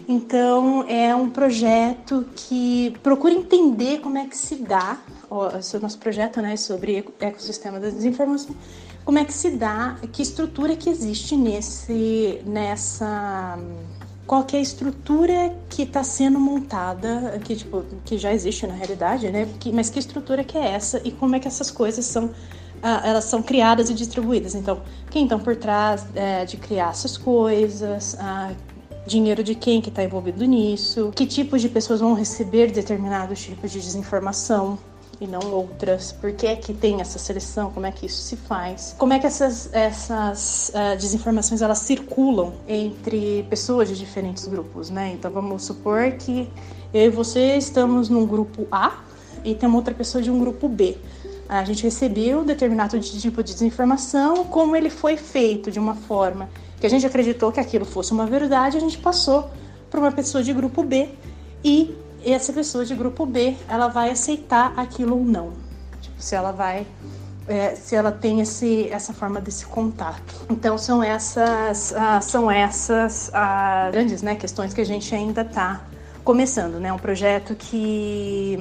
Então 0.07 0.85
é 0.89 1.13
um 1.17 1.29
projeto 1.29 2.25
que 2.37 2.97
procura 3.03 3.35
entender 3.35 3.99
como 3.99 4.17
é 4.17 4.27
que 4.27 4.37
se 4.37 4.55
dá, 4.55 4.99
o 5.29 5.79
nosso 5.81 5.99
projeto 5.99 6.41
né, 6.41 6.57
sobre 6.57 7.05
ecossistema 7.19 7.81
da 7.81 7.89
desinformação, 7.89 8.55
como 9.05 9.19
é 9.19 9.25
que 9.25 9.33
se 9.33 9.51
dá, 9.51 9.97
que 10.13 10.23
estrutura 10.23 10.77
que 10.77 10.89
existe 10.89 11.37
nesse, 11.37 12.41
nessa 12.47 13.59
qual 14.27 14.45
que 14.45 14.57
é 14.57 14.59
a 14.59 14.63
estrutura 14.63 15.57
que 15.71 15.83
está 15.83 16.03
sendo 16.03 16.39
montada, 16.39 17.41
que, 17.45 17.55
tipo, 17.55 17.85
que 18.05 18.19
já 18.19 18.33
existe 18.33 18.67
na 18.67 18.75
realidade, 18.75 19.31
né? 19.31 19.49
Que, 19.61 19.73
mas 19.73 19.89
que 19.89 19.99
estrutura 19.99 20.43
que 20.43 20.59
é 20.59 20.73
essa 20.73 21.01
e 21.05 21.13
como 21.13 21.37
é 21.37 21.41
que 21.41 21.47
essas 21.47 21.71
coisas 21.71 22.05
são, 22.05 22.31
ah, 22.83 23.03
elas 23.05 23.25
são 23.25 23.41
criadas 23.41 23.89
e 23.89 23.95
distribuídas. 23.95 24.55
Então, 24.55 24.83
quem 25.11 25.25
estão 25.25 25.39
por 25.39 25.55
trás 25.55 26.05
é, 26.15 26.45
de 26.45 26.57
criar 26.57 26.91
essas 26.91 27.17
coisas, 27.17 28.17
ah, 28.19 28.53
dinheiro 29.07 29.45
de 29.45 29.55
quem 29.55 29.81
que 29.81 29.89
está 29.89 30.03
envolvido 30.03 30.45
nisso, 30.45 31.13
que 31.15 31.25
tipos 31.25 31.63
de 31.63 31.69
pessoas 31.69 32.01
vão 32.01 32.13
receber 32.13 32.73
determinados 32.73 33.41
tipos 33.41 33.71
de 33.71 33.81
desinformação 33.81 34.77
e 35.21 35.27
não 35.27 35.41
outras? 35.53 36.13
Por 36.13 36.33
que 36.33 36.47
é 36.47 36.57
que 36.57 36.75
tem 36.75 37.01
essa 37.01 37.19
seleção? 37.19 37.71
Como 37.71 37.87
é 37.87 37.93
que 37.93 38.07
isso 38.07 38.23
se 38.23 38.37
faz? 38.37 38.95
Como 38.99 39.13
é 39.13 39.19
que 39.19 39.27
essas, 39.27 39.73
essas 39.73 40.71
uh, 40.75 40.97
desinformações 40.97 41.63
elas 41.63 41.79
circulam 41.79 42.53
entre 42.69 43.45
pessoas 43.49 43.89
de 43.89 43.97
diferentes 43.97 44.47
grupos, 44.47 44.91
né? 44.91 45.13
Então 45.13 45.31
vamos 45.31 45.65
supor 45.65 46.13
que 46.13 46.51
eu 46.93 47.07
e 47.07 47.11
você 47.11 47.57
estamos 47.57 48.09
num 48.09 48.27
grupo 48.27 48.67
A 48.71 49.01
e 49.45 49.55
tem 49.55 49.69
uma 49.69 49.79
outra 49.79 49.95
pessoa 49.95 50.23
de 50.23 50.31
um 50.31 50.39
grupo 50.39 50.69
B. 50.69 50.97
A 51.49 51.65
gente 51.65 51.85
recebeu 51.85 52.45
determinado 52.45 52.99
tipo 52.99 53.43
de 53.43 53.53
desinformação, 53.53 54.45
como 54.45 54.75
ele 54.75 54.91
foi 54.91 55.17
feito 55.17 55.71
de 55.71 55.79
uma 55.79 55.95
forma 55.95 56.49
que 56.81 56.87
a 56.87 56.91
gente 56.91 57.07
acreditou 57.07 57.51
que 57.51 57.61
aquilo 57.61 57.85
fosse 57.85 58.13
uma 58.13 58.27
verdade, 58.27 58.77
a 58.77 58.81
gente 58.81 58.99
passou 58.99 59.49
para 59.91 60.01
uma 60.01 60.13
pessoa 60.13 60.43
de 60.43 60.53
grupo 60.53 60.83
B 60.83 61.09
e 61.65 61.95
essa 62.33 62.53
pessoa 62.53 62.85
de 62.85 62.95
grupo 62.95 63.25
B 63.25 63.57
ela 63.69 63.89
vai 63.89 64.11
aceitar 64.11 64.73
aquilo 64.77 65.17
ou 65.19 65.25
não. 65.25 65.53
Tipo, 66.01 66.21
se 66.21 66.35
ela 66.35 66.53
vai 66.53 66.87
é, 67.49 67.75
se 67.77 67.95
ela 67.95 68.11
tem 68.11 68.41
esse, 68.41 68.89
essa 68.91 69.13
forma 69.13 69.41
desse 69.41 69.67
contato. 69.67 70.35
Então 70.51 70.77
são 70.77 71.03
essas 71.03 71.93
ah, 71.95 72.21
são 72.21 72.51
essas 72.51 73.31
ah, 73.33 73.89
grandes 73.93 74.23
né, 74.23 74.35
questões 74.35 74.75
que 74.75 74.81
a 74.81 74.87
gente 74.87 75.15
ainda 75.15 75.43
está 75.43 75.83
começando, 76.25 76.81
né? 76.81 76.93
Um 76.93 76.99
projeto 76.99 77.55
que 77.55 78.59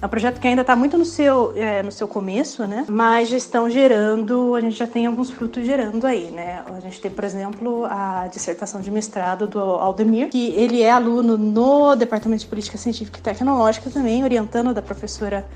é 0.00 0.06
um 0.06 0.08
projeto 0.08 0.40
que 0.40 0.48
ainda 0.48 0.62
está 0.62 0.74
muito 0.74 0.96
no 0.96 1.04
seu, 1.04 1.52
é, 1.54 1.82
no 1.82 1.92
seu 1.92 2.08
começo, 2.08 2.66
né? 2.66 2.86
Mas 2.88 3.28
já 3.28 3.36
estão 3.36 3.68
gerando, 3.68 4.54
a 4.54 4.60
gente 4.60 4.76
já 4.76 4.86
tem 4.86 5.04
alguns 5.04 5.30
frutos 5.30 5.66
gerando 5.66 6.06
aí, 6.06 6.30
né? 6.30 6.62
A 6.74 6.80
gente 6.80 7.00
tem, 7.00 7.10
por 7.10 7.22
exemplo, 7.22 7.84
a 7.84 8.26
dissertação 8.28 8.80
de 8.80 8.90
mestrado 8.90 9.46
do 9.46 9.60
Aldemir, 9.60 10.30
que 10.30 10.54
ele 10.54 10.80
é 10.80 10.90
aluno 10.90 11.36
no 11.36 11.94
Departamento 11.94 12.40
de 12.40 12.48
Política 12.48 12.78
Científica 12.78 13.18
e 13.18 13.22
Tecnológica 13.22 13.90
também, 13.90 14.24
orientando 14.24 14.72
da 14.72 14.80
professora 14.80 15.46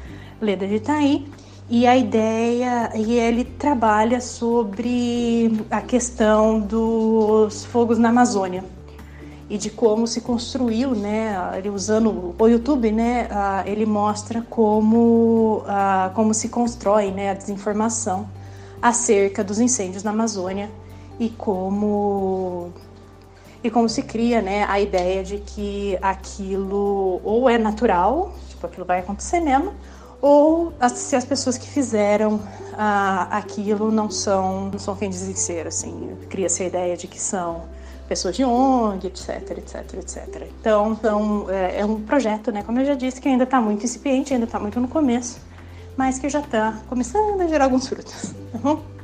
Leda 0.40 0.66
de 0.66 0.74
Itaí. 0.74 1.26
E 1.70 1.86
a 1.86 1.96
ideia, 1.96 2.90
e 2.94 3.14
ele 3.14 3.42
trabalha 3.42 4.20
sobre 4.20 5.64
a 5.70 5.80
questão 5.80 6.60
dos 6.60 7.64
fogos 7.64 7.98
na 7.98 8.10
Amazônia 8.10 8.62
e 9.48 9.58
de 9.58 9.70
como 9.70 10.06
se 10.06 10.20
construiu, 10.20 10.94
né? 10.94 11.36
Ele 11.56 11.68
usando 11.68 12.34
o 12.38 12.46
YouTube, 12.46 12.90
né? 12.90 13.28
Ele 13.66 13.84
mostra 13.84 14.42
como 14.48 15.62
como 16.14 16.32
se 16.32 16.48
constrói, 16.48 17.10
né? 17.10 17.30
A 17.30 17.34
desinformação 17.34 18.28
acerca 18.80 19.42
dos 19.44 19.58
incêndios 19.58 20.02
na 20.02 20.10
Amazônia 20.10 20.70
e 21.18 21.28
como 21.28 22.72
e 23.62 23.70
como 23.70 23.88
se 23.88 24.02
cria, 24.02 24.42
né? 24.42 24.64
A 24.68 24.80
ideia 24.80 25.22
de 25.22 25.38
que 25.38 25.98
aquilo 26.02 27.20
ou 27.24 27.48
é 27.48 27.58
natural, 27.58 28.32
tipo 28.48 28.66
aquilo 28.66 28.84
vai 28.84 29.00
acontecer 29.00 29.40
mesmo, 29.40 29.72
ou 30.20 30.72
se 30.94 31.16
as 31.16 31.24
pessoas 31.24 31.58
que 31.58 31.66
fizeram 31.66 32.40
aquilo 33.30 33.90
não 33.90 34.10
são 34.10 34.70
não 34.70 34.78
são 34.78 34.96
quem 34.96 35.10
dizem 35.10 35.34
ser, 35.34 35.66
assim, 35.66 36.16
cria-se 36.30 36.62
a 36.62 36.66
ideia 36.66 36.96
de 36.96 37.06
que 37.06 37.20
são 37.20 37.62
pessoas 38.08 38.36
de 38.36 38.44
ONG, 38.44 39.06
etc, 39.06 39.58
etc, 39.58 39.94
etc. 39.94 40.48
Então, 40.60 40.98
é, 41.48 41.80
é 41.80 41.84
um 41.84 42.00
projeto, 42.00 42.52
né, 42.52 42.62
como 42.62 42.80
eu 42.80 42.84
já 42.84 42.94
disse, 42.94 43.20
que 43.20 43.28
ainda 43.28 43.44
está 43.44 43.60
muito 43.60 43.84
incipiente, 43.84 44.32
ainda 44.32 44.46
está 44.46 44.58
muito 44.58 44.80
no 44.80 44.88
começo, 44.88 45.40
mas 45.96 46.18
que 46.18 46.28
já 46.28 46.40
está 46.40 46.80
começando 46.88 47.40
a 47.40 47.46
gerar 47.46 47.64
alguns 47.64 47.88
frutos. 47.88 48.34
Tá 48.52 48.58
bom? 48.58 48.94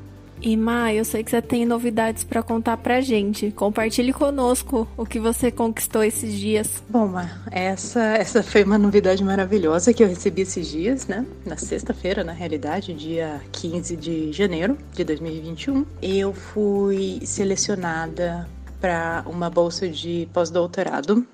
E 0.43 0.57
Ma, 0.57 0.93
eu 0.93 1.05
sei 1.05 1.23
que 1.23 1.31
você 1.31 1.43
tem 1.43 1.67
novidades 1.67 2.25
para 2.25 2.43
contar 2.43 2.79
pra 2.79 3.01
gente. 3.01 3.51
Compartilhe 3.51 4.13
conosco 4.13 4.89
o 4.97 5.05
que 5.05 5.21
você 5.21 5.51
conquistou 5.51 6.03
esses 6.03 6.33
dias. 6.33 6.83
Bom, 6.89 7.07
Ma, 7.07 7.31
essa, 7.51 8.01
essa 8.01 8.43
foi 8.43 8.65
uma 8.65 8.79
novidade 8.79 9.23
maravilhosa 9.23 9.93
que 9.93 10.03
eu 10.03 10.09
recebi 10.09 10.43
esses 10.43 10.67
dias, 10.67 11.07
né? 11.07 11.27
Na 11.45 11.59
sexta-feira, 11.59 12.25
na 12.25 12.33
realidade, 12.33 12.95
dia 12.95 13.41
15 13.53 13.97
de 13.97 14.33
janeiro 14.33 14.79
de 14.95 15.05
2021. 15.05 15.85
Eu 16.01 16.33
fui 16.33 17.21
selecionada 17.25 18.49
para 18.81 19.23
uma 19.27 19.51
bolsa 19.51 19.89
de 19.89 20.29
pós-doutorado 20.33 21.27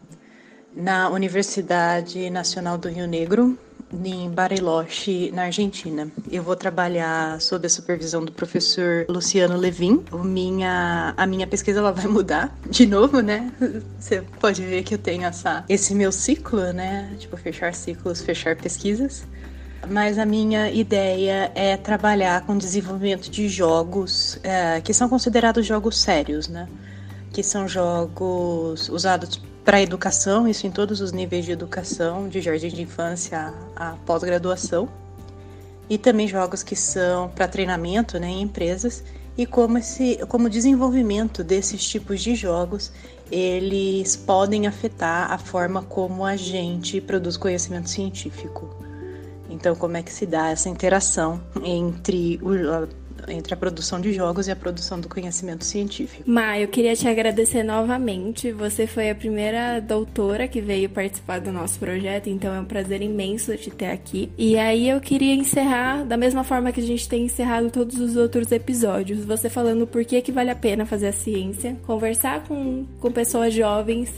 na 0.74 1.08
Universidade 1.08 2.28
Nacional 2.28 2.76
do 2.76 2.88
Rio 2.88 3.06
Negro, 3.06 3.58
em 4.04 4.28
Bariloche, 4.28 5.30
na 5.32 5.44
Argentina. 5.44 6.10
Eu 6.30 6.42
vou 6.42 6.56
trabalhar 6.56 7.40
sob 7.40 7.66
a 7.66 7.70
supervisão 7.70 8.24
do 8.24 8.32
professor 8.32 9.06
Luciano 9.08 9.56
Levin. 9.56 10.04
O 10.10 10.18
minha, 10.18 11.14
a 11.16 11.26
minha 11.26 11.46
pesquisa 11.46 11.78
ela 11.78 11.92
vai 11.92 12.06
mudar 12.06 12.54
de 12.68 12.84
novo, 12.84 13.20
né? 13.20 13.52
Você 13.98 14.22
pode 14.40 14.62
ver 14.62 14.82
que 14.82 14.94
eu 14.94 14.98
tenho 14.98 15.24
essa, 15.24 15.64
esse 15.68 15.94
meu 15.94 16.10
ciclo, 16.10 16.72
né? 16.72 17.14
Tipo, 17.18 17.36
fechar 17.36 17.72
ciclos, 17.74 18.20
fechar 18.20 18.56
pesquisas. 18.56 19.24
Mas 19.88 20.18
a 20.18 20.26
minha 20.26 20.70
ideia 20.70 21.52
é 21.54 21.76
trabalhar 21.76 22.44
com 22.44 22.58
desenvolvimento 22.58 23.30
de 23.30 23.48
jogos 23.48 24.38
é, 24.42 24.80
que 24.80 24.92
são 24.92 25.08
considerados 25.08 25.64
jogos 25.64 25.98
sérios, 26.00 26.48
né? 26.48 26.66
Que 27.36 27.42
são 27.42 27.68
jogos 27.68 28.88
usados 28.88 29.38
para 29.62 29.82
educação, 29.82 30.48
isso 30.48 30.66
em 30.66 30.70
todos 30.70 31.02
os 31.02 31.12
níveis 31.12 31.44
de 31.44 31.52
educação, 31.52 32.30
de 32.30 32.40
jardim 32.40 32.68
de 32.68 32.80
infância 32.80 33.52
a, 33.76 33.90
pós-graduação, 34.06 34.88
e 35.86 35.98
também 35.98 36.26
jogos 36.26 36.62
que 36.62 36.74
são 36.74 37.28
para 37.28 37.46
treinamento 37.46 38.18
né, 38.18 38.26
em 38.26 38.40
empresas, 38.40 39.04
e 39.36 39.44
como, 39.44 39.76
esse, 39.76 40.18
como 40.28 40.46
o 40.46 40.48
desenvolvimento 40.48 41.44
desses 41.44 41.86
tipos 41.86 42.22
de 42.22 42.34
jogos 42.34 42.90
eles 43.30 44.16
podem 44.16 44.66
afetar 44.66 45.30
a 45.30 45.36
forma 45.36 45.82
como 45.82 46.24
a 46.24 46.36
gente 46.36 47.02
produz 47.02 47.36
conhecimento 47.36 47.90
científico. 47.90 48.74
Então, 49.50 49.76
como 49.76 49.98
é 49.98 50.02
que 50.02 50.10
se 50.10 50.24
dá 50.24 50.48
essa 50.48 50.70
interação 50.70 51.38
entre 51.62 52.40
o, 52.42 52.54
entre 53.28 53.54
a 53.54 53.56
produção 53.56 54.00
de 54.00 54.12
jogos 54.12 54.48
e 54.48 54.50
a 54.50 54.56
produção 54.56 55.00
do 55.00 55.08
conhecimento 55.08 55.64
científico. 55.64 56.22
Ma, 56.26 56.58
eu 56.58 56.68
queria 56.68 56.94
te 56.94 57.06
agradecer 57.08 57.62
novamente. 57.62 58.52
Você 58.52 58.86
foi 58.86 59.10
a 59.10 59.14
primeira 59.14 59.80
doutora 59.80 60.48
que 60.48 60.60
veio 60.60 60.88
participar 60.88 61.40
do 61.40 61.52
nosso 61.52 61.78
projeto, 61.78 62.28
então 62.28 62.54
é 62.54 62.60
um 62.60 62.64
prazer 62.64 63.02
imenso 63.02 63.56
te 63.56 63.70
ter 63.70 63.90
aqui. 63.90 64.30
E 64.36 64.58
aí 64.58 64.88
eu 64.88 65.00
queria 65.00 65.34
encerrar 65.34 66.04
da 66.04 66.16
mesma 66.16 66.44
forma 66.44 66.72
que 66.72 66.80
a 66.80 66.86
gente 66.86 67.08
tem 67.08 67.24
encerrado 67.24 67.70
todos 67.70 67.98
os 67.98 68.16
outros 68.16 68.50
episódios, 68.52 69.24
você 69.24 69.48
falando 69.48 69.86
por 69.86 70.04
que, 70.04 70.20
que 70.22 70.32
vale 70.32 70.50
a 70.50 70.54
pena 70.54 70.86
fazer 70.86 71.08
a 71.08 71.12
ciência, 71.12 71.76
conversar 71.86 72.44
com, 72.44 72.86
com 73.00 73.10
pessoas 73.10 73.52
jovens 73.52 74.10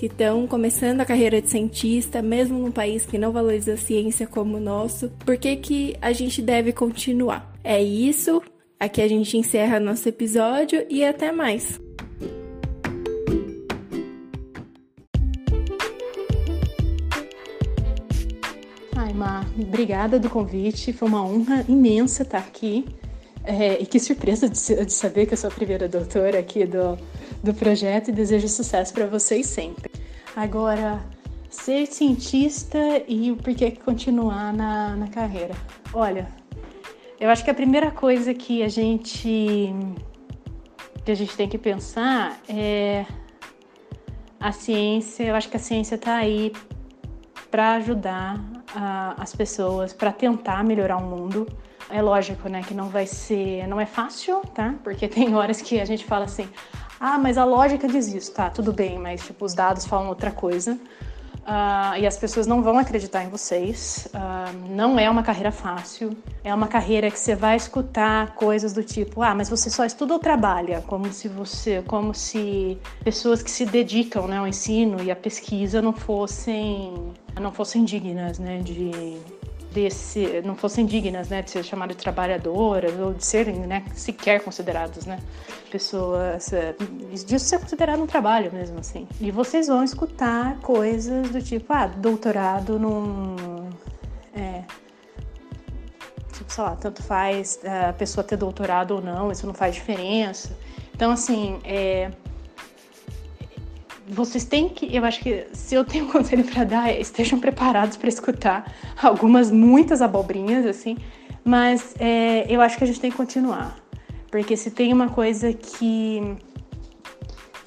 que 0.00 0.06
estão 0.06 0.46
começando 0.46 1.02
a 1.02 1.04
carreira 1.04 1.42
de 1.42 1.50
cientista, 1.50 2.22
mesmo 2.22 2.58
num 2.58 2.72
país 2.72 3.04
que 3.04 3.18
não 3.18 3.32
valoriza 3.32 3.74
a 3.74 3.76
ciência 3.76 4.26
como 4.26 4.56
o 4.56 4.60
nosso, 4.60 5.10
por 5.26 5.36
que, 5.36 5.54
que 5.56 5.94
a 6.00 6.10
gente 6.12 6.40
deve 6.40 6.72
continuar? 6.72 7.49
É 7.62 7.82
isso, 7.82 8.42
aqui 8.78 9.02
a 9.02 9.08
gente 9.08 9.36
encerra 9.36 9.78
nosso 9.78 10.08
episódio 10.08 10.86
e 10.88 11.04
até 11.04 11.30
mais! 11.30 11.78
Ai, 18.96 19.12
Mar, 19.12 19.46
obrigada 19.60 20.18
do 20.18 20.30
convite, 20.30 20.90
foi 20.92 21.06
uma 21.06 21.22
honra 21.22 21.64
imensa 21.68 22.22
estar 22.22 22.38
aqui. 22.38 22.86
É, 23.44 23.80
e 23.80 23.86
que 23.86 23.98
surpresa 23.98 24.48
de, 24.48 24.84
de, 24.84 24.92
saber 24.92 25.26
que 25.26 25.32
eu 25.32 25.36
sou 25.38 25.48
a 25.48 25.52
primeira 25.52 25.88
doutora 25.88 26.38
aqui 26.38 26.66
do, 26.66 26.98
do 27.42 27.54
projeto 27.54 28.08
e 28.08 28.12
desejo 28.12 28.48
sucesso 28.48 28.92
para 28.92 29.06
vocês 29.06 29.46
sempre. 29.46 29.90
Agora, 30.36 31.00
ser 31.48 31.86
cientista 31.86 32.78
e 33.08 33.32
por 33.32 33.54
que 33.54 33.70
continuar 33.72 34.52
na, 34.52 34.94
na 34.94 35.08
carreira? 35.08 35.54
Olha, 35.92 36.28
eu 37.20 37.28
acho 37.28 37.44
que 37.44 37.50
a 37.50 37.54
primeira 37.54 37.90
coisa 37.90 38.32
que 38.32 38.62
a 38.62 38.68
gente 38.68 39.74
que 41.04 41.10
a 41.10 41.14
gente 41.14 41.36
tem 41.36 41.48
que 41.48 41.58
pensar 41.58 42.40
é 42.48 43.04
a 44.40 44.52
ciência. 44.52 45.24
Eu 45.24 45.34
acho 45.34 45.48
que 45.48 45.56
a 45.56 45.60
ciência 45.60 45.96
está 45.96 46.16
aí 46.16 46.52
para 47.50 47.74
ajudar 47.74 48.38
uh, 48.38 49.14
as 49.18 49.34
pessoas, 49.34 49.92
para 49.92 50.12
tentar 50.12 50.64
melhorar 50.64 50.96
o 50.96 51.02
mundo. 51.02 51.46
É 51.90 52.00
lógico, 52.00 52.48
né, 52.48 52.62
que 52.62 52.72
não 52.72 52.88
vai 52.88 53.06
ser, 53.06 53.66
não 53.66 53.80
é 53.80 53.86
fácil, 53.86 54.40
tá? 54.54 54.74
Porque 54.82 55.08
tem 55.08 55.34
horas 55.34 55.60
que 55.60 55.80
a 55.80 55.84
gente 55.84 56.04
fala 56.04 56.24
assim, 56.24 56.48
ah, 57.00 57.18
mas 57.18 57.36
a 57.36 57.44
lógica 57.44 57.88
diz 57.88 58.06
isso, 58.14 58.32
tá? 58.32 58.48
Tudo 58.48 58.72
bem, 58.72 58.98
mas 58.98 59.24
tipo 59.26 59.44
os 59.44 59.54
dados 59.54 59.84
falam 59.84 60.08
outra 60.08 60.30
coisa. 60.30 60.78
Uh, 61.40 61.96
e 61.98 62.06
as 62.06 62.16
pessoas 62.16 62.46
não 62.46 62.62
vão 62.62 62.78
acreditar 62.78 63.24
em 63.24 63.28
vocês. 63.28 64.08
Uh, 64.14 64.74
não 64.74 64.98
é 64.98 65.08
uma 65.08 65.22
carreira 65.22 65.50
fácil. 65.50 66.16
É 66.44 66.54
uma 66.54 66.68
carreira 66.68 67.10
que 67.10 67.18
você 67.18 67.34
vai 67.34 67.56
escutar 67.56 68.34
coisas 68.34 68.72
do 68.72 68.82
tipo: 68.82 69.22
ah, 69.22 69.34
mas 69.34 69.48
você 69.48 69.70
só 69.70 69.84
estuda 69.84 70.12
ou 70.14 70.18
trabalha? 70.18 70.82
Como 70.86 71.12
se 71.12 71.28
você, 71.28 71.82
como 71.86 72.14
se 72.14 72.78
pessoas 73.02 73.42
que 73.42 73.50
se 73.50 73.64
dedicam 73.64 74.26
né, 74.26 74.38
ao 74.38 74.46
ensino 74.46 75.02
e 75.02 75.10
à 75.10 75.16
pesquisa 75.16 75.80
não 75.82 75.92
fossem, 75.92 76.94
não 77.40 77.50
fossem 77.50 77.84
dignas, 77.84 78.38
né, 78.38 78.58
de 78.58 79.18
desse, 79.72 80.42
não 80.44 80.54
fossem 80.54 80.84
dignas, 80.84 81.28
né, 81.28 81.42
de 81.42 81.50
ser 81.50 81.64
chamadas 81.64 81.96
de 81.96 82.02
trabalhadoras 82.02 82.98
ou 82.98 83.14
de 83.14 83.24
serem, 83.24 83.60
né, 83.60 83.84
sequer 83.94 84.42
consideradas, 84.42 85.06
né, 85.06 85.18
pessoas, 85.70 86.52
eh, 86.52 86.74
disso 87.26 87.44
ser 87.46 87.60
considerado 87.60 88.02
um 88.02 88.06
trabalho 88.06 88.52
mesmo, 88.52 88.78
assim. 88.80 89.06
E 89.20 89.30
vocês 89.30 89.68
vão 89.68 89.84
escutar 89.84 90.58
coisas 90.60 91.30
do 91.30 91.40
tipo, 91.40 91.72
ah, 91.72 91.86
doutorado 91.86 92.78
num, 92.78 93.70
é, 94.34 94.62
tipo, 96.32 96.52
sei 96.52 96.64
lá, 96.64 96.76
tanto 96.76 97.02
faz 97.02 97.60
eh, 97.62 97.88
a 97.88 97.92
pessoa 97.92 98.24
ter 98.24 98.36
doutorado 98.36 98.92
ou 98.92 99.02
não, 99.02 99.30
isso 99.30 99.46
não 99.46 99.54
faz 99.54 99.74
diferença. 99.74 100.50
Então, 100.94 101.12
assim, 101.12 101.60
é, 101.64 102.10
vocês 104.10 104.44
têm 104.44 104.68
que, 104.68 104.94
eu 104.94 105.04
acho 105.04 105.20
que 105.20 105.46
se 105.52 105.74
eu 105.74 105.84
tenho 105.84 106.04
um 106.06 106.08
conselho 106.08 106.44
para 106.44 106.64
dar, 106.64 106.88
é, 106.90 107.00
estejam 107.00 107.38
preparados 107.38 107.96
para 107.96 108.08
escutar 108.08 108.72
algumas, 109.00 109.50
muitas 109.50 110.02
abobrinhas, 110.02 110.66
assim, 110.66 110.96
mas 111.44 111.94
é, 111.98 112.46
eu 112.48 112.60
acho 112.60 112.76
que 112.76 112.84
a 112.84 112.86
gente 112.86 113.00
tem 113.00 113.10
que 113.10 113.16
continuar, 113.16 113.76
porque 114.30 114.56
se 114.56 114.70
tem 114.70 114.92
uma 114.92 115.08
coisa 115.08 115.52
que 115.52 116.36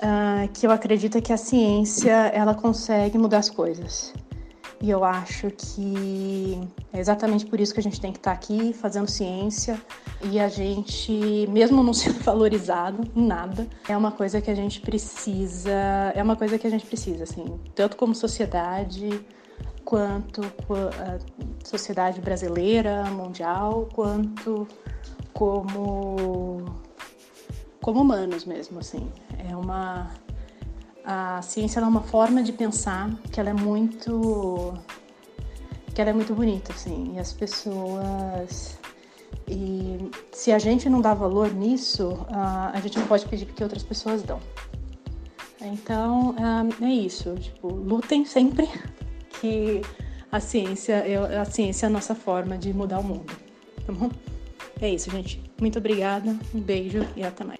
uh, 0.03 0.47
que 0.53 0.67
eu 0.67 0.71
acredito 0.71 1.17
é 1.17 1.21
que 1.21 1.31
a 1.31 1.37
ciência 1.37 2.11
ela 2.33 2.53
consegue 2.53 3.17
mudar 3.17 3.39
as 3.39 3.49
coisas. 3.49 4.13
E 4.83 4.89
eu 4.89 5.05
acho 5.05 5.49
que 5.49 6.59
é 6.91 6.99
exatamente 6.99 7.45
por 7.45 7.57
isso 7.57 7.73
que 7.73 7.79
a 7.79 7.83
gente 7.83 8.01
tem 8.01 8.11
que 8.11 8.17
estar 8.17 8.33
aqui 8.33 8.73
fazendo 8.73 9.09
ciência 9.09 9.81
e 10.21 10.37
a 10.37 10.49
gente, 10.49 11.47
mesmo 11.47 11.81
não 11.81 11.93
sendo 11.93 12.19
valorizado 12.21 13.09
em 13.15 13.25
nada, 13.25 13.65
é 13.87 13.95
uma 13.95 14.11
coisa 14.11 14.41
que 14.41 14.51
a 14.51 14.53
gente 14.53 14.81
precisa, 14.81 15.71
é 16.13 16.21
uma 16.21 16.35
coisa 16.35 16.59
que 16.59 16.67
a 16.67 16.69
gente 16.69 16.85
precisa, 16.85 17.23
assim, 17.23 17.45
tanto 17.73 17.95
como 17.95 18.13
sociedade, 18.13 19.25
quanto 19.85 20.41
a 20.41 21.65
sociedade 21.65 22.19
brasileira, 22.19 23.05
mundial, 23.05 23.87
quanto 23.93 24.67
como 25.31 26.65
como 27.81 28.01
humanos 28.01 28.43
mesmo, 28.43 28.79
assim. 28.79 29.09
É 29.49 29.55
uma 29.55 30.09
a 31.05 31.41
ciência 31.41 31.79
é 31.79 31.83
uma 31.83 32.01
forma 32.01 32.41
de 32.41 32.53
pensar 32.53 33.11
que 33.31 33.39
ela 33.39 33.49
é 33.49 33.53
muito 33.53 34.73
que 35.93 36.01
ela 36.01 36.09
é 36.09 36.13
muito 36.13 36.33
bonita 36.33 36.73
assim 36.73 37.13
e 37.15 37.19
as 37.19 37.33
pessoas 37.33 38.79
e 39.47 40.09
se 40.31 40.51
a 40.51 40.57
gente 40.57 40.89
não 40.89 41.01
dá 41.01 41.13
valor 41.13 41.53
nisso 41.53 42.25
a 42.29 42.79
gente 42.81 42.97
não 42.97 43.05
pode 43.05 43.25
pedir 43.25 43.45
que 43.45 43.63
outras 43.63 43.83
pessoas 43.83 44.23
dão. 44.23 44.39
Então 45.61 46.35
é 46.81 46.89
isso 46.89 47.35
tipo 47.35 47.67
lutem 47.67 48.25
sempre 48.25 48.67
que 49.41 49.81
a 50.31 50.39
ciência 50.39 50.93
é 50.93 51.37
a 51.37 51.45
ciência 51.45 51.85
é 51.85 51.87
a 51.87 51.91
nossa 51.91 52.15
forma 52.15 52.57
de 52.57 52.73
mudar 52.73 52.99
o 52.99 53.03
mundo 53.03 53.33
tá 53.85 53.91
bom? 53.91 54.09
É 54.81 54.89
isso 54.89 55.11
gente. 55.11 55.41
Muito 55.59 55.79
obrigada 55.79 56.37
um 56.53 56.59
beijo 56.59 57.05
e 57.15 57.23
até 57.23 57.43
mais 57.43 57.59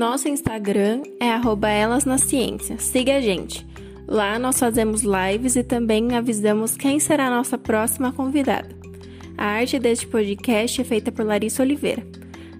Nosso 0.00 0.28
Instagram 0.28 1.02
é 1.20 1.28
Elas 1.78 2.06
na 2.06 2.16
Ciência. 2.16 2.78
Siga 2.78 3.18
a 3.18 3.20
gente. 3.20 3.66
Lá 4.08 4.38
nós 4.38 4.58
fazemos 4.58 5.02
lives 5.02 5.56
e 5.56 5.62
também 5.62 6.16
avisamos 6.16 6.74
quem 6.74 6.98
será 6.98 7.26
a 7.26 7.36
nossa 7.36 7.58
próxima 7.58 8.10
convidada. 8.10 8.70
A 9.36 9.44
arte 9.44 9.78
deste 9.78 10.06
podcast 10.06 10.80
é 10.80 10.84
feita 10.84 11.12
por 11.12 11.26
Larissa 11.26 11.62
Oliveira. 11.62 12.02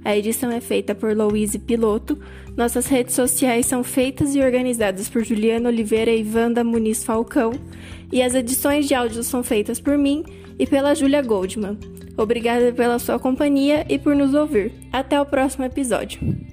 A 0.05 0.14
edição 0.14 0.51
é 0.51 0.61
feita 0.61 0.95
por 0.95 1.16
Louise 1.16 1.59
Piloto. 1.59 2.18
Nossas 2.59 2.86
redes 2.88 3.14
sociais 3.14 3.64
são 3.64 3.82
feitas 3.82 4.34
e 4.34 4.43
organizadas 4.43 5.09
por 5.09 5.24
Juliana 5.24 5.70
Oliveira 5.70 6.11
e 6.11 6.22
Wanda 6.22 6.62
Muniz 6.62 7.03
Falcão. 7.03 7.53
E 8.12 8.20
as 8.20 8.34
edições 8.34 8.86
de 8.86 8.95
áudio 8.95 9.22
são 9.22 9.43
feitas 9.43 9.80
por 9.80 9.97
mim 9.97 10.26
e 10.59 10.66
pela 10.66 10.95
Júlia 10.95 11.22
Goldman. 11.22 11.78
Obrigada 12.18 12.70
pela 12.70 12.99
sua 12.99 13.18
companhia 13.18 13.86
e 13.88 13.99
por 13.99 14.14
nos 14.14 14.34
ouvir. 14.34 14.74
Até 14.93 15.18
o 15.18 15.24
próximo 15.24 15.64
episódio. 15.64 16.49